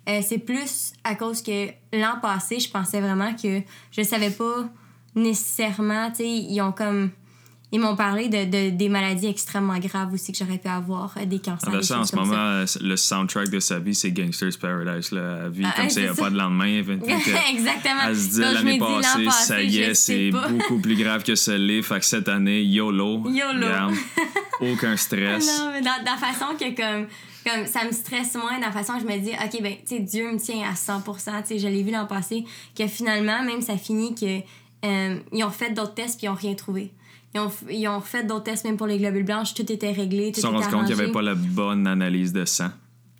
Euh, 0.10 0.22
c'est 0.28 0.40
plus 0.40 0.94
à 1.04 1.14
cause 1.14 1.44
que 1.44 1.68
l'an 1.94 2.20
passé, 2.20 2.60
je 2.60 2.72
pensais 2.72 3.00
vraiment 3.00 3.36
que 3.36 3.62
je 3.92 4.02
savais 4.02 4.32
pas 4.32 4.68
nécessairement, 5.14 6.10
tu 6.10 6.18
sais, 6.18 6.28
ils 6.28 6.60
ont 6.62 6.72
comme 6.72 7.12
ils 7.74 7.80
m'ont 7.80 7.96
parlé 7.96 8.28
de, 8.28 8.70
des 8.70 8.90
maladies 8.90 9.28
extrêmement 9.28 9.78
graves 9.80 10.14
aussi 10.14 10.34
que 10.34 10.38
j'aurais 10.38 10.58
pu 10.58 10.68
avoir, 10.68 11.16
euh, 11.18 11.26
des 11.26 11.40
cancers. 11.40 11.70
Ah 11.70 11.72
ben 11.72 11.82
ça, 11.82 12.00
en 12.00 12.06
ce 12.06 12.16
moment, 12.16 12.36
euh, 12.36 12.66
le 12.82 12.98
soundtrack 12.98 13.50
de 13.50 13.60
sa 13.60 13.80
vie, 13.80 13.96
c'est 13.96 14.12
Gangster's 14.12 14.58
Paradise. 14.58 15.12
Là. 15.12 15.44
Elle 15.46 15.52
vit 15.52 15.64
ah, 15.66 15.74
comme 15.76 15.90
s'il 15.90 16.04
n'y 16.04 16.10
a 16.10 16.14
pas 16.14 16.30
de 16.30 16.38
lendemain. 16.38 16.66
Exactement. 17.50 18.02
Elle 18.08 18.18
se 18.18 18.30
dit 18.30 18.42
l'année 18.42 18.80
passée, 18.80 19.30
ça 19.30 19.62
y 19.62 19.80
est, 19.80 19.94
c'est 19.94 20.32
beaucoup 20.32 20.80
plus 20.80 20.96
grave 20.96 21.24
que 21.24 21.36
ce 21.36 21.52
livre. 21.52 21.88
Fait 21.88 22.00
que 22.00 22.06
cette 22.06 22.28
année, 22.28 22.62
YOLO. 22.64 23.24
YOLO. 23.30 23.68
aucun 24.62 24.98
stress. 24.98 25.48
non, 25.48 25.72
mais 25.72 25.82
dans, 25.82 26.04
la 26.06 26.18
façon 26.18 26.56
que 26.60 26.76
comme 26.76 27.08
comme 27.44 27.66
ça 27.66 27.84
me 27.86 27.92
stresse 27.92 28.36
moins 28.36 28.60
dans 28.60 28.68
la 28.68 28.72
façon 28.72 28.94
que 28.94 29.00
je 29.00 29.06
me 29.08 29.18
dis 29.18 29.32
ok 29.32 29.64
ben 29.64 29.74
tu 29.78 29.96
sais 29.96 30.00
Dieu 30.00 30.32
me 30.32 30.38
tient 30.38 30.70
à 30.70 30.74
100% 30.74 31.42
tu 31.42 31.48
sais 31.48 31.60
je 31.60 31.68
l'ai 31.68 31.82
vu 31.82 31.90
l'an 31.90 32.06
passé 32.06 32.46
que 32.78 32.86
finalement 32.86 33.42
même 33.42 33.62
ça 33.62 33.78
finit 33.78 34.14
que 34.14 34.42
euh, 34.86 35.20
ils 35.32 35.44
ont 35.44 35.50
fait 35.50 35.72
d'autres 35.72 35.96
tests 35.96 36.20
puis 36.20 36.28
ils 36.28 36.30
ont 36.30 36.36
rien 36.36 36.54
trouvé 36.54 36.92
ils 37.34 37.40
ont, 37.40 37.52
ils 37.70 37.88
ont 37.88 38.02
fait 38.02 38.24
d'autres 38.24 38.44
tests 38.44 38.66
même 38.66 38.78
pour 38.78 38.88
les 38.88 38.98
globules 38.98 39.24
blanches, 39.24 39.54
tout 39.54 39.70
était 39.72 39.92
réglé. 39.92 40.32
Tout 40.32 40.40
ils 40.40 40.42
se 40.42 40.48
sont 40.48 40.52
rendus 40.54 40.68
compte 40.68 40.86
qu'il 40.86 40.96
n'y 40.96 41.02
avait 41.02 41.12
pas 41.12 41.22
la 41.22 41.36
bonne 41.36 41.88
analyse 41.88 42.34
de 42.34 42.46
sang? 42.46 42.70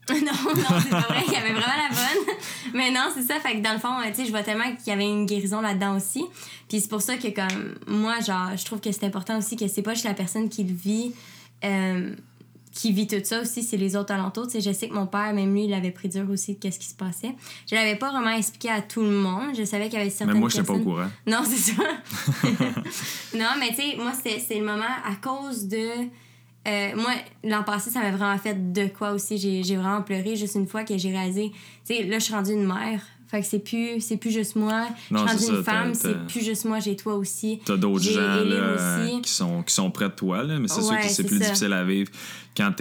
non, 0.10 0.18
non, 0.18 0.80
c'est 0.82 0.90
pas 0.90 1.02
vrai, 1.02 1.24
il 1.28 1.34
y 1.34 1.36
avait 1.36 1.54
vraiment 1.54 1.68
la 1.68 1.90
bonne. 1.90 2.36
Mais 2.74 2.92
non, 2.92 3.10
c'est 3.14 3.24
ça. 3.24 3.40
Fait 3.40 3.58
que 3.58 3.62
dans 3.62 3.74
le 3.74 3.80
fond, 3.80 3.90
tu 4.08 4.16
sais, 4.16 4.26
je 4.26 4.32
vois 4.32 4.44
tellement 4.44 4.76
qu'il 4.76 4.88
y 4.88 4.92
avait 4.92 5.08
une 5.08 5.26
guérison 5.26 5.62
là-dedans 5.62 5.96
aussi. 5.96 6.26
Puis 6.68 6.82
c'est 6.82 6.90
pour 6.90 7.02
ça 7.02 7.18
que, 7.18 7.28
comme, 7.28 7.76
moi, 7.88 8.20
genre, 8.20 8.50
je 8.58 8.66
trouve 8.66 8.82
que 8.82 8.92
c'est 8.92 9.06
important 9.06 9.38
aussi 9.38 9.56
que 9.56 9.68
c'est 9.68 9.82
pas 9.82 9.94
juste 9.94 10.06
la 10.06 10.14
personne 10.14 10.50
qui 10.50 10.64
le 10.64 10.74
vit. 10.74 11.14
Euh, 11.64 12.14
qui 12.72 12.92
vit 12.94 13.08
tout 13.08 13.18
ça 13.24 13.42
aussi, 13.42 13.64
c'est 13.64 13.78
les 13.78 13.96
autres 13.96 14.14
alentours. 14.14 14.48
Tu 14.48 14.54
sais, 14.54 14.62
je 14.62 14.72
sais 14.72 14.88
que 14.88 14.94
mon 14.94 15.06
père, 15.06 15.34
même 15.34 15.54
lui, 15.54 15.66
il 15.66 15.74
avait 15.74 15.92
pris 15.92 16.08
dur 16.08 16.30
aussi 16.30 16.56
de 16.56 16.60
qu'est-ce 16.60 16.80
qui 16.80 16.88
se 16.88 16.96
passait. 16.96 17.36
Je 17.70 17.76
l'avais 17.76 17.96
pas 17.96 18.12
vraiment 18.12 18.36
expliqué 18.36 18.70
à 18.70 18.82
tout 18.82 19.02
le 19.02 19.12
monde. 19.12 19.56
Je 19.58 19.64
savais 19.64 19.86
qu'il 19.90 20.00
y 20.00 20.02
avait 20.02 20.10
certaines 20.10 20.36
Mais 20.36 20.40
moi, 20.40 20.50
je 20.50 20.58
n'étais 20.58 20.68
pas 20.68 20.74
au 20.74 20.80
courant. 20.80 21.08
Non, 21.28 21.44
c'est 21.46 21.74
ça. 21.74 21.84
non, 23.38 23.50
mais 23.60 23.70
tu 23.70 23.76
sais, 23.76 23.98
moi, 23.98 24.14
c'est 24.14 24.58
le 24.58 24.66
moment 24.66 24.84
à 24.84 25.16
cause 25.16 25.68
de... 25.68 25.90
Euh, 26.68 26.96
moi, 26.96 27.12
l'an 27.44 27.64
passé, 27.64 27.90
ça 27.90 28.02
m'a 28.02 28.12
vraiment 28.12 28.38
fait 28.38 28.72
de 28.72 28.88
quoi 28.88 29.12
aussi. 29.12 29.38
J'ai 29.38 29.76
vraiment 29.76 30.02
pleuré 30.02 30.36
juste 30.36 30.56
une 30.56 30.68
fois 30.68 30.84
que 30.84 30.98
j'ai 30.98 31.12
réalisé... 31.12 31.52
Tu 31.86 31.96
sais, 31.96 32.04
là, 32.04 32.20
je 32.20 32.24
suis 32.24 32.34
rendue 32.34 32.54
une 32.54 32.68
mère. 32.68 33.02
Fait 33.32 33.40
que 33.40 33.48
c'est 33.48 33.60
plus, 33.60 34.02
c'est 34.02 34.18
plus 34.18 34.32
juste 34.32 34.58
moi. 34.58 34.90
Non, 35.10 35.26
je 35.26 35.38
suis 35.38 35.56
une 35.56 35.64
femme, 35.64 35.94
c'est 35.94 36.28
plus 36.28 36.44
juste 36.44 36.66
moi, 36.66 36.82
j'ai 36.82 36.98
toi 36.98 37.16
aussi. 37.16 37.62
T'as 37.64 37.78
d'autres 37.78 38.04
gens 38.04 38.44
là, 38.44 39.08
qui, 39.24 39.32
sont, 39.32 39.64
qui 39.64 39.74
sont 39.74 39.90
près 39.90 40.10
de 40.10 40.14
toi, 40.14 40.44
là, 40.44 40.60
mais 40.60 40.68
c'est 40.68 40.82
sûr 40.82 41.00
que 41.00 41.08
c'est 41.08 41.24
plus 41.24 41.40
difficile 41.40 41.72
à 41.72 41.86
vivre. 41.86 42.12
Quand, 42.58 42.74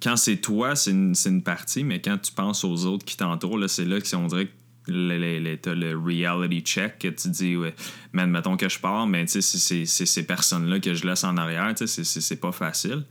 quand 0.00 0.16
c'est 0.16 0.36
toi, 0.36 0.76
c'est 0.76 0.92
une, 0.92 1.14
une, 1.26 1.42
partie, 1.42 1.82
mais 1.82 2.00
quand 2.00 2.18
tu 2.18 2.30
penses 2.30 2.62
aux 2.62 2.86
autres 2.86 3.04
qui 3.04 3.16
t'entourent, 3.16 3.58
c'est 3.66 3.84
là 3.84 3.98
qu'on 4.00 4.28
dirait 4.28 4.46
que 4.46 4.52
le, 4.92 5.40
le, 5.74 5.98
reality 5.98 6.60
check 6.60 7.00
que 7.00 7.08
tu 7.08 7.28
dis, 7.28 7.56
ouais, 7.56 7.74
man, 8.12 8.30
mettons 8.30 8.56
que 8.56 8.68
je 8.68 8.78
pars, 8.78 9.08
mais 9.08 9.26
c'est 9.26 9.42
ces 9.42 10.22
personnes-là 10.22 10.78
que 10.78 10.94
je 10.94 11.04
laisse 11.04 11.24
en 11.24 11.36
arrière, 11.36 11.74
c'est 11.74 12.40
pas 12.40 12.52
facile 12.52 13.02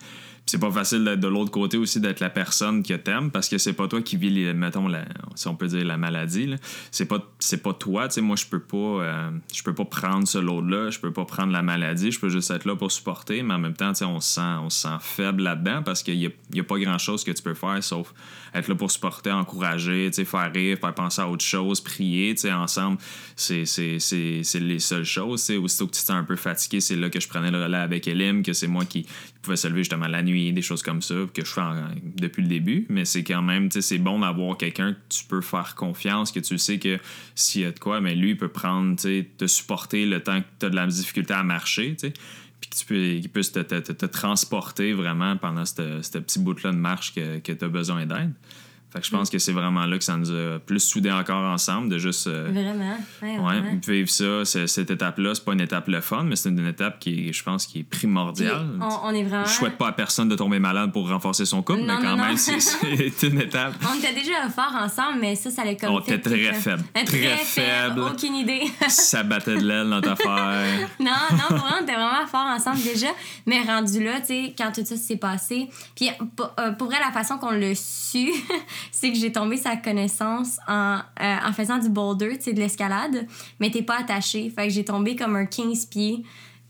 c'est 0.45 0.59
pas 0.59 0.71
facile 0.71 1.03
d'être 1.03 1.19
de 1.19 1.27
l'autre 1.27 1.51
côté 1.51 1.77
aussi, 1.77 1.99
d'être 1.99 2.19
la 2.19 2.29
personne 2.29 2.83
que 2.83 2.93
t'aimes 2.93 3.31
parce 3.31 3.49
que 3.49 3.57
c'est 3.57 3.73
pas 3.73 3.87
toi 3.87 4.01
qui 4.01 4.15
vis, 4.15 4.29
les, 4.29 4.53
mettons, 4.53 4.87
si 5.33 5.47
on 5.47 5.55
peut 5.55 5.67
dire 5.67 5.83
la 5.85 5.97
maladie. 5.97 6.53
C'est 6.91 7.05
pas, 7.05 7.19
c'est 7.39 7.63
pas 7.63 7.73
toi. 7.73 8.09
sais 8.09 8.21
moi, 8.21 8.35
je 8.35 8.45
peux 8.45 8.59
pas 8.59 8.77
euh, 8.77 9.31
je 9.53 9.63
peux 9.63 9.73
pas 9.73 9.85
prendre 9.85 10.27
ce 10.27 10.37
load-là, 10.37 10.91
je 10.91 10.99
peux 10.99 11.11
pas 11.11 11.25
prendre 11.25 11.51
la 11.51 11.63
maladie, 11.63 12.11
je 12.11 12.19
peux 12.19 12.29
juste 12.29 12.51
être 12.51 12.65
là 12.65 12.75
pour 12.75 12.91
supporter, 12.91 13.41
mais 13.41 13.55
en 13.55 13.59
même 13.59 13.73
temps, 13.73 13.91
on 14.01 14.19
se, 14.19 14.33
sent, 14.33 14.41
on 14.61 14.69
se 14.69 14.83
sent 14.83 14.97
faible 14.99 15.43
là-dedans 15.43 15.81
parce 15.83 16.03
qu'il 16.03 16.15
y 16.15 16.27
a, 16.27 16.29
y 16.53 16.59
a, 16.59 16.63
pas 16.63 16.77
grand-chose 16.77 17.23
que 17.23 17.31
tu 17.31 17.41
peux 17.41 17.53
faire 17.53 17.83
sauf 17.83 18.13
être 18.53 18.67
là 18.67 18.75
pour 18.75 18.89
supporter, 18.89 19.31
encourager, 19.31 20.11
faire 20.11 20.51
rire, 20.53 20.77
faire 20.79 20.93
penser 20.93 21.21
à 21.21 21.27
autre 21.27 21.43
chose, 21.43 21.81
prier 21.81 22.35
ensemble. 22.51 22.97
C'est, 23.35 23.65
c'est, 23.65 23.99
c'est, 23.99 24.41
c'est 24.43 24.59
les 24.59 24.79
seules 24.79 25.03
choses. 25.03 25.49
Aussitôt 25.51 25.87
que 25.87 25.91
tu 25.91 26.01
te 26.01 26.05
sens 26.05 26.11
un 26.11 26.23
peu 26.23 26.35
fatigué, 26.35 26.79
c'est 26.79 26.95
là 26.95 27.09
que 27.09 27.19
je 27.19 27.27
prenais 27.27 27.51
le 27.51 27.61
relais 27.61 27.77
avec 27.77 28.07
Elim, 28.07 28.43
que 28.43 28.53
c'est 28.53 28.67
moi 28.67 28.85
qui 28.85 29.05
pouvais 29.45 29.57
se 29.57 29.67
lever 29.67 29.81
justement 29.81 30.07
la 30.07 30.21
nuit 30.21 30.51
des 30.51 30.61
choses 30.61 30.81
comme 30.81 31.01
ça, 31.01 31.15
que 31.33 31.45
je 31.45 31.51
fais 31.51 31.61
depuis 32.17 32.41
le 32.41 32.49
début. 32.49 32.85
Mais 32.89 33.05
c'est 33.05 33.23
quand 33.23 33.41
même, 33.41 33.69
tu 33.69 33.75
sais, 33.75 33.81
c'est 33.81 33.97
bon 33.97 34.19
d'avoir 34.19 34.57
quelqu'un 34.57 34.93
que 34.93 34.99
tu 35.09 35.23
peux 35.25 35.41
faire 35.41 35.75
confiance, 35.75 36.31
que 36.31 36.39
tu 36.39 36.57
sais 36.57 36.79
que 36.79 36.99
s'il 37.35 37.61
y 37.61 37.65
a 37.65 37.71
de 37.71 37.79
quoi, 37.79 38.01
mais 38.01 38.15
lui, 38.15 38.31
il 38.31 38.37
peut 38.37 38.49
prendre, 38.49 38.95
tu 38.95 39.01
sais, 39.03 39.29
te 39.37 39.47
supporter 39.47 40.05
le 40.05 40.21
temps 40.21 40.41
que 40.41 40.47
tu 40.59 40.65
as 40.65 40.69
de 40.69 40.75
la 40.75 40.87
difficulté 40.87 41.33
à 41.33 41.43
marcher, 41.43 41.95
tu 41.95 42.07
sais. 42.07 42.13
Puis 42.59 42.69
que 42.69 42.75
tu 42.75 42.85
peux, 42.85 43.19
qu'il 43.21 43.29
puisse 43.29 43.51
te, 43.51 43.59
te, 43.59 44.05
transporter 44.05 44.93
vraiment 44.93 45.37
pendant 45.37 45.65
ce 45.65 46.17
petit 46.17 46.39
bout-là 46.39 46.71
de 46.71 46.77
marche 46.77 47.13
que, 47.13 47.39
que 47.39 47.51
tu 47.51 47.65
as 47.65 47.67
besoin 47.67 48.05
d'aide. 48.05 48.33
Fait 48.95 49.01
que 49.01 49.07
je 49.07 49.11
pense 49.11 49.29
que 49.29 49.39
c'est 49.39 49.51
vraiment 49.51 49.85
là 49.85 49.97
que 49.97 50.05
ça 50.05 50.15
nous 50.15 50.31
a 50.31 50.57
plus 50.57 50.79
soudés 50.79 51.11
encore 51.11 51.43
ensemble, 51.43 51.89
de 51.89 51.97
juste. 51.97 52.27
Euh, 52.27 52.49
vraiment. 52.49 52.97
Ouais, 53.21 53.37
ouais, 53.37 53.79
vivre 53.85 54.09
ça, 54.09 54.45
cette 54.45 54.89
étape-là, 54.89 55.35
c'est 55.35 55.43
pas 55.43 55.51
une 55.51 55.59
étape 55.59 55.89
le 55.89 55.99
fun, 55.99 56.23
mais 56.23 56.37
c'est 56.37 56.47
une 56.47 56.65
étape 56.65 56.97
qui, 56.99 57.33
je 57.33 57.43
pense, 57.43 57.67
qui 57.67 57.79
est 57.79 57.83
primordiale. 57.83 58.65
On, 59.03 59.13
est 59.13 59.23
vraiment. 59.23 59.43
Je 59.43 59.51
souhaite 59.51 59.77
pas 59.77 59.89
à 59.89 59.91
personne 59.91 60.29
de 60.29 60.35
tomber 60.37 60.59
malade 60.59 60.93
pour 60.93 61.09
renforcer 61.09 61.43
son 61.43 61.61
couple, 61.61 61.81
mais 61.81 61.97
quand 62.01 62.15
même, 62.15 62.37
c'est 62.37 63.23
une 63.23 63.41
étape. 63.41 63.73
On 63.85 63.99
était 63.99 64.13
déjà 64.13 64.49
fort 64.49 64.73
ensemble, 64.81 65.19
mais 65.19 65.35
ça, 65.35 65.51
ça 65.51 65.63
allait 65.63 65.75
comme. 65.75 65.89
On 65.89 65.99
était 65.99 66.21
très 66.21 66.53
faible. 66.53 66.83
Très, 66.93 67.35
faible. 67.35 67.99
Aucune 67.99 68.35
idée. 68.35 68.61
ça 68.87 69.23
battait 69.23 69.57
de 69.57 69.67
l'aile 69.67 69.89
dans 69.89 69.99
ta 69.99 70.13
affaire. 70.13 70.87
non, 71.01 71.11
non, 71.31 71.57
on 71.77 71.83
était 71.83 71.95
vraiment 71.95 72.25
fort 72.27 72.45
ensemble 72.45 72.81
déjà, 72.81 73.09
mais 73.45 73.61
rendu 73.61 74.01
là, 74.01 74.21
tu 74.21 74.27
sais, 74.27 74.55
quand 74.57 74.71
tout 74.71 74.85
ça 74.85 74.95
s'est 74.95 75.17
passé. 75.17 75.69
Puis 75.97 76.09
euh, 76.59 76.71
pour 76.71 76.87
vrai, 76.87 76.99
la 77.05 77.11
façon 77.11 77.37
qu'on 77.37 77.51
l'a 77.51 77.75
su, 77.75 78.31
c'est 78.91 79.11
que 79.11 79.17
j'ai 79.17 79.31
tombé 79.31 79.57
sa 79.57 79.75
connaissance 79.77 80.57
en, 80.67 80.99
euh, 81.21 81.35
en 81.45 81.53
faisant 81.53 81.77
du 81.77 81.89
boulder, 81.89 82.37
tu 82.37 82.45
sais, 82.45 82.53
de 82.53 82.59
l'escalade, 82.59 83.27
mais 83.59 83.69
t'es 83.69 83.81
pas 83.81 83.99
attaché. 83.99 84.49
Fait 84.49 84.67
que 84.67 84.73
j'ai 84.73 84.85
tombé 84.85 85.15
comme 85.15 85.35
un 85.35 85.45
15 85.45 85.85
pieds. 85.85 86.23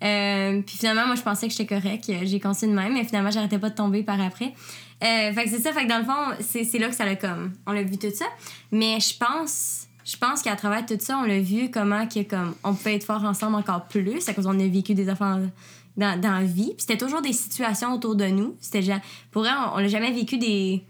Euh, 0.04 0.62
puis 0.62 0.78
finalement, 0.78 1.08
moi, 1.08 1.16
je 1.16 1.22
pensais 1.22 1.48
que 1.48 1.54
j'étais 1.54 1.80
correct. 1.80 2.12
J'ai 2.24 2.40
continué 2.40 2.72
de 2.74 2.78
même, 2.78 2.94
mais 2.94 3.04
finalement, 3.04 3.32
j'arrêtais 3.32 3.60
pas 3.60 3.70
de 3.70 3.76
tomber 3.76 4.04
par 4.04 4.20
après. 4.22 4.54
Euh, 5.04 5.34
fait 5.34 5.44
que 5.46 5.50
c'est 5.50 5.62
ça. 5.62 5.72
Fait 5.72 5.84
que 5.84 5.90
dans 5.90 6.00
le 6.00 6.06
fond, 6.06 6.44
c'est 6.64 6.80
là 6.80 6.90
que 6.90 6.96
ça 6.96 7.06
l'a 7.06 7.16
comme... 7.16 7.54
On 7.66 7.72
l'a 7.72 7.84
vu 7.84 7.98
tout 7.98 8.12
ça. 8.14 8.26
Mais 8.72 9.00
je 9.00 9.18
pense... 9.18 9.82
Je 10.04 10.18
pense 10.18 10.44
qu'à 10.44 10.56
travers 10.56 10.86
tout 10.86 10.98
ça, 11.00 11.18
on 11.18 11.24
l'a 11.24 11.40
vu 11.40 11.72
comment 11.72 12.06
que, 12.08 12.22
comme, 12.22 12.54
on 12.64 12.76
peut 12.76 12.92
être 12.92 13.06
fort 13.06 13.24
ensemble 13.24 13.56
encore 13.56 13.86
plus 13.86 14.30
à 14.30 14.36
cause 14.36 14.46
qu'on 14.46 14.60
a 14.60 14.68
vécu 14.68 14.94
des 14.94 15.10
affaires 15.10 15.40
dans, 15.98 16.22
dans 16.22 16.32
la 16.32 16.44
vie. 16.44 16.74
Puis 16.78 16.86
c'était 16.88 16.98
toujours 16.98 17.24
des 17.24 17.34
situations 17.34 17.92
autour 17.92 18.16
de 18.16 18.26
nous. 18.26 18.56
C'était 18.60 18.84
pour 19.32 19.42
vrai, 19.42 19.52
on, 19.58 19.78
on 19.78 19.80
l'a 19.80 19.88
jamais 19.88 20.12
vécu 20.12 20.38
des 20.38 20.84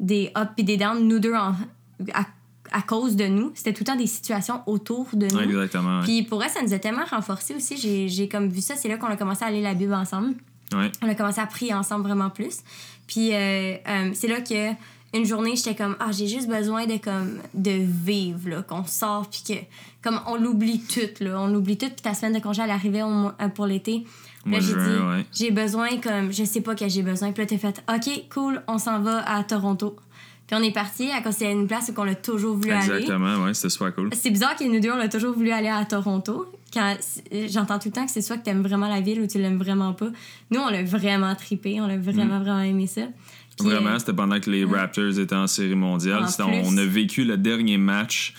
des 0.00 0.32
ups 0.36 0.52
et 0.58 0.62
des 0.62 0.76
downs, 0.76 1.06
nous 1.06 1.18
deux, 1.18 1.34
à, 1.34 1.54
à, 2.72 2.82
cause 2.82 3.16
de 3.16 3.26
nous. 3.26 3.52
C'était 3.54 3.72
tout 3.72 3.82
le 3.82 3.86
temps 3.86 3.96
des 3.96 4.06
situations 4.06 4.62
autour 4.66 5.08
de 5.12 5.26
nous. 5.26 5.40
exactement. 5.40 6.02
Puis 6.02 6.22
pour 6.22 6.42
elle, 6.42 6.50
ça 6.50 6.62
nous 6.62 6.74
a 6.74 6.78
tellement 6.78 7.04
renforcés 7.04 7.54
aussi. 7.54 8.08
J'ai 8.08 8.28
comme 8.28 8.48
vu 8.48 8.60
ça, 8.60 8.74
c'est 8.76 8.88
là 8.88 8.96
qu'on 8.96 9.06
a 9.06 9.16
commencé 9.16 9.44
à 9.44 9.48
aller 9.48 9.62
la 9.62 9.74
Bible 9.74 9.94
ensemble. 9.94 10.34
On 10.72 11.08
a 11.08 11.14
commencé 11.14 11.40
à 11.40 11.46
prier 11.46 11.74
ensemble 11.74 12.04
vraiment 12.04 12.30
plus. 12.30 12.60
Puis 13.06 13.32
euh, 13.32 13.76
euh, 13.86 14.10
c'est 14.14 14.28
là 14.28 14.40
que 14.40 14.72
une 15.16 15.24
journée, 15.24 15.54
j'étais 15.54 15.76
comme 15.76 15.96
ah, 16.00 16.10
j'ai 16.10 16.26
juste 16.26 16.48
besoin 16.48 16.86
de 16.86 16.96
comme 16.96 17.38
de 17.54 17.70
vivre 17.70 18.48
là, 18.48 18.62
qu'on 18.62 18.84
sort 18.84 19.28
puis 19.30 19.42
que 19.46 19.60
comme 20.02 20.20
on 20.26 20.36
l'oublie 20.36 20.80
tout 20.80 21.22
là, 21.22 21.40
on 21.40 21.46
l'oublie 21.46 21.78
tout 21.78 21.86
puis 21.86 22.02
ta 22.02 22.14
semaine 22.14 22.32
de 22.34 22.40
congé 22.40 22.62
elle 22.62 22.70
arrivait 22.70 23.02
euh, 23.02 23.48
pour 23.54 23.66
l'été. 23.66 24.04
Là, 24.46 24.60
j'ai 24.60 24.74
dit, 24.74 25.26
j'ai 25.32 25.50
besoin 25.50 25.96
comme, 25.98 26.32
je 26.32 26.44
sais 26.44 26.60
pas 26.60 26.74
que 26.74 26.88
j'ai 26.88 27.02
besoin. 27.02 27.32
Puis 27.32 27.42
là, 27.42 27.46
t'as 27.46 27.58
fait, 27.58 27.82
OK, 27.88 28.28
cool, 28.32 28.62
on 28.68 28.78
s'en 28.78 29.00
va 29.00 29.28
à 29.28 29.42
Toronto. 29.42 29.96
Puis 30.46 30.56
on 30.56 30.62
est 30.62 30.72
parti 30.72 31.10
à 31.10 31.22
cause 31.22 31.36
c'est 31.36 31.50
une 31.50 31.66
place 31.66 31.90
où 31.94 31.98
on 31.98 32.06
a 32.06 32.14
toujours 32.14 32.56
voulu 32.56 32.70
aller. 32.70 32.84
Exactement, 32.84 33.44
ouais, 33.44 33.54
c'était 33.54 33.70
super 33.70 33.94
cool. 33.94 34.10
C'est 34.12 34.30
bizarre 34.30 34.56
que 34.56 34.64
nous 34.64 34.78
deux, 34.78 34.90
on 34.90 35.00
a 35.00 35.08
toujours 35.08 35.34
voulu 35.34 35.50
aller 35.50 35.68
à 35.68 35.84
Toronto. 35.86 36.52
Quand 36.72 36.96
j'entends 37.48 37.78
tout 37.78 37.88
le 37.88 37.92
temps 37.92 38.04
que 38.04 38.10
c'est 38.10 38.20
soit 38.20 38.36
que 38.36 38.44
t'aimes 38.44 38.62
vraiment 38.62 38.88
la 38.88 39.00
ville 39.00 39.20
ou 39.20 39.26
tu 39.26 39.38
l'aimes 39.38 39.58
vraiment 39.58 39.94
pas. 39.94 40.08
Nous, 40.50 40.60
on 40.60 40.68
l'a 40.68 40.82
vraiment 40.82 41.34
tripé, 41.34 41.80
on 41.80 41.86
l'a 41.86 41.96
vraiment, 41.96 42.38
mm. 42.38 42.42
vraiment 42.42 42.60
aimé 42.60 42.86
ça. 42.86 43.02
vraiment, 43.60 43.90
euh, 43.90 43.98
c'était 43.98 44.12
pendant 44.12 44.38
que 44.38 44.50
les 44.50 44.64
Raptors 44.64 45.18
étaient 45.18 45.34
en 45.34 45.46
série 45.46 45.76
mondiale. 45.76 46.26
on 46.40 46.76
a 46.76 46.84
vécu 46.84 47.24
le 47.24 47.38
dernier 47.38 47.78
match 47.78 48.34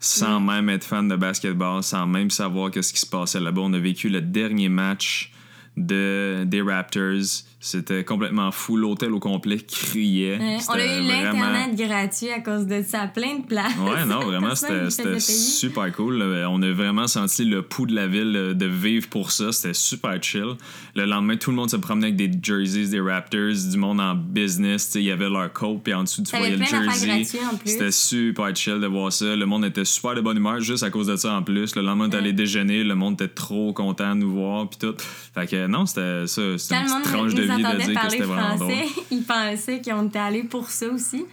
sans 0.00 0.40
mm. 0.40 0.46
même 0.46 0.68
être 0.70 0.84
fan 0.84 1.06
de 1.06 1.16
basketball, 1.16 1.82
sans 1.82 2.06
même 2.06 2.30
savoir 2.30 2.72
qu'est-ce 2.72 2.92
qui 2.92 3.00
se 3.00 3.06
passait 3.06 3.40
là-bas. 3.40 3.60
On 3.62 3.72
a 3.72 3.78
vécu 3.78 4.08
le 4.08 4.20
dernier 4.20 4.68
match 4.68 5.32
de, 5.76 6.44
des 6.46 6.62
Raptors 6.62 7.44
C'était 7.58 8.04
complètement 8.04 8.52
fou. 8.52 8.76
L'hôtel 8.76 9.12
au 9.12 9.18
complet 9.18 9.56
criait. 9.58 10.38
Ouais, 10.38 10.58
on 10.68 10.72
a 10.72 10.84
eu 10.84 11.06
vraiment- 11.06 11.40
l'Internet 11.40 11.74
gratuit 11.76 12.28
à 12.30 12.40
cause 12.40 12.66
de 12.66 12.82
ça, 12.86 13.06
plein 13.06 13.38
de 13.38 13.46
places. 13.46 13.72
Ouais, 13.78 14.04
non, 14.04 14.20
vraiment, 14.26 14.54
c'était 14.54 15.18
super 15.20 15.90
cool. 15.92 16.22
On 16.48 16.62
a 16.62 16.72
vraiment 16.72 17.06
senti 17.06 17.44
le 17.46 17.62
pouls 17.62 17.86
de 17.86 17.94
la 17.94 18.06
ville 18.06 18.36
euh, 18.36 18.54
de 18.54 18.66
vivre 18.66 19.08
pour 19.08 19.32
ça. 19.32 19.52
C'était 19.52 19.74
super 19.74 20.22
chill. 20.22 20.54
Le 20.94 21.06
lendemain, 21.06 21.36
tout 21.36 21.50
le 21.50 21.56
monde 21.56 21.70
se 21.70 21.76
promenait 21.76 22.08
avec 22.08 22.16
des 22.16 22.30
jerseys 22.40 22.90
des 22.90 23.00
Raptors, 23.00 23.54
du 23.70 23.76
monde 23.78 24.00
en 24.00 24.14
business. 24.14 24.92
Il 24.94 25.02
y 25.02 25.10
avait 25.10 25.28
leur 25.30 25.50
coat, 25.52 25.80
puis 25.82 25.94
en 25.94 26.02
dessous, 26.04 26.22
tu 26.22 26.36
voyais 26.36 26.56
le 26.56 26.64
jersey. 26.64 27.24
C'était 27.64 27.90
super 27.90 28.54
chill 28.54 28.80
de 28.80 28.86
voir 28.86 29.10
ça. 29.12 29.34
Le 29.34 29.46
monde 29.46 29.64
était 29.64 29.84
super 29.86 30.14
de 30.14 30.20
bonne 30.20 30.36
humeur 30.36 30.60
juste 30.60 30.82
à 30.82 30.90
cause 30.90 31.06
de 31.06 31.16
ça 31.16 31.32
en 31.34 31.42
plus. 31.42 31.74
Le 31.74 31.82
lendemain, 31.82 32.10
est 32.10 32.14
allé 32.16 32.32
déjeuner. 32.34 32.84
Le 32.84 32.94
monde 32.94 33.14
était 33.14 33.32
trop 33.32 33.72
content 33.72 34.14
de 34.14 34.20
nous 34.20 34.32
voir, 34.32 34.68
puis 34.68 34.78
tout. 34.78 34.94
Fait 35.34 35.46
que 35.46 35.66
non, 35.66 35.86
c'était 35.86 36.26
ça. 36.26 36.42
C'était 36.58 36.74
une 36.76 36.86
petite 36.86 37.02
tranche 37.12 37.34
de 37.34 37.42
vie 37.42 37.55
entendait 37.64 37.92
parler 37.92 38.22
français, 38.22 38.84
ils 39.10 39.22
pensaient 39.22 39.80
qu'on 39.82 40.06
était 40.08 40.18
allés 40.18 40.44
pour 40.44 40.68
ça 40.70 40.88
aussi. 40.88 41.24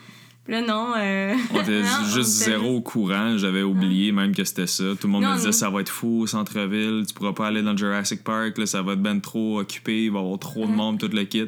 Puis 0.45 0.53
là, 0.53 0.61
non. 0.61 0.91
euh, 0.97 1.33
On 1.53 1.61
était 1.61 1.81
non, 1.83 1.87
on 2.01 2.05
juste 2.05 2.41
était 2.41 2.51
zéro 2.51 2.75
au 2.75 2.81
courant. 2.81 3.37
J'avais 3.37 3.61
oublié 3.61 4.11
même 4.11 4.35
que 4.35 4.43
c'était 4.43 4.67
ça. 4.67 4.83
Tout 4.99 5.07
le 5.07 5.13
monde 5.13 5.23
Non, 5.23 5.31
me 5.31 5.35
disait 5.37 5.53
ça 5.53 5.69
va 5.69 5.79
être 5.79 5.89
fou 5.89 6.21
au 6.23 6.27
centre-ville. 6.27 7.05
Tu 7.07 7.13
pourras 7.13 7.31
pas 7.31 7.47
aller 7.47 7.61
dans 7.61 7.77
Jurassic 7.77 8.25
Park. 8.25 8.57
Là, 8.57 8.65
ça 8.65 8.81
va 8.81 8.91
être 8.93 9.01
ben 9.01 9.21
trop 9.21 9.61
occupé. 9.61 10.03
Il 10.03 10.11
va 10.11 10.19
y 10.19 10.21
avoir 10.21 10.37
trop 10.39 10.65
de 10.67 10.71
monde, 10.71 10.99
tout 10.99 11.07
le 11.07 11.23
kit. 11.23 11.47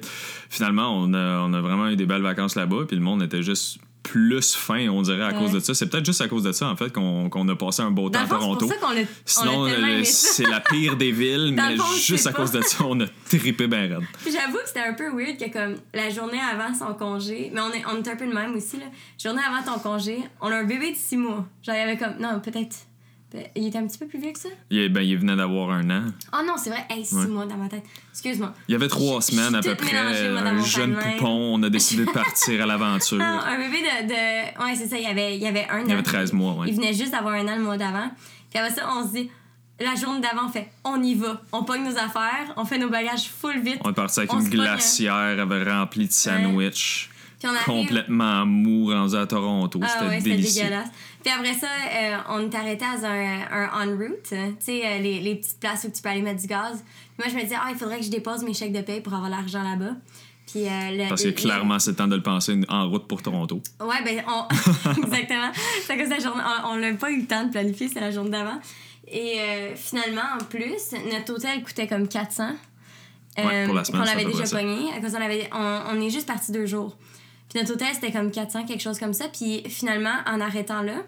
Finalement, 0.50 0.98
on 0.98 1.14
a, 1.14 1.42
on 1.42 1.52
a 1.54 1.60
vraiment 1.60 1.90
eu 1.90 1.98
des 1.98 2.06
belles 2.06 2.22
vacances 2.22 2.56
là-bas. 2.56 2.86
Puis 2.88 2.96
le 2.96 3.02
monde 3.04 3.22
était 3.22 3.44
juste 3.44 3.80
plus 4.08 4.56
fin, 4.56 4.88
on 4.90 5.02
dirait, 5.02 5.24
à 5.24 5.28
Ouais. 5.30 5.40
cause 5.40 5.52
de 5.52 5.60
ça. 5.60 5.74
C'est 5.74 5.88
peut-être 5.88 6.06
juste 6.06 6.22
à 6.22 6.28
cause 6.28 6.44
de 6.44 6.52
ça, 6.52 6.68
en 6.70 6.76
fait, 6.76 6.92
qu'on 6.94 7.50
a 7.50 7.56
passé 7.56 7.82
un 7.82 7.92
beau 7.92 8.10
temps 8.10 8.20
à 8.24 8.28
Toronto. 8.28 8.68
pour 8.68 8.90
ça 8.90 8.96
Sinon, 9.26 9.68
c'est 10.04 10.48
la 10.50 10.60
pire 10.62 10.96
des 10.96 11.12
villes, 11.12 11.54
mais 11.56 11.76
fond, 11.76 11.84
juste 11.96 12.28
à 12.28 12.34
cause 12.34 12.52
de 12.52 12.62
ça, 12.62 12.84
on 12.86 13.00
a 13.02 13.06
trippé 13.30 13.68
ben 13.68 13.94
raide. 13.94 14.04
J'avoue 14.24 14.58
que 14.60 14.68
c'était 14.68 14.82
un 14.82 14.94
peu 14.94 15.10
weird 15.12 15.38
que 15.38 15.52
comme 15.52 15.76
la 15.94 16.10
journée 16.10 16.40
avant 16.40 16.74
son 16.74 16.94
congé, 16.94 17.52
mais 17.54 17.62
on 17.62 17.72
est, 17.72 17.84
on 17.92 18.02
est 18.04 18.08
un 18.08 18.16
peu 18.16 18.28
de 18.28 18.34
même 18.34 18.56
aussi 18.56 18.78
là. 18.78 18.86
Journée 19.22 19.42
avant 19.48 19.64
ton 19.74 19.80
congé, 19.80 20.20
on 20.42 20.48
a 20.48 20.58
un 20.58 20.64
bébé 20.64 20.92
de 20.92 20.96
6 20.98 21.18
mois. 21.18 21.46
Genre 21.64 21.76
il 21.76 21.80
y 21.80 21.82
avait 21.82 21.98
comme 21.98 22.16
non 22.20 22.40
peut-être 22.40 22.70
peut- 22.70 22.76
il 23.56 23.68
était 23.68 23.78
un 23.78 23.88
petit 23.88 23.98
peu 23.98 24.06
plus 24.08 24.20
vieux 24.20 24.32
que 24.32 24.40
ça? 24.40 24.50
Il, 24.70 24.90
ben, 24.92 25.02
il 25.02 25.18
venait 25.18 25.36
d'avoir 25.36 25.70
un 25.72 25.90
an. 25.90 26.04
Oh 26.34 26.38
non 26.46 26.54
c'est 26.58 26.70
vrai, 26.70 26.86
hey 26.90 27.06
6 27.06 27.16
Ouais. 27.16 27.28
mois 27.28 27.46
dans 27.46 27.58
ma 27.58 27.68
tête. 27.70 27.84
Excuse-moi. 28.12 28.54
Il 28.68 28.72
y 28.72 28.76
avait 28.76 28.88
trois 28.88 29.20
Je- 29.22 29.26
semaines 29.28 29.56
à 29.56 29.62
peu 29.62 29.76
près. 29.76 29.98
Un 29.98 30.64
jeune 30.64 30.96
poupon. 30.96 31.56
On 31.56 31.64
a 31.64 31.70
décidé 31.70 32.06
de 32.06 32.12
partir 32.14 32.64
à 32.64 32.66
l'aventure. 32.66 33.22
Un 33.22 33.58
bébé 33.58 33.78
de, 33.82 34.08
de... 34.08 34.64
ouais 34.64 34.76
c'est 34.76 34.88
ça, 34.88 34.98
il 34.98 35.04
y 35.04 35.08
avait 35.08 35.36
il 35.36 35.42
y 35.44 35.48
avait 35.48 35.68
un 35.70 35.80
an. 35.82 35.84
Il 35.86 35.90
y 35.90 35.94
avait 35.94 36.04
13 36.04 36.34
mois, 36.34 36.54
ouais. 36.54 36.68
Il 36.70 36.76
venait 36.76 36.94
juste 36.94 37.12
d'avoir 37.12 37.34
un 37.36 37.48
an 37.48 37.56
le 37.56 37.64
mois 37.64 37.78
d'avant. 37.78 38.10
Puis 38.50 38.60
après 38.60 38.74
ça 38.74 38.88
on 38.96 39.08
se 39.08 39.14
dit 39.14 39.30
la 39.80 39.94
journée 39.96 40.22
d'avant 40.22 40.46
on 40.48 40.50
fait 40.50 40.70
on 40.86 41.04
y 41.04 41.16
va, 41.16 41.42
on 41.52 41.64
pogne 41.64 41.84
nos 41.84 41.98
affaires, 41.98 42.54
on 42.56 42.64
fait 42.66 42.78
nos 42.78 42.90
bagages 42.90 43.28
full 43.28 43.60
vite. 43.60 43.80
On 43.84 43.90
est 43.90 43.94
parti 43.94 44.20
avec 44.20 44.34
On 44.34 44.40
une 44.40 44.50
pogne, 44.50 44.60
glacière 44.62 45.14
avait 45.14 45.64
remplie 45.70 46.08
de 46.08 46.12
sandwichs. 46.14 47.10
On 47.68 47.82
Complètement 47.82 48.46
mou, 48.46 48.88
rendu 48.88 49.16
à 49.16 49.26
Toronto. 49.26 49.80
Ah 49.84 49.88
c'était 49.88 50.06
ouais, 50.06 50.18
c'était 50.20 50.30
délicieux. 50.32 50.64
dégueulasse. 50.64 50.90
Puis 51.24 51.34
après 51.34 51.54
ça, 51.54 51.68
euh, 51.68 52.18
on 52.30 52.40
est 52.50 52.56
arrêté 52.56 52.86
à 52.86 53.08
un, 53.08 53.64
un 53.64 53.70
en 53.94 53.98
route, 53.98 54.32
hein, 54.34 54.52
tu 54.60 54.66
sais, 54.66 54.82
euh, 54.86 55.00
les, 55.00 55.20
les 55.20 55.36
petites 55.36 55.60
places 55.60 55.86
où 55.88 55.92
tu 55.92 56.02
peux 56.02 56.10
aller 56.10 56.22
mettre 56.22 56.42
du 56.42 56.48
gaz. 56.48 56.84
Puis 56.84 57.18
moi, 57.20 57.28
je 57.30 57.36
me 57.36 57.42
disais, 57.44 57.56
ah, 57.60 57.68
il 57.72 57.76
faudrait 57.78 58.00
que 58.00 58.06
je 58.06 58.12
dépose 58.12 58.44
mes 58.44 58.54
chèques 58.54 58.74
de 58.74 58.82
paye 58.82 59.02
pour 59.02 59.14
avoir 59.14 59.30
l'argent 59.30 59.64
là-bas. 59.64 59.96
Puis 60.52 60.66
euh, 60.68 60.70
le- 60.92 61.10
Parce 61.10 61.24
que 61.24 61.28
le- 61.30 61.34
clairement, 61.34 61.80
c'est 61.80 61.96
temps 61.96 62.08
de 62.08 62.16
le 62.16 62.22
penser 62.22 62.60
en 62.70 62.88
route 62.90 63.08
pour 63.08 63.22
Toronto. 63.24 63.62
Ouais, 63.82 64.04
ben, 64.06 64.24
on... 64.28 64.46
exactement. 65.04 65.52
C'est 65.86 65.98
que 65.98 66.10
la 66.10 66.20
journée, 66.20 66.44
on 66.66 66.70
on 66.74 66.76
n'a 66.78 66.94
pas 66.94 67.10
eu 67.12 67.22
le 67.22 67.26
temps 67.28 67.44
de 67.46 67.52
planifier, 67.52 67.88
c'est 67.88 68.00
la 68.02 68.12
journée 68.12 68.30
d'avant. 68.32 68.60
Et 69.08 69.40
euh, 69.40 69.76
finalement, 69.76 70.22
en 70.40 70.44
plus, 70.44 70.94
notre 71.12 71.34
hôtel 71.34 71.64
coûtait 71.64 71.88
comme 71.88 72.08
400. 72.08 72.50
Ouais, 73.38 73.66
pour 73.66 73.76
la 73.76 73.84
semaine, 73.84 74.02
qu'on 74.02 74.08
avait 74.10 74.26
déjà 74.26 74.44
pogné. 74.46 74.94
À 74.96 75.02
cause 75.02 75.14
on, 75.18 75.22
avait, 75.22 75.50
on, 75.54 75.82
on 75.92 76.02
est 76.02 76.10
juste 76.10 76.28
parti 76.28 76.52
deux 76.52 76.66
jours. 76.66 76.96
Puis 77.50 77.60
notre 77.60 77.74
hôtel, 77.74 77.88
c'était 77.94 78.12
comme 78.12 78.32
400, 78.32 78.66
quelque 78.66 78.82
chose 78.82 79.00
comme 79.00 79.14
ça. 79.14 79.28
Puis 79.30 79.64
finalement, 79.70 80.16
en 80.28 80.42
arrêtant 80.42 80.82
là, 80.82 81.04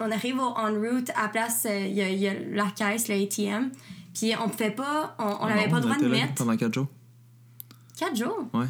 on 0.00 0.10
arrive 0.10 0.38
au 0.38 0.42
en 0.42 0.72
route. 0.72 1.10
À 1.16 1.22
la 1.24 1.28
place, 1.28 1.66
euh, 1.68 1.86
il 1.86 1.92
y, 1.94 2.02
a, 2.02 2.08
il 2.08 2.18
y 2.18 2.28
a 2.28 2.34
la 2.34 2.66
caisse, 2.70 3.08
le 3.08 3.14
ATM. 3.16 3.70
Puis 4.14 4.32
on 4.42 4.48
pouvait 4.48 4.70
pas, 4.70 5.14
on 5.18 5.24
on 5.40 5.46
n'avait 5.46 5.64
Non, 5.66 5.70
pas 5.70 5.76
le 5.76 5.82
droit 5.82 5.96
de 5.96 6.08
mettre. 6.08 6.34
Pendant 6.34 6.56
4 6.56 6.72
jours. 6.74 6.86
Quatre 7.98 8.16
jours? 8.16 8.48
Ouais. 8.54 8.66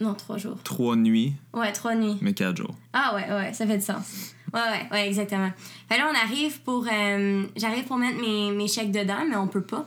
Non, 0.00 0.14
trois 0.14 0.36
jours. 0.38 0.56
3 0.62 0.94
nuits, 0.96 1.34
Ouais, 1.52 1.72
trois 1.72 1.94
nuits. 1.94 2.16
mais 2.20 2.32
4 2.32 2.56
jours. 2.56 2.74
Ah 2.92 3.14
ouais, 3.16 3.28
ouais, 3.32 3.52
ça 3.52 3.66
fait 3.66 3.78
du 3.78 3.84
sens. 3.84 4.32
Ouais, 4.54 4.60
ouais, 4.60 4.88
ouais, 4.92 5.08
exactement. 5.08 5.50
Fait 5.88 5.98
là, 5.98 6.08
on 6.10 6.14
arrive 6.14 6.60
pour... 6.62 6.86
euh, 6.90 7.44
J'arrive 7.56 7.84
pour 7.84 7.96
mettre 7.98 8.18
mes, 8.20 8.50
mes 8.52 8.68
chèques 8.68 8.92
dedans, 8.92 9.24
mais 9.28 9.36
on 9.36 9.48
peut 9.48 9.62
pas. 9.64 9.86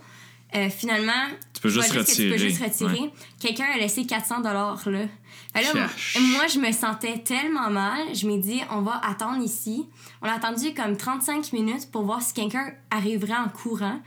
Euh, 0.56 0.70
finalement... 0.70 1.28
Tu 1.54 1.62
peux 1.62 1.70
juste 1.70 1.92
que 1.94 2.00
tu 2.00 2.24
peux 2.28 2.34
retirer. 2.34 2.38
juste 2.38 2.64
retirer. 2.64 3.12
Quelqu'un 3.40 3.68
a 3.74 3.78
laissé 3.78 4.06
400 4.06 4.42
dollars 4.42 4.82
là. 4.90 5.06
Fait 5.54 5.64
là, 5.64 5.74
Cash. 5.74 6.18
moi, 6.20 6.30
moi, 6.38 6.48
je 6.48 6.60
me 6.60 6.72
sentais 6.72 7.20
tellement 7.20 7.70
mal. 7.70 8.16
Je 8.16 8.26
m'ai 8.26 8.38
dit, 8.38 8.62
on 8.72 8.82
va 8.82 9.00
attendre 9.06 9.44
ici. 9.44 9.86
On 10.22 10.28
a 10.28 10.34
attendu 10.34 10.74
comme 10.74 10.96
35 10.96 11.54
minutes 11.54 11.92
pour 11.92 12.04
voir 12.04 12.22
si 12.22 12.34
quelqu'un 12.34 12.74
arriverait 12.90 13.36
en 13.36 13.50
courant. 13.50 14.00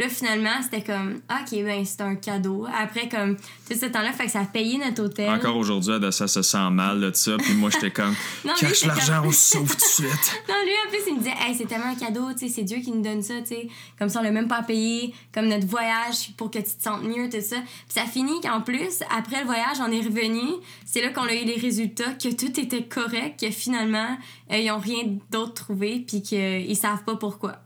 Là, 0.00 0.08
finalement, 0.08 0.62
c'était 0.62 0.82
comme, 0.82 1.20
Ah, 1.28 1.40
OK, 1.42 1.62
ben, 1.62 1.84
c'est 1.84 2.00
un 2.00 2.14
cadeau. 2.14 2.66
Après, 2.74 3.06
comme, 3.08 3.36
tout 3.36 3.74
ce 3.78 3.84
temps-là, 3.84 4.12
fait 4.12 4.24
que 4.24 4.30
ça 4.30 4.40
a 4.40 4.44
payé 4.46 4.78
notre 4.78 5.04
hôtel. 5.04 5.28
Encore 5.28 5.56
aujourd'hui, 5.58 5.92
Adassa 5.92 6.26
se 6.26 6.40
sent 6.40 6.70
mal 6.70 7.00
de 7.02 7.12
ça. 7.14 7.36
Puis 7.36 7.52
moi, 7.52 7.68
j'étais 7.68 7.90
comme, 7.90 8.14
Non, 8.46 8.54
cache 8.58 8.86
l'argent, 8.86 9.18
comme- 9.20 9.28
on 9.28 9.32
se 9.32 9.50
sauve 9.58 9.68
tout 9.70 9.76
de 9.76 9.82
suite. 9.82 10.42
Non, 10.48 10.54
lui, 10.64 10.72
en 10.86 10.90
plus, 10.90 11.00
il 11.08 11.14
me 11.14 11.18
disait, 11.18 11.34
hey, 11.38 11.54
c'est 11.54 11.66
tellement 11.66 11.90
un 11.90 11.94
cadeau, 11.94 12.32
tu 12.32 12.38
sais, 12.40 12.48
c'est 12.48 12.62
Dieu 12.62 12.78
qui 12.78 12.90
nous 12.92 13.02
donne 13.02 13.22
ça, 13.22 13.40
tu 13.42 13.48
sais. 13.48 13.68
Comme 13.98 14.08
ça, 14.08 14.20
on 14.20 14.22
l'a 14.22 14.30
même 14.30 14.48
pas 14.48 14.62
payé, 14.62 15.12
comme 15.34 15.48
notre 15.48 15.66
voyage 15.66 16.30
pour 16.38 16.50
que 16.50 16.58
tu 16.58 16.64
te 16.76 16.82
sentes 16.82 17.02
mieux, 17.02 17.28
tout 17.28 17.42
ça. 17.42 17.56
Puis 17.56 17.88
ça 17.88 18.04
finit 18.06 18.40
qu'en 18.40 18.62
plus, 18.62 19.02
après 19.14 19.40
le 19.40 19.44
voyage, 19.46 19.76
on 19.86 19.92
est 19.92 20.00
revenu. 20.00 20.40
C'est 20.86 21.02
là 21.02 21.10
qu'on 21.10 21.24
a 21.26 21.34
eu 21.34 21.44
les 21.44 21.56
résultats, 21.60 22.12
que 22.14 22.32
tout 22.34 22.58
était 22.58 22.84
correct, 22.84 23.38
que 23.38 23.50
finalement, 23.50 24.16
euh, 24.50 24.56
ils 24.56 24.70
ont 24.70 24.78
rien 24.78 25.02
d'autre 25.30 25.52
trouvé, 25.54 26.04
puis 26.06 26.22
qu'ils 26.22 26.76
savent 26.76 27.04
pas 27.04 27.16
pourquoi. 27.16 27.56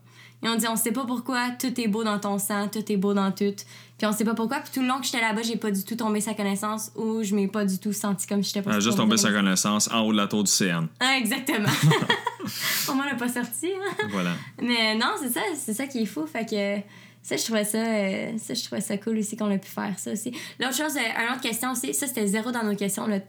Ils 0.44 0.50
ont 0.50 0.57
dit, 0.57 0.66
on 0.68 0.76
sait 0.76 0.92
pas 0.92 1.07
pourquoi, 1.07 1.50
tout 1.59 1.80
est 1.80 1.88
beau 1.88 2.04
dans 2.04 2.18
ton 2.18 2.38
sang, 2.38 2.68
tout 2.68 2.92
est 2.92 2.96
beau 2.98 3.14
dans 3.14 3.33
tout. 3.33 3.54
Puis 3.96 4.07
on 4.07 4.12
sait 4.12 4.24
pas 4.24 4.35
pourquoi, 4.35 4.59
puis 4.59 4.70
tout 4.74 4.83
le 4.83 4.88
long 4.88 4.98
que 4.98 5.07
j'étais 5.07 5.20
là-bas, 5.20 5.40
j'ai 5.42 5.57
pas 5.57 5.70
du 5.70 5.83
tout 5.85 5.96
tombé 5.96 6.20
sa 6.20 6.35
connaissance 6.35 6.92
ou 6.96 7.22
je 7.22 7.35
m'ai 7.35 7.48
pas 7.48 7.64
du 7.64 7.78
tout 7.78 7.94
senti 7.94 8.26
comme 8.26 8.42
j'étais 8.42 8.61
pas 8.61 8.70
Elle 8.72 8.76
a 8.76 8.80
juste 8.80 8.98
tombé 8.98 9.16
sa 9.16 9.33
connaissance 9.33 9.90
en 9.90 10.00
haut 10.02 10.12
de 10.12 10.18
la 10.18 10.26
tour 10.26 10.44
du 10.44 10.50
CN. 10.50 10.88
Ah, 11.00 11.16
exactement. 11.16 11.68
on 12.90 12.94
m'en 12.94 13.04
a 13.04 13.14
pas 13.14 13.28
sorti, 13.28 13.68
hein. 13.68 14.07
Voilà. 14.11 14.33
Mais 14.61 14.96
non, 14.96 15.14
c'est 15.18 15.30
ça, 15.30 15.40
c'est 15.57 15.72
ça 15.74 15.87
qui 15.87 16.00
est 16.00 16.07
fou. 16.07 16.26
Fait 16.26 16.44
que 16.44 16.85
ça, 17.22 17.37
je 17.37 17.44
trouvais 17.44 17.64
ça, 17.64 17.78
euh, 17.78 18.33
ça, 18.37 18.52
je 18.52 18.62
trouvais 18.64 18.83
ça 18.83 18.98
cool 18.98 19.16
aussi 19.16 19.37
qu'on 19.37 19.50
a 19.50 19.57
pu 19.57 19.70
faire 19.70 19.98
ça 19.98 20.12
aussi. 20.12 20.30
L'autre 20.61 20.76
chose, 20.76 20.94
euh, 20.96 21.22
une 21.26 21.33
autre 21.33 21.40
question 21.40 21.72
aussi, 21.72 21.94
ça 21.94 22.07
c'était 22.07 22.26
zéro 22.26 22.50
dans 22.50 22.64
nos 22.64 22.76
questions, 22.76 23.04
on 23.04 23.09
l'a 23.09 23.20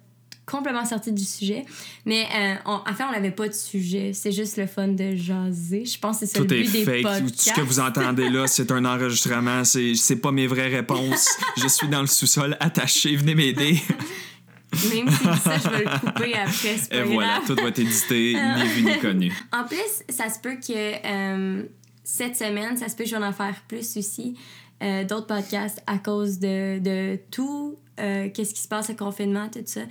complètement 0.46 0.86
sorti 0.86 1.12
du 1.12 1.24
sujet. 1.24 1.66
Mais 2.06 2.26
euh, 2.36 2.56
on, 2.66 2.74
en 2.74 2.94
fait, 2.94 3.04
on 3.04 3.12
n'avait 3.12 3.32
pas 3.32 3.48
de 3.48 3.54
sujet. 3.54 4.12
C'est 4.14 4.32
juste 4.32 4.58
le 4.58 4.68
fun 4.68 4.90
de 4.90 5.16
jaser. 5.16 5.86
Je 5.86 5.98
pense 6.00 6.20
que 6.20 6.26
c'est 6.26 6.38
ça 6.38 6.40
Tout 6.44 6.48
le 6.50 6.58
est 6.60 6.64
but 6.64 6.72
des 6.72 6.86
fake. 6.86 7.02
Tout 7.02 7.24
podcasts. 7.24 7.40
ce 7.50 7.54
que 7.54 7.62
vous 7.62 7.80
entendez 7.80 8.30
là, 8.30 8.48
c'est 8.48 8.72
un 8.72 8.86
enregistrement. 8.86 9.64
C'est 9.64 9.96
c'est 9.96 10.18
pas 10.18 10.32
mes 10.32 10.48
vraies 10.48 10.68
réponses. 10.68 11.28
Je 11.58 11.68
suis 11.68 11.88
dans 11.88 12.02
le 12.02 12.08
sous-sol 12.08 12.56
attaché. 12.60 13.16
Venez 13.16 13.36
m'aider. 13.36 13.82
Même 14.94 15.10
si 15.10 15.24
ça, 15.42 15.58
je 15.58 15.70
vais 15.70 15.86
le 15.86 16.00
couper 16.00 16.34
après. 16.34 16.76
Et 16.92 17.02
voilà, 17.04 17.40
tout 17.48 17.56
va 17.56 17.70
être 17.70 17.80
édité, 17.80 18.36
ni 18.58 18.64
vu 18.68 18.84
ni 18.84 19.00
connu. 19.00 19.34
En 19.54 19.64
plus, 19.64 20.04
ça 20.10 20.30
se 20.30 20.40
peut 20.40 20.56
que 20.56 20.74
euh, 21.06 21.64
cette 22.04 22.36
semaine, 22.36 22.76
ça 22.76 22.90
se 22.90 22.96
peut 22.96 23.06
que 23.06 23.10
je 23.10 23.16
vais 23.16 23.24
en 23.26 23.32
faire 23.32 23.56
plus 23.70 23.96
aussi. 23.98 24.38
euh, 24.84 25.06
d'autres 25.06 25.28
podcasts 25.28 25.82
à 25.88 25.98
cause 25.98 26.40
de, 26.40 26.80
de 26.80 27.18
tout, 27.32 27.78
euh, 28.02 28.28
qu'est-ce 28.34 28.54
qui 28.54 28.62
se 28.62 28.68
passe, 28.68 28.90
le 28.90 28.96
confinement, 28.96 29.48
tout 29.48 29.62
ça. 29.66 29.82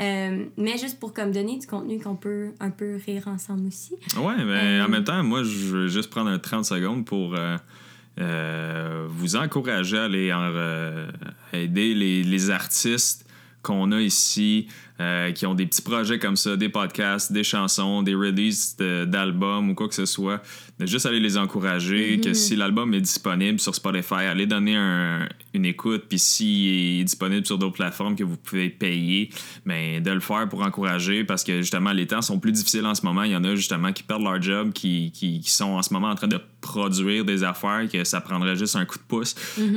Euh, 0.00 0.44
mais 0.56 0.78
juste 0.78 1.00
pour 1.00 1.12
comme 1.12 1.32
donner 1.32 1.58
du 1.58 1.66
contenu 1.66 1.98
qu'on 2.00 2.14
peut 2.16 2.50
un 2.60 2.70
peu 2.70 2.98
rire 3.04 3.24
ensemble 3.26 3.66
aussi. 3.66 3.94
Ouais, 4.16 4.44
mais 4.44 4.78
Euh, 4.80 4.84
en 4.84 4.88
même 4.88 5.04
temps, 5.04 5.22
moi, 5.24 5.42
je 5.42 5.66
veux 5.74 5.88
juste 5.88 6.10
prendre 6.10 6.30
un 6.30 6.38
30 6.38 6.64
secondes 6.64 7.04
pour 7.04 7.34
euh, 7.34 7.56
euh, 8.20 9.06
vous 9.08 9.36
encourager 9.36 9.98
à 9.98 10.04
aller 10.04 10.32
en, 10.32 10.40
euh, 10.42 11.08
aider 11.52 11.94
les, 11.94 12.22
les 12.22 12.50
artistes 12.50 13.26
qu'on 13.62 13.90
a 13.92 14.00
ici, 14.00 14.68
euh, 15.00 15.32
qui 15.32 15.46
ont 15.46 15.54
des 15.54 15.66
petits 15.66 15.82
projets 15.82 16.18
comme 16.18 16.36
ça, 16.36 16.56
des 16.56 16.68
podcasts, 16.68 17.32
des 17.32 17.44
chansons, 17.44 18.02
des 18.02 18.14
releases 18.14 18.76
d'albums 19.06 19.70
ou 19.70 19.74
quoi 19.74 19.88
que 19.88 19.94
ce 19.94 20.06
soit, 20.06 20.42
de 20.78 20.86
juste 20.86 21.06
aller 21.06 21.20
les 21.20 21.36
encourager, 21.36 22.20
que 22.20 22.34
si 22.34 22.56
l'album 22.56 22.92
est 22.94 23.00
disponible 23.00 23.58
sur 23.60 23.74
Spotify, 23.74 24.14
allez 24.28 24.46
donner 24.46 24.76
un- 24.76 25.28
une 25.54 25.64
écoute, 25.64 26.04
puis 26.08 26.18
s'il 26.18 27.00
est 27.00 27.04
disponible 27.04 27.44
sur 27.46 27.58
d'autres 27.58 27.74
plateformes 27.76 28.14
que 28.16 28.22
vous 28.24 28.36
pouvez 28.36 28.68
payer, 28.68 29.30
ben, 29.66 30.02
de 30.02 30.10
le 30.10 30.20
faire 30.20 30.48
pour 30.48 30.62
encourager, 30.62 31.24
parce 31.24 31.42
que 31.44 31.58
justement, 31.62 31.92
les 31.92 32.06
temps 32.06 32.22
sont 32.22 32.38
plus 32.38 32.52
difficiles 32.52 32.86
en 32.86 32.94
ce 32.94 33.04
moment. 33.04 33.22
Il 33.24 33.32
y 33.32 33.36
en 33.36 33.44
a 33.44 33.54
justement 33.54 33.92
qui 33.92 34.02
perdent 34.02 34.22
leur 34.22 34.40
job, 34.40 34.72
qui, 34.72 35.10
qui, 35.12 35.40
qui 35.40 35.50
sont 35.50 35.70
en 35.70 35.82
ce 35.82 35.92
moment 35.92 36.08
en 36.10 36.14
train 36.14 36.28
de 36.28 36.40
produire 36.60 37.24
des 37.24 37.44
affaires, 37.44 37.88
que 37.90 38.04
ça 38.04 38.20
prendrait 38.20 38.56
juste 38.56 38.76
un 38.76 38.84
coup 38.84 38.98
de 38.98 39.04
pouce. 39.04 39.34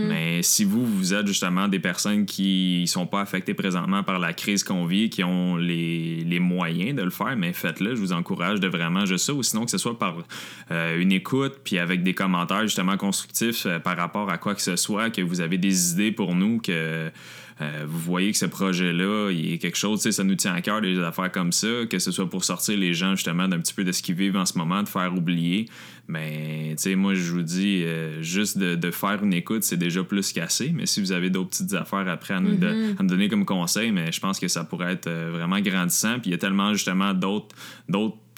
Mais 0.08 0.42
si 0.44 0.64
vous, 0.66 0.86
vous 0.86 1.14
êtes 1.14 1.28
justement 1.28 1.68
des 1.68 1.80
personnes 1.80 2.26
qui 2.26 2.86
sont 2.88 3.06
pas 3.08 3.22
affectées 3.22 3.54
présentement 3.54 4.04
par 4.04 4.20
la 4.20 4.34
crise 4.34 4.64
qu'on 4.64 4.86
vit, 4.86 5.10
qui 5.12 5.24
ont 5.24 5.58
les, 5.58 6.24
les 6.24 6.40
moyens 6.40 6.96
de 6.96 7.04
le 7.04 7.12
faire, 7.12 7.36
mais 7.38 7.54
faites-le. 7.54 7.96
Je 7.96 8.00
vous 8.00 8.14
encourage 8.14 8.60
de 8.60 8.68
vraiment 8.68 9.06
juste 9.06 9.26
ça, 9.26 9.34
ou 9.34 9.44
sinon 9.44 9.66
que 9.66 9.72
ce 9.72 9.78
soit 9.78 10.00
par 10.00 10.16
euh, 10.72 11.00
une 11.00 11.12
écoute, 11.12 11.60
puis 11.64 11.78
avec 11.78 12.02
des 12.02 12.16
commentaires 12.16 12.64
justement 12.64 12.98
constructifs 12.98 13.68
euh, 13.68 13.78
par 13.78 13.98
rapport 13.98 14.32
à 14.32 14.40
quoi 14.40 14.56
que 14.56 14.62
ce 14.62 14.76
soit, 14.76 15.12
que 15.12 15.22
vous 15.22 15.42
avez 15.42 15.60
des 15.60 15.94
idées 15.94 16.12
pour 16.12 16.34
nous, 16.34 16.60
que 16.60 17.12
euh, 17.62 17.86
vous 17.88 18.00
voyez 18.00 18.32
que 18.32 18.38
ce 18.38 18.46
projet-là, 18.46 19.30
il 19.32 19.54
est 19.54 19.58
quelque 19.58 19.78
chose, 19.78 20.02
ça 20.10 20.24
nous 20.24 20.36
tient 20.36 20.54
à 20.54 20.62
cœur 20.62 20.82
des 20.82 21.00
affaires 21.00 21.32
comme 21.32 21.52
ça, 21.52 21.68
que 21.90 22.00
ce 22.00 22.12
soit 22.12 22.30
pour 22.30 22.44
sortir 22.44 22.78
les 22.78 22.94
gens 22.94 23.16
justement 23.16 23.48
d'un 23.48 23.60
petit 23.60 23.74
peu 23.74 23.84
de 23.84 23.92
ce 23.92 24.02
qu'ils 24.02 24.16
vivent 24.16 24.38
en 24.38 24.46
ce 24.46 24.58
moment, 24.58 24.82
de 24.82 24.90
faire 24.90 25.14
oublier. 25.16 25.68
Mais 26.08 26.76
moi, 26.96 27.14
je 27.14 27.32
vous 27.32 27.44
dis, 27.44 27.84
euh, 27.84 28.22
juste 28.22 28.58
de, 28.58 28.92
faire 28.92 29.24
une 29.24 29.34
écoute, 29.34 29.64
c'est 29.64 29.78
déjà 29.78 30.04
plus 30.04 30.34
qu'assez. 30.34 30.72
Mais 30.74 30.86
si 30.86 31.00
vous 31.00 31.12
avez 31.12 31.30
d'autres 31.30 31.52
petites 31.52 31.74
affaires 31.74 32.08
après 32.08 32.34
à 32.34 32.40
nous, 32.40 32.56
mm-hmm. 32.56 32.98
à 33.00 33.04
nous, 33.04 33.10
donner 33.10 33.30
comme 33.30 33.46
conseil, 33.46 33.92
mais 33.92 34.12
je 34.12 34.20
pense 34.20 34.40
que 34.40 34.48
ça 34.48 34.64
pourrait 34.64 34.94
être 34.94 35.10
vraiment 35.10 35.60
grandissant. 35.60 36.20
Puis 36.20 36.30
il 36.30 36.32
y 36.32 36.36
a 36.36 36.40
tellement 36.40 36.74
justement 36.74 37.14
d'autres 37.14 37.56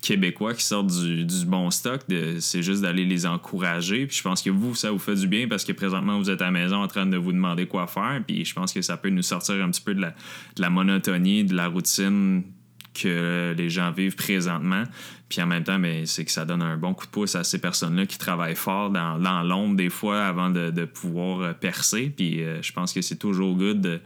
québécois 0.03 0.53
qui 0.53 0.63
sortent 0.63 0.91
du, 0.91 1.45
bon 1.45 1.71
stock, 1.71 2.01
c'est 2.39 2.61
juste 2.61 2.81
d'aller 2.81 3.05
les 3.05 3.25
encourager. 3.25 4.05
Puis 4.05 4.17
je 4.17 4.21
pense 4.21 4.41
que 4.41 4.49
vous, 4.49 4.75
ça 4.75 4.91
vous 4.91 4.99
fait 4.99 5.15
du 5.15 5.27
bien 5.27 5.47
parce 5.47 5.63
que 5.63 5.71
présentement, 5.71 6.19
vous 6.19 6.29
êtes 6.29 6.41
à 6.41 6.45
la 6.45 6.51
maison 6.51 6.83
en 6.83 6.87
train 6.87 7.05
de 7.05 7.17
vous 7.17 7.31
demander 7.31 7.65
quoi 7.65 7.87
faire. 7.87 8.21
Puis 8.27 8.43
je 8.43 8.53
pense 8.53 8.73
que 8.73 8.81
ça 8.81 8.97
peut 8.97 9.09
nous 9.09 9.21
sortir 9.21 9.55
un 9.63 9.71
petit 9.71 9.81
peu 9.81 9.95
de 9.95 10.05
la, 10.57 10.69
monotonie, 10.69 11.45
de 11.45 11.55
la 11.55 11.67
routine 11.67 12.43
que 12.93 13.55
les 13.57 13.69
gens 13.69 13.91
vivent 13.91 14.17
présentement. 14.17 14.83
Puis 15.29 15.41
en 15.41 15.47
même 15.47 15.63
temps, 15.63 15.79
mais 15.79 16.05
c'est 16.05 16.25
que 16.25 16.31
ça 16.31 16.43
donne 16.43 16.61
un 16.61 16.77
bon 16.77 16.93
coup 16.93 17.05
de 17.05 17.11
pouce 17.11 17.35
à 17.35 17.45
ces 17.45 17.59
personnes-là 17.59 18.05
qui 18.05 18.17
travaillent 18.17 18.57
fort 18.57 18.89
dans, 18.91 19.41
l'ombre 19.43 19.77
des 19.77 19.89
fois 19.89 20.25
avant 20.25 20.49
de, 20.49 20.85
pouvoir 20.85 21.39
euh, 21.39 21.53
percer. 21.53 22.13
Puis 22.15 22.43
euh, 22.43 22.61
je 22.61 22.73
pense 22.73 22.91
que 22.91 23.01
c'est 23.01 23.15
toujours 23.15 23.55
good 23.55 23.79
de, 23.79 24.01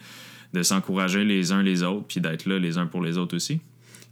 de 0.53 0.63
s'encourager 0.63 1.25
les 1.25 1.51
uns 1.51 1.63
les 1.63 1.81
autres, 1.81 2.05
puis 2.07 2.21
d'être 2.21 2.45
là 2.45 2.59
les 2.59 2.77
uns 2.77 2.85
pour 2.85 3.01
les 3.01 3.17
autres 3.17 3.35
aussi. 3.35 3.59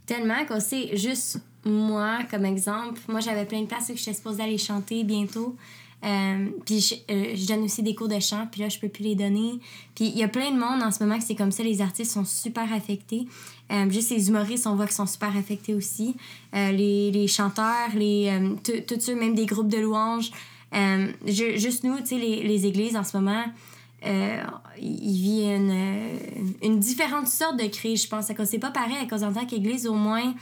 Tellement 0.04 0.44
qu'on 0.46 0.60
sait 0.60 0.96
juste 0.96 1.40
moi, 1.66 2.18
comme 2.30 2.44
exemple, 2.44 3.00
moi 3.08 3.20
j'avais 3.20 3.44
plein 3.44 3.62
de 3.62 3.66
places 3.66 3.88
que 3.88 3.96
j'étais 3.96 4.14
supposée 4.14 4.42
aller 4.42 4.58
chanter 4.58 5.04
bientôt. 5.04 5.56
Euh, 6.04 6.46
puis 6.64 7.02
euh, 7.10 7.32
je, 7.34 7.46
donne 7.46 7.64
aussi 7.64 7.82
des 7.82 7.94
cours 7.94 8.08
de 8.08 8.20
chant, 8.20 8.46
puis 8.50 8.60
là 8.60 8.68
je 8.68 8.78
peux 8.78 8.88
plus 8.88 9.02
les 9.02 9.14
donner. 9.14 9.58
Puis 9.94 10.06
il 10.06 10.16
y 10.16 10.22
a 10.22 10.28
plein 10.28 10.50
de 10.50 10.58
monde 10.58 10.82
en 10.82 10.90
ce 10.90 11.02
moment 11.02 11.18
que 11.18 11.24
c'est 11.24 11.34
comme 11.34 11.52
ça, 11.52 11.62
les 11.62 11.80
artistes 11.80 12.12
sont 12.12 12.24
super 12.24 12.72
affectés. 12.72 13.26
Euh, 13.72 13.90
juste 13.90 14.10
les 14.10 14.28
humoristes, 14.28 14.66
on 14.66 14.76
voit 14.76 14.86
qu'ils 14.86 14.94
sont 14.94 15.06
super 15.06 15.36
affectés 15.36 15.74
aussi. 15.74 16.14
les, 16.52 17.10
les, 17.10 17.26
chanteurs, 17.26 17.90
les 17.94 18.30
tous 18.62 19.00
ceux, 19.00 19.16
même 19.16 19.34
des 19.34 19.46
groupes 19.46 19.68
de 19.68 19.78
louanges. 19.78 20.30
juste 21.26 21.82
nous, 21.82 21.98
tu 22.00 22.06
sais, 22.06 22.18
les, 22.18 22.42
les, 22.42 22.66
églises 22.66 22.96
en 22.96 23.02
ce 23.02 23.16
moment, 23.16 23.44
ils 24.04 25.22
vivent 25.22 25.56
une, 25.56 26.58
une 26.62 26.78
différente 26.78 27.26
sorte 27.26 27.56
de 27.56 27.66
crise, 27.66 28.04
je 28.04 28.08
pense. 28.08 28.30
C'est 28.44 28.58
pas 28.58 28.70
pareil 28.70 28.98
à 29.02 29.06
cause 29.06 29.24
en 29.24 29.32
tant 29.32 29.46
qu'église, 29.46 29.88
au 29.88 29.94
moins 29.94 30.34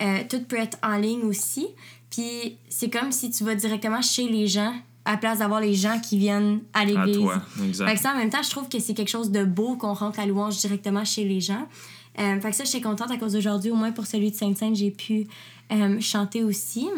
euh, 0.00 0.22
tout 0.28 0.40
peut 0.42 0.56
être 0.56 0.78
en 0.82 0.96
ligne 0.96 1.22
aussi. 1.22 1.66
Puis 2.10 2.56
c'est 2.68 2.90
comme 2.90 3.12
si 3.12 3.30
tu 3.30 3.44
vas 3.44 3.54
directement 3.54 4.02
chez 4.02 4.28
les 4.28 4.46
gens 4.46 4.74
à 5.04 5.12
la 5.12 5.16
place 5.16 5.38
d'avoir 5.38 5.60
les 5.60 5.74
gens 5.74 5.98
qui 6.00 6.18
viennent 6.18 6.60
à 6.74 6.84
l'église. 6.84 7.16
À 7.16 7.20
toi, 7.20 7.42
exact. 7.64 7.88
Fait 7.88 7.94
que 7.94 8.00
ça, 8.00 8.12
en 8.12 8.16
même 8.16 8.30
temps, 8.30 8.42
je 8.42 8.50
trouve 8.50 8.68
que 8.68 8.78
c'est 8.78 8.94
quelque 8.94 9.08
chose 9.08 9.30
de 9.30 9.44
beau 9.44 9.76
qu'on 9.76 9.94
rentre 9.94 10.18
la 10.18 10.26
louange 10.26 10.58
directement 10.58 11.04
chez 11.04 11.24
les 11.24 11.40
gens. 11.40 11.66
Euh, 12.18 12.40
fait 12.40 12.50
que 12.50 12.56
ça, 12.56 12.64
j'étais 12.64 12.80
contente 12.80 13.10
à 13.10 13.16
cause 13.16 13.32
d'aujourd'hui, 13.32 13.70
au 13.70 13.76
moins 13.76 13.92
pour 13.92 14.06
celui 14.06 14.30
de 14.30 14.36
Sainte-Sainte, 14.36 14.76
j'ai 14.76 14.90
pu 14.90 15.26
euh, 15.72 16.00
chanter 16.00 16.42
aussi 16.42 16.88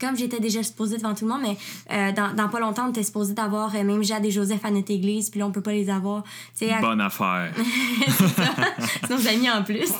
comme 0.00 0.16
j'étais 0.16 0.40
déjà 0.40 0.62
supposée 0.62 0.96
devant 0.96 1.14
tout 1.14 1.26
le 1.26 1.32
monde, 1.32 1.42
mais 1.42 1.56
euh, 1.92 2.12
dans, 2.12 2.34
dans, 2.34 2.48
pas 2.48 2.60
longtemps, 2.60 2.86
on 2.86 2.90
était 2.90 3.02
supposé 3.02 3.34
d'avoir 3.34 3.74
euh, 3.74 3.84
même 3.84 4.02
Jade 4.02 4.24
et 4.24 4.30
Joseph 4.30 4.64
à 4.64 4.70
notre 4.70 4.90
église, 4.90 5.30
puis 5.30 5.40
là, 5.40 5.46
on 5.46 5.52
peut 5.52 5.60
pas 5.60 5.72
les 5.72 5.90
avoir. 5.90 6.24
Bonne 6.80 7.00
affaire. 7.00 7.52
c'est 8.06 8.28
ça. 8.28 8.54
Sinon, 9.06 9.18
j'ai 9.18 9.36
mis 9.36 9.50
en 9.50 9.62
plus. 9.62 9.92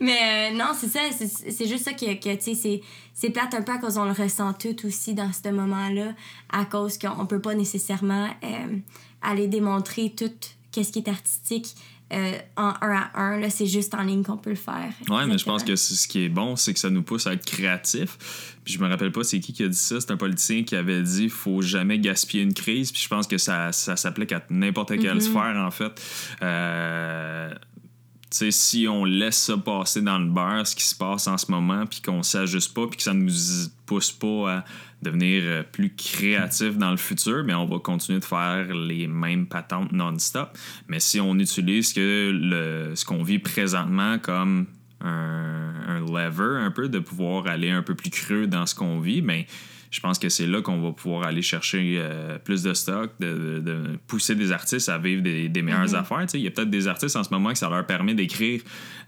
mais 0.00 0.50
euh, 0.52 0.56
non, 0.56 0.72
c'est 0.74 0.88
ça. 0.88 1.00
C'est 1.10 1.66
juste 1.66 1.84
ça 1.84 1.92
que, 1.92 2.14
que 2.14 2.34
tu 2.36 2.54
sais, 2.54 2.82
c'est 3.14 3.30
plate 3.30 3.54
un 3.54 3.62
peu 3.62 3.72
à 3.72 3.78
cause 3.78 3.96
on 3.96 4.04
le 4.04 4.12
ressent 4.12 4.52
tout 4.52 4.86
aussi 4.86 5.14
dans 5.14 5.32
ce 5.32 5.48
moment-là, 5.48 6.12
à 6.50 6.64
cause 6.64 6.98
qu'on 6.98 7.26
peut 7.26 7.40
pas 7.40 7.54
nécessairement 7.54 8.28
aller 9.22 9.48
démontrer 9.48 10.12
tout 10.16 10.30
qu'est-ce 10.70 10.92
qui 10.92 11.00
est 11.00 11.08
artistique 11.08 11.74
euh, 12.12 12.38
en 12.56 12.72
un 12.80 13.08
à 13.12 13.20
un. 13.20 13.50
C'est 13.50 13.66
juste 13.66 13.94
en 13.94 14.02
ligne 14.02 14.22
qu'on 14.22 14.36
peut 14.36 14.50
le 14.50 14.56
faire. 14.56 14.90
Oui, 15.08 15.22
mais 15.26 15.36
je 15.36 15.44
pense 15.44 15.62
que 15.62 15.76
ce 15.76 16.08
qui 16.08 16.24
est 16.24 16.28
bon, 16.28 16.56
c'est 16.56 16.72
que 16.72 16.80
ça 16.80 16.90
nous 16.90 17.02
pousse 17.02 17.26
à 17.26 17.34
être 17.34 17.44
créatifs. 17.44 18.56
Puis 18.64 18.74
je 18.74 18.80
me 18.80 18.88
rappelle 18.88 19.12
pas 19.12 19.24
c'est 19.24 19.40
qui 19.40 19.52
qui 19.52 19.64
a 19.64 19.68
dit 19.68 19.76
ça. 19.76 20.00
C'est 20.00 20.10
un 20.10 20.16
politicien 20.16 20.62
qui 20.62 20.76
avait 20.76 21.02
dit 21.02 21.28
faut 21.28 21.62
jamais 21.62 21.98
gaspiller 21.98 22.42
une 22.42 22.54
crise. 22.54 22.92
Puis 22.92 23.02
je 23.02 23.08
pense 23.08 23.26
que 23.26 23.38
ça, 23.38 23.72
ça 23.72 23.96
s'applique 23.96 24.32
à 24.32 24.42
n'importe 24.50 24.96
quelle 24.98 25.18
mm-hmm. 25.18 25.20
sphère, 25.20 25.56
en 25.56 25.70
fait. 25.70 25.92
Euh, 26.42 27.54
sais, 28.36 28.50
si 28.50 28.86
on 28.88 29.04
laisse 29.04 29.38
ça 29.38 29.56
passer 29.56 30.02
dans 30.02 30.18
le 30.18 30.26
beurre, 30.26 30.66
ce 30.66 30.76
qui 30.76 30.84
se 30.84 30.94
passe 30.94 31.26
en 31.26 31.38
ce 31.38 31.50
moment, 31.50 31.86
puis 31.86 32.00
qu'on 32.00 32.22
s'ajuste 32.22 32.74
pas, 32.74 32.86
puis 32.86 32.98
que 32.98 33.02
ça 33.02 33.14
ne 33.14 33.22
nous 33.22 33.32
pousse 33.86 34.12
pas 34.12 34.52
à 34.52 34.64
devenir 35.02 35.42
euh, 35.44 35.62
plus 35.62 35.94
créatif 35.94 36.76
dans 36.76 36.90
le 36.90 36.96
futur, 36.96 37.44
mais 37.44 37.54
on 37.54 37.66
va 37.66 37.78
continuer 37.78 38.18
de 38.18 38.24
faire 38.24 38.74
les 38.74 39.06
mêmes 39.06 39.46
patentes 39.46 39.92
non-stop. 39.92 40.56
Mais 40.88 41.00
si 41.00 41.20
on 41.20 41.38
utilise 41.38 41.92
que 41.92 42.92
ce 42.94 43.04
qu'on 43.04 43.22
vit 43.22 43.38
présentement 43.38 44.18
comme 44.18 44.66
un, 45.00 46.00
lever 46.00 46.58
un 46.64 46.70
peu, 46.70 46.88
de 46.88 46.98
pouvoir 46.98 47.46
aller 47.46 47.70
un 47.70 47.82
peu 47.82 47.94
plus 47.94 48.10
creux 48.10 48.46
dans 48.46 48.66
ce 48.66 48.74
qu'on 48.74 49.00
vit, 49.00 49.22
bien, 49.22 49.44
je 49.90 50.00
pense 50.00 50.18
que 50.18 50.28
c'est 50.28 50.46
là 50.46 50.60
qu'on 50.60 50.80
va 50.80 50.92
pouvoir 50.92 51.26
aller 51.26 51.40
chercher 51.40 51.96
euh, 51.98 52.38
plus 52.38 52.62
de 52.62 52.74
stock, 52.74 53.10
de, 53.20 53.98
pousser 54.06 54.34
des 54.34 54.52
artistes 54.52 54.88
à 54.88 54.98
vivre 54.98 55.22
des, 55.22 55.62
meilleures 55.62 55.86
mm-hmm. 55.86 55.94
affaires. 55.94 56.26
Il 56.34 56.40
y 56.40 56.46
a 56.46 56.50
peut-être 56.50 56.70
des 56.70 56.88
artistes 56.88 57.16
en 57.16 57.24
ce 57.24 57.30
moment 57.30 57.52
que 57.52 57.58
ça 57.58 57.68
leur 57.68 57.86
permet 57.86 58.14
d'écrire 58.14 58.60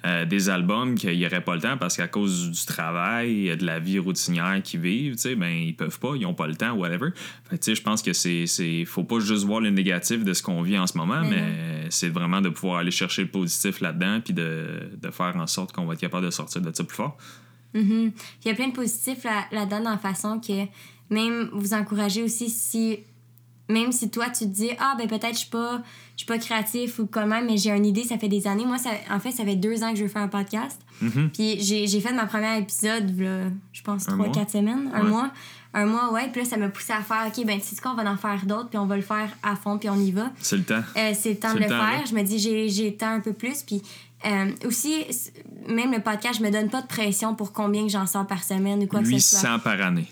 euh, 0.07 0.25
des 0.25 0.49
albums 0.49 0.95
qu'il 0.95 1.17
n'y 1.17 1.27
aurait 1.27 1.43
pas 1.43 1.55
le 1.55 1.61
temps 1.61 1.77
parce 1.77 1.97
qu'à 1.97 2.09
cause 2.09 2.51
du 2.51 2.65
travail, 2.65 3.57
de 3.57 3.67
la 3.67 3.79
vie 3.79 3.99
routinière 3.99 4.63
qu'ils 4.63 4.81
vivent, 4.81 5.17
ben, 5.37 5.51
ils 5.51 5.77
peuvent 5.77 5.99
pas, 5.99 6.13
ils 6.17 6.23
n'ont 6.23 6.35
pas 6.35 6.47
le 6.47 6.57
temps, 6.57 6.73
whatever. 6.73 7.11
je 7.51 7.83
pense 7.83 8.03
que 8.03 8.13
c'est. 8.13 8.85
faut 8.87 9.05
pas 9.05 9.21
juste 9.21 9.45
voir 9.45 9.61
le 9.61 9.71
négatif 9.71 10.25
de 10.25 10.33
ce 10.33 10.43
qu'on 10.43 10.63
vit 10.63 10.79
en 10.79 10.87
ce 10.87 10.97
moment, 10.97 11.23
mais, 11.23 11.89
c'est 11.91 12.09
vraiment 12.09 12.41
de 12.41 12.51
pouvoir 12.51 12.79
aller 12.79 12.93
chercher 12.93 13.23
le 13.23 13.29
positif 13.29 13.81
là-dedans 13.81 14.21
puis 14.25 14.33
de, 14.33 14.91
de 14.97 15.11
faire 15.11 15.35
en 15.37 15.49
sorte 15.49 15.73
qu'on 15.73 15.87
va 15.87 15.95
être 15.95 16.01
capable 16.01 16.25
de 16.25 16.31
sortir 16.31 16.61
de 16.61 16.71
ça 16.73 16.85
plus 16.85 16.97
fort. 16.97 17.19
Mm-hmm. 17.75 18.13
Il 18.45 18.49
y 18.49 18.51
a 18.51 18.55
plein 18.55 18.69
de 18.69 18.73
positifs 18.73 19.25
là-dedans 19.53 19.81
dans 19.81 19.91
la 19.91 19.99
façon 19.99 20.41
que 20.41 20.67
même 21.11 21.51
vous 21.53 21.75
encouragez 21.75 22.23
aussi 22.23 22.51
si 22.51 23.01
même 23.69 23.93
si 23.93 24.11
toi 24.11 24.27
tu 24.29 24.45
te 24.45 24.51
dis 24.51 24.71
ah 24.79 24.95
ben 24.99 25.07
peut-être 25.07 25.35
je 25.35 25.41
suis 25.41 25.51
pas 25.51 25.83
je 26.17 26.25
suis 26.25 26.27
pas 26.27 26.39
créatif 26.39 26.99
ou 26.99 27.07
comment 27.07 27.41
mais 27.41 27.57
j'ai 27.57 27.71
une 27.71 27.87
idée 27.87 28.05
ça 28.05 28.19
fait 28.19 28.29
des 28.29 28.47
années. 28.47 28.67
Moi 28.67 28.79
ça 28.79 28.91
en 29.11 29.21
fait 29.21 29.31
ça 29.31 29.45
fait 29.45 29.57
deux 29.57 29.83
ans 29.83 29.93
que 29.93 29.99
je 29.99 30.03
veux 30.03 30.09
faire 30.09 30.23
un 30.23 30.29
podcast. 30.29 30.81
Mm-hmm. 31.03 31.29
puis 31.31 31.61
j'ai 31.61 32.01
fait 32.01 32.13
ma 32.13 32.27
première 32.27 32.59
épisode 32.59 33.15
je 33.73 33.83
pense 33.83 34.07
trois 34.07 34.31
quatre 34.31 34.51
semaines 34.51 34.91
un 34.93 35.05
mois. 35.05 35.31
Un 35.73 35.87
mois 35.87 36.13
ouais. 36.13 36.29
Puis 36.33 36.43
là 36.43 36.49
ça 36.49 36.57
m'a 36.57 36.69
poussé 36.69 36.93
à 36.93 37.01
faire 37.01 37.29
ok 37.29 37.47
ben 37.47 37.61
tu 37.61 37.67
sais 37.67 37.81
quoi 37.81 37.93
on 37.93 37.95
va 37.95 38.11
en 38.11 38.17
faire 38.17 38.45
d'autres 38.45 38.69
puis 38.69 38.79
on 38.79 38.87
va 38.87 38.97
le 38.97 39.03
faire 39.03 39.31
à 39.43 39.55
fond 39.55 39.79
puis 39.79 39.89
on 39.89 40.01
y 40.01 40.11
va. 40.11 40.31
C'est 40.41 40.57
le 40.57 40.65
temps. 40.65 40.83
Euh, 40.97 41.13
c'est 41.15 41.31
le 41.31 41.39
temps 41.39 41.55
de 41.55 41.61
le, 41.61 41.69
faire. 41.69 42.05
je 42.07 42.15
me 42.15 42.23
dis 42.23 42.39
j'ai 42.39 42.91
le 42.91 42.97
temps 42.97 43.13
un 43.13 43.21
peu 43.21 43.33
plus 43.33 43.63
puis 43.63 43.81
euh, 44.27 44.53
aussi, 44.67 45.05
même 45.67 45.93
le 45.93 46.01
podcast, 46.01 46.39
je 46.39 46.45
me 46.45 46.51
donne 46.51 46.69
pas 46.69 46.83
de 46.83 46.87
pression 46.87 47.35
pour 47.35 47.53
combien 47.53 47.83
que 47.83 47.91
j'en 47.91 48.07
sors 48.07 48.27
par 48.27 48.45
semaine 48.45 48.83
ou 48.83 48.87
quoi 48.87 49.01
que 49.01 49.07
ce 49.07 49.19
soit. 49.19 49.49
800 49.51 49.59
par 49.61 49.81
année. 49.81 50.09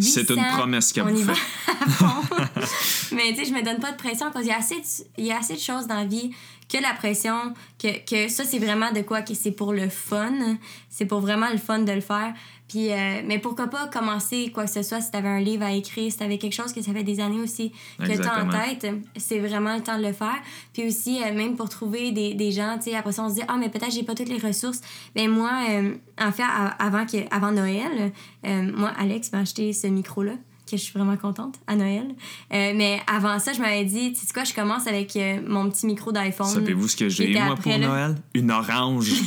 C'est 0.00 0.30
une 0.30 0.44
promesse 0.56 0.92
qu'elle 0.92 1.04
vous 1.04 1.24
fait. 1.24 1.32
Mais 3.14 3.32
tu 3.32 3.36
sais, 3.36 3.44
je 3.44 3.52
me 3.52 3.62
donne 3.62 3.80
pas 3.80 3.92
de 3.92 3.96
pression 3.96 4.30
parce 4.32 4.44
qu'il 4.44 4.52
y 4.52 4.54
a 4.54 4.58
assez 4.58 4.76
de, 4.76 5.06
il 5.18 5.26
y 5.26 5.32
a 5.32 5.38
assez 5.38 5.54
de 5.54 5.60
choses 5.60 5.86
dans 5.86 5.96
la 5.96 6.06
vie 6.06 6.30
que 6.68 6.78
la 6.78 6.94
pression, 6.94 7.54
que, 7.78 8.04
que 8.04 8.28
ça, 8.28 8.44
c'est 8.44 8.58
vraiment 8.58 8.90
de 8.92 9.02
quoi 9.02 9.22
que 9.22 9.34
c'est 9.34 9.52
pour 9.52 9.72
le 9.72 9.88
fun. 9.88 10.56
C'est 10.88 11.06
pour 11.06 11.20
vraiment 11.20 11.50
le 11.50 11.58
fun 11.58 11.80
de 11.80 11.92
le 11.92 12.00
faire. 12.00 12.32
Puis, 12.68 12.90
euh, 12.90 13.20
mais 13.26 13.38
pourquoi 13.38 13.66
pas 13.66 13.88
commencer 13.88 14.50
quoi 14.52 14.64
que 14.64 14.70
ce 14.70 14.82
soit 14.82 15.00
si 15.00 15.10
tu 15.10 15.16
avais 15.16 15.28
un 15.28 15.40
livre 15.40 15.64
à 15.64 15.72
écrire, 15.72 16.10
si 16.10 16.16
tu 16.16 16.24
avais 16.24 16.38
quelque 16.38 16.54
chose 16.54 16.72
que 16.72 16.80
ça 16.80 16.92
fait 16.92 17.04
des 17.04 17.20
années 17.20 17.40
aussi 17.40 17.72
que 17.98 18.06
tu 18.06 18.22
as 18.22 18.42
en 18.42 18.48
tête, 18.48 18.86
c'est 19.16 19.38
vraiment 19.38 19.76
le 19.76 19.82
temps 19.82 19.98
de 19.98 20.02
le 20.02 20.12
faire. 20.12 20.38
Puis 20.72 20.86
aussi, 20.86 21.22
euh, 21.22 21.34
même 21.34 21.56
pour 21.56 21.68
trouver 21.68 22.10
des, 22.10 22.34
des 22.34 22.52
gens, 22.52 22.76
tu 22.78 22.90
sais, 22.90 22.96
après 22.96 23.12
ça, 23.12 23.24
on 23.24 23.28
se 23.28 23.34
dit, 23.34 23.42
ah, 23.48 23.56
mais 23.58 23.68
peut-être 23.68 23.92
j'ai 23.92 24.02
pas 24.02 24.14
toutes 24.14 24.30
les 24.30 24.38
ressources. 24.38 24.80
Mais 25.14 25.28
moi, 25.28 25.50
euh, 25.68 25.94
en 26.18 26.32
fait, 26.32 26.42
avant, 26.78 27.04
que, 27.04 27.18
avant 27.34 27.52
Noël, 27.52 28.12
moi, 28.42 28.92
Alex 28.98 29.32
m'a 29.32 29.40
acheté 29.40 29.72
ce 29.72 29.86
micro-là 29.86 30.32
que 30.70 30.78
je 30.78 30.82
suis 30.82 30.94
vraiment 30.94 31.18
contente 31.18 31.56
à 31.66 31.76
Noël. 31.76 32.14
mais 32.50 32.98
avant 33.06 33.38
ça, 33.38 33.52
je 33.52 33.60
m'avais 33.60 33.84
dit, 33.84 34.14
tu 34.14 34.20
sais 34.20 34.32
quoi, 34.32 34.44
je 34.44 34.54
commence 34.54 34.86
avec 34.86 35.18
mon 35.46 35.68
petit 35.68 35.84
micro 35.86 36.12
d'iPhone. 36.12 36.46
Savez-vous 36.46 36.88
ce 36.88 36.96
que 36.96 37.08
j'ai, 37.10 37.38
moi, 37.38 37.56
pour 37.56 37.78
Noël? 37.78 38.14
Une 38.32 38.50
orange. 38.50 39.12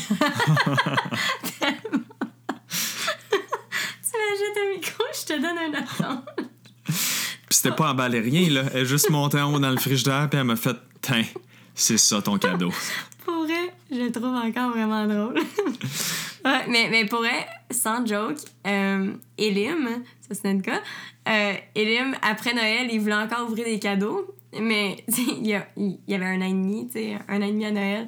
je 5.13 5.16
te 5.27 5.41
donne 5.41 5.57
un 5.57 5.73
attente. 5.73 6.25
Puis 6.85 6.95
c'était 7.49 7.75
pas 7.75 7.91
emballé 7.91 8.19
rien, 8.19 8.49
là. 8.49 8.63
Elle 8.73 8.81
est 8.81 8.85
juste 8.85 9.09
montée 9.09 9.39
en 9.39 9.53
haut 9.53 9.59
dans 9.59 9.69
le 9.69 9.77
frigidaire, 9.77 10.27
puis 10.29 10.39
elle 10.39 10.45
m'a 10.45 10.55
fait 10.55 10.77
Tiens, 11.01 11.23
c'est 11.75 11.97
ça 11.97 12.21
ton 12.21 12.37
cadeau. 12.37 12.71
pour 13.25 13.43
vrai, 13.43 13.73
je 13.91 13.97
le 13.97 14.11
trouve 14.11 14.35
encore 14.35 14.71
vraiment 14.71 15.05
drôle. 15.05 15.35
ouais, 16.45 16.67
mais, 16.67 16.87
mais 16.89 17.05
pour 17.05 17.19
vrai, 17.19 17.45
sans 17.71 18.05
joke, 18.05 18.37
euh, 18.65 19.13
Elim, 19.37 20.03
ça 20.21 20.35
c'est 20.35 20.53
notre 20.53 20.65
cas, 20.65 20.81
euh, 21.29 21.53
Elim, 21.75 22.15
après 22.21 22.53
Noël, 22.53 22.87
il 22.91 22.99
voulait 22.99 23.15
encore 23.15 23.49
ouvrir 23.49 23.65
des 23.65 23.79
cadeaux, 23.79 24.33
mais 24.59 25.03
il 25.17 25.47
y, 25.47 25.57
il 25.77 25.99
y 26.07 26.15
avait 26.15 26.25
un 26.25 26.41
an 26.41 26.45
et 26.45 26.51
demi, 26.51 26.87
tu 26.87 26.93
sais, 26.93 27.17
un 27.27 27.41
an 27.41 27.45
et 27.45 27.51
demi 27.51 27.65
à 27.65 27.71
Noël. 27.71 28.07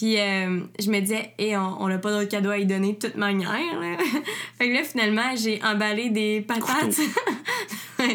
Puis 0.00 0.18
euh, 0.18 0.60
je 0.78 0.90
me 0.90 0.98
disais, 1.00 1.34
et 1.36 1.54
on 1.58 1.86
n'a 1.86 1.98
pas 1.98 2.10
d'autre 2.10 2.30
cadeau 2.30 2.48
à 2.48 2.56
y 2.56 2.64
donner 2.64 2.94
de 2.94 2.98
toute 3.06 3.16
manière. 3.16 3.50
fait 4.58 4.70
que 4.70 4.72
là, 4.72 4.82
finalement, 4.82 5.36
j'ai 5.36 5.62
emballé 5.62 6.08
des 6.08 6.40
patates. 6.40 6.98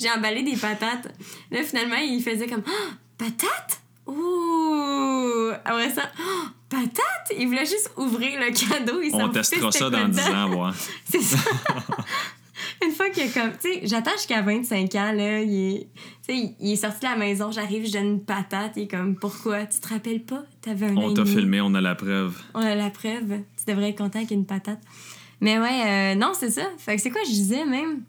j'ai 0.00 0.10
emballé 0.10 0.42
des 0.42 0.56
patates. 0.56 1.14
Là, 1.52 1.62
finalement, 1.62 1.94
il 1.94 2.20
faisait 2.20 2.48
comme, 2.48 2.64
oh, 2.66 2.90
patates? 3.16 3.82
Ouh! 4.08 5.52
Après 5.64 5.90
ça, 5.90 6.10
oh, 6.18 6.46
patate! 6.68 7.38
Il 7.38 7.46
voulait 7.46 7.66
juste 7.66 7.92
ouvrir 7.96 8.40
le 8.40 8.46
cadeau. 8.46 9.00
Il 9.00 9.14
On 9.14 9.28
testera 9.28 9.70
ça 9.70 9.88
dans 9.88 10.08
10 10.08 10.20
ans, 10.22 10.50
ouais. 10.54 10.72
C'est 11.08 11.22
ça. 11.22 11.38
Une 12.84 12.92
fois 12.92 13.10
qu'il 13.10 13.24
a 13.24 13.28
comme. 13.28 13.52
Tu 13.52 13.72
sais, 13.72 13.80
j'attends 13.84 14.12
jusqu'à 14.12 14.42
25 14.42 14.94
ans, 14.94 15.12
là. 15.12 15.40
Il 15.40 15.86
est, 16.28 16.54
il 16.60 16.72
est 16.72 16.76
sorti 16.76 17.00
de 17.00 17.04
la 17.04 17.16
maison, 17.16 17.50
j'arrive, 17.50 17.86
je 17.86 17.92
donne 17.92 18.06
une 18.06 18.24
patate. 18.24 18.72
Il 18.76 18.84
est 18.84 18.88
comme, 18.88 19.16
pourquoi? 19.16 19.66
Tu 19.66 19.80
te 19.80 19.88
rappelles 19.88 20.22
pas? 20.22 20.44
T'avais 20.60 20.86
un 20.86 20.96
On 20.96 21.14
t'a 21.14 21.24
filmé, 21.24 21.60
on 21.60 21.74
a 21.74 21.80
la 21.80 21.94
preuve. 21.94 22.40
On 22.54 22.60
a 22.60 22.74
la 22.74 22.90
preuve. 22.90 23.40
Tu 23.56 23.64
devrais 23.66 23.90
être 23.90 23.98
content 23.98 24.20
qu'il 24.20 24.30
y 24.30 24.34
ait 24.34 24.36
une 24.36 24.46
patate. 24.46 24.80
Mais 25.40 25.58
ouais, 25.58 25.82
euh, 25.86 26.14
non, 26.14 26.32
c'est 26.34 26.50
ça. 26.50 26.66
Fait 26.78 26.96
que 26.96 27.02
c'est 27.02 27.10
quoi 27.10 27.20
je 27.24 27.30
disais 27.30 27.64
même? 27.64 28.02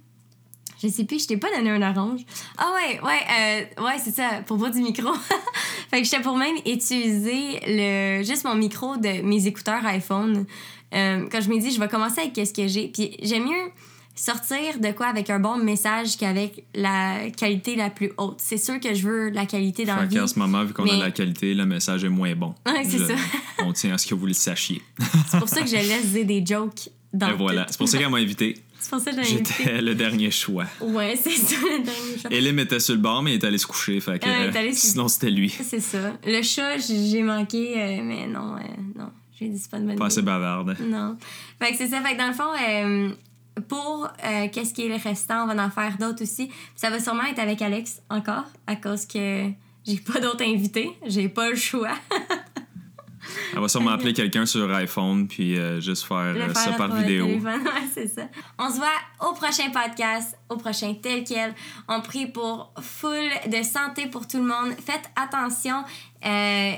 Je 0.82 0.88
sais 0.90 1.06
plus, 1.06 1.24
je 1.24 1.28
t'ai 1.28 1.38
pas 1.38 1.48
donné 1.56 1.70
un 1.70 1.82
orange. 1.82 2.22
Ah 2.58 2.72
ouais, 2.76 3.00
ouais, 3.02 3.68
euh, 3.78 3.84
ouais, 3.84 3.98
c'est 3.98 4.12
ça, 4.12 4.42
pour 4.46 4.58
voir 4.58 4.72
du 4.72 4.82
micro. 4.82 5.14
fait 5.90 6.02
que 6.02 6.04
j'étais 6.04 6.22
pour 6.22 6.38
même 6.38 6.56
utiliser 6.66 7.60
le, 7.66 8.24
juste 8.24 8.44
mon 8.44 8.56
micro 8.56 8.98
de 8.98 9.22
mes 9.22 9.48
écouteurs 9.48 9.86
iPhone. 9.86 10.46
Euh, 10.94 11.28
quand 11.32 11.42
je 11.42 11.50
me 11.50 11.60
dis, 11.60 11.72
je 11.72 11.80
vais 11.80 11.88
commencer 11.88 12.22
avec 12.22 12.34
qu'est-ce 12.34 12.54
que 12.54 12.68
j'ai. 12.68 12.90
Puis 12.90 13.18
j'aime 13.22 13.46
mieux 13.46 13.72
sortir 14.16 14.80
de 14.80 14.92
quoi 14.92 15.08
avec 15.08 15.30
un 15.30 15.40
bon 15.40 15.58
message 15.58 16.18
qu'avec 16.18 16.66
la 16.74 17.30
qualité 17.38 17.76
la 17.76 17.90
plus 17.90 18.12
haute. 18.18 18.38
C'est 18.38 18.58
sûr 18.58 18.80
que 18.80 18.94
je 18.94 19.08
veux 19.08 19.30
la 19.30 19.46
qualité 19.46 19.86
dans 19.86 19.98
la 19.98 20.06
vie. 20.06 20.20
En 20.20 20.28
ce 20.28 20.40
moment, 20.40 20.64
vu 20.64 20.74
qu'on 20.74 20.88
a 20.88 20.98
la 20.98 21.12
qualité, 21.12 21.54
le 21.54 21.66
message 21.66 22.04
est 22.06 22.10
moins 22.10 22.34
bon. 22.36 22.56
Ouais, 22.66 22.84
c'est 22.86 23.00
ça. 23.00 23.14
on 23.60 23.74
tient 23.74 23.94
à 23.94 23.98
ce 23.98 24.08
que 24.08 24.16
vous 24.16 24.26
le 24.26 24.34
sachiez. 24.34 24.82
c'est 25.30 25.40
pour 25.40 25.50
ça 25.50 25.62
que 25.62 25.68
je 25.68 25.76
laisse 25.76 26.14
des 26.14 26.46
jokes 26.46 26.90
dans 27.14 27.30
Et 27.30 27.34
voilà, 27.34 27.66
c'est 27.70 27.78
pour 27.78 27.88
ça 27.88 27.98
qu'elle 27.98 28.10
m'a 28.10 28.18
invité. 28.18 28.56
C'est 28.80 28.92
pour 28.92 29.00
ça 29.00 29.12
que 29.12 29.24
J'étais 29.24 29.82
le 29.82 29.96
dernier 29.96 30.30
choix. 30.30 30.66
Ouais, 30.80 31.16
c'est 31.22 31.32
ça, 31.32 31.56
le 31.60 31.84
dernier 31.84 32.20
choix. 32.22 32.32
Elim 32.32 32.60
était 32.60 32.80
sur 32.80 32.94
le 32.94 33.02
bord, 33.02 33.24
mais 33.24 33.34
il 33.34 33.42
est 33.42 33.48
allé 33.48 33.58
se 33.58 33.66
coucher. 33.66 34.00
Fait 34.00 34.20
que, 34.20 34.28
euh, 34.28 34.70
sinon, 34.74 35.08
c'était 35.08 35.32
lui. 35.32 35.50
C'est 35.50 35.80
ça. 35.80 36.14
Le 36.26 36.42
chat, 36.44 36.78
j'ai 36.78 37.24
manqué, 37.24 37.82
euh, 37.82 38.04
mais 38.04 38.28
non, 38.28 38.56
euh, 38.56 38.60
non. 38.96 39.10
J'ai 39.40 39.50
dit, 39.50 39.58
c'est 39.58 39.72
pas 39.72 39.80
de 39.80 39.86
bonne 39.86 39.98
Pas 39.98 40.06
assez 40.06 40.22
bavarde. 40.22 40.78
Non. 40.82 41.18
Fait 41.60 41.72
que 41.72 41.78
c'est 41.78 41.88
ça. 41.88 42.02
Fait 42.02 42.14
que 42.14 42.20
dans 42.20 42.28
le 42.28 42.34
fond, 42.34 43.16
pour 43.68 44.08
qu'est-ce 44.52 44.74
qui 44.74 44.86
est 44.86 44.90
le 44.90 45.02
restant, 45.02 45.44
on 45.44 45.54
va 45.54 45.66
en 45.66 45.70
faire 45.70 45.98
d'autres 45.98 46.24
aussi. 46.24 46.50
Ça 46.76 46.90
va 46.90 47.00
sûrement 47.00 47.24
être 47.24 47.40
avec 47.40 47.62
Alex 47.62 48.02
encore, 48.10 48.46
à 48.68 48.76
cause 48.76 49.06
que 49.06 49.50
j'ai 49.86 49.98
pas 49.98 50.20
d'autres 50.20 50.44
invités. 50.44 50.92
J'ai 51.06 51.30
pas 51.30 51.50
le 51.50 51.56
choix. 51.56 51.94
Elle 53.54 53.60
va 53.60 53.68
sûrement 53.68 53.92
appeler 53.92 54.14
quelqu'un 54.14 54.46
sur 54.46 54.72
iPhone 54.74 55.28
puis 55.28 55.58
euh, 55.58 55.80
juste 55.80 56.04
faire, 56.04 56.36
euh, 56.36 56.54
ça 56.54 56.74
par 56.74 56.94
vidéo. 56.96 57.28
c'est 57.94 58.08
ça. 58.08 58.24
On 58.58 58.70
se 58.70 58.76
voit 58.76 58.88
au 59.28 59.34
prochain 59.34 59.70
podcast, 59.72 60.38
au 60.50 60.58
prochain 60.58 60.94
tel 61.02 61.24
quel. 61.24 61.54
On 61.88 62.02
prie 62.02 62.28
pour 62.28 62.72
full 62.82 63.30
de 63.48 63.64
santé 63.64 64.08
pour 64.08 64.28
tout 64.28 64.38
le 64.38 64.46
monde. 64.46 64.74
Faites 64.86 65.10
attention. 65.16 65.84
Euh, 66.26 66.74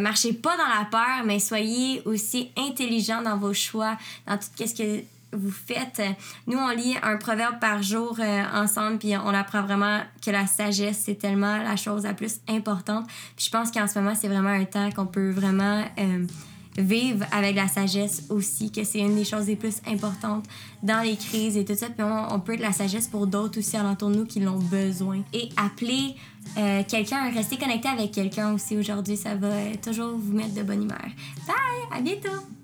marchez 0.00 0.32
pas 0.32 0.56
dans 0.56 0.68
la 0.68 0.84
peur, 0.84 1.24
mais 1.24 1.38
soyez 1.38 2.02
aussi 2.04 2.50
intelligents 2.56 3.22
dans 3.22 3.36
vos 3.36 3.54
choix, 3.54 3.96
dans 4.26 4.36
tout 4.36 4.44
ce 4.56 4.74
que 4.74 5.04
vous 5.34 5.50
faites. 5.50 6.02
Nous, 6.46 6.58
on 6.58 6.70
lit 6.70 6.94
un 7.02 7.16
proverbe 7.16 7.58
par 7.60 7.82
jour 7.82 8.16
euh, 8.18 8.42
ensemble, 8.54 8.98
puis 8.98 9.16
on 9.16 9.28
apprend 9.28 9.62
vraiment 9.62 10.00
que 10.24 10.30
la 10.30 10.46
sagesse, 10.46 11.02
c'est 11.04 11.16
tellement 11.16 11.58
la 11.58 11.76
chose 11.76 12.04
la 12.04 12.14
plus 12.14 12.40
importante. 12.48 13.06
Puis 13.36 13.46
je 13.46 13.50
pense 13.50 13.70
qu'en 13.70 13.86
ce 13.86 13.98
moment, 13.98 14.14
c'est 14.14 14.28
vraiment 14.28 14.50
un 14.50 14.64
temps 14.64 14.90
qu'on 14.90 15.06
peut 15.06 15.30
vraiment 15.30 15.84
euh, 15.98 16.26
vivre 16.76 17.24
avec 17.32 17.56
la 17.56 17.68
sagesse 17.68 18.24
aussi, 18.30 18.70
que 18.70 18.84
c'est 18.84 19.00
une 19.00 19.14
des 19.14 19.24
choses 19.24 19.46
les 19.46 19.56
plus 19.56 19.76
importantes 19.86 20.44
dans 20.82 21.02
les 21.02 21.16
crises 21.16 21.56
et 21.56 21.64
tout 21.64 21.74
ça. 21.74 21.86
Puis 21.88 22.04
on, 22.04 22.40
peut 22.40 22.54
être 22.54 22.60
la 22.60 22.72
sagesse 22.72 23.08
pour 23.08 23.26
d'autres 23.26 23.58
aussi 23.58 23.76
alentour 23.76 24.10
de 24.10 24.16
nous 24.16 24.26
qui 24.26 24.40
l'ont 24.40 24.58
besoin. 24.58 25.22
Et 25.32 25.48
appeler 25.56 26.14
euh, 26.58 26.82
quelqu'un, 26.88 27.30
rester 27.30 27.56
connecté 27.56 27.88
avec 27.88 28.12
quelqu'un 28.12 28.52
aussi 28.52 28.76
aujourd'hui, 28.76 29.16
ça 29.16 29.34
va 29.34 29.50
toujours 29.82 30.16
vous 30.16 30.32
mettre 30.32 30.54
de 30.54 30.62
bonne 30.62 30.82
humeur. 30.82 31.06
Bye! 31.46 31.98
À 31.98 32.00
bientôt! 32.00 32.63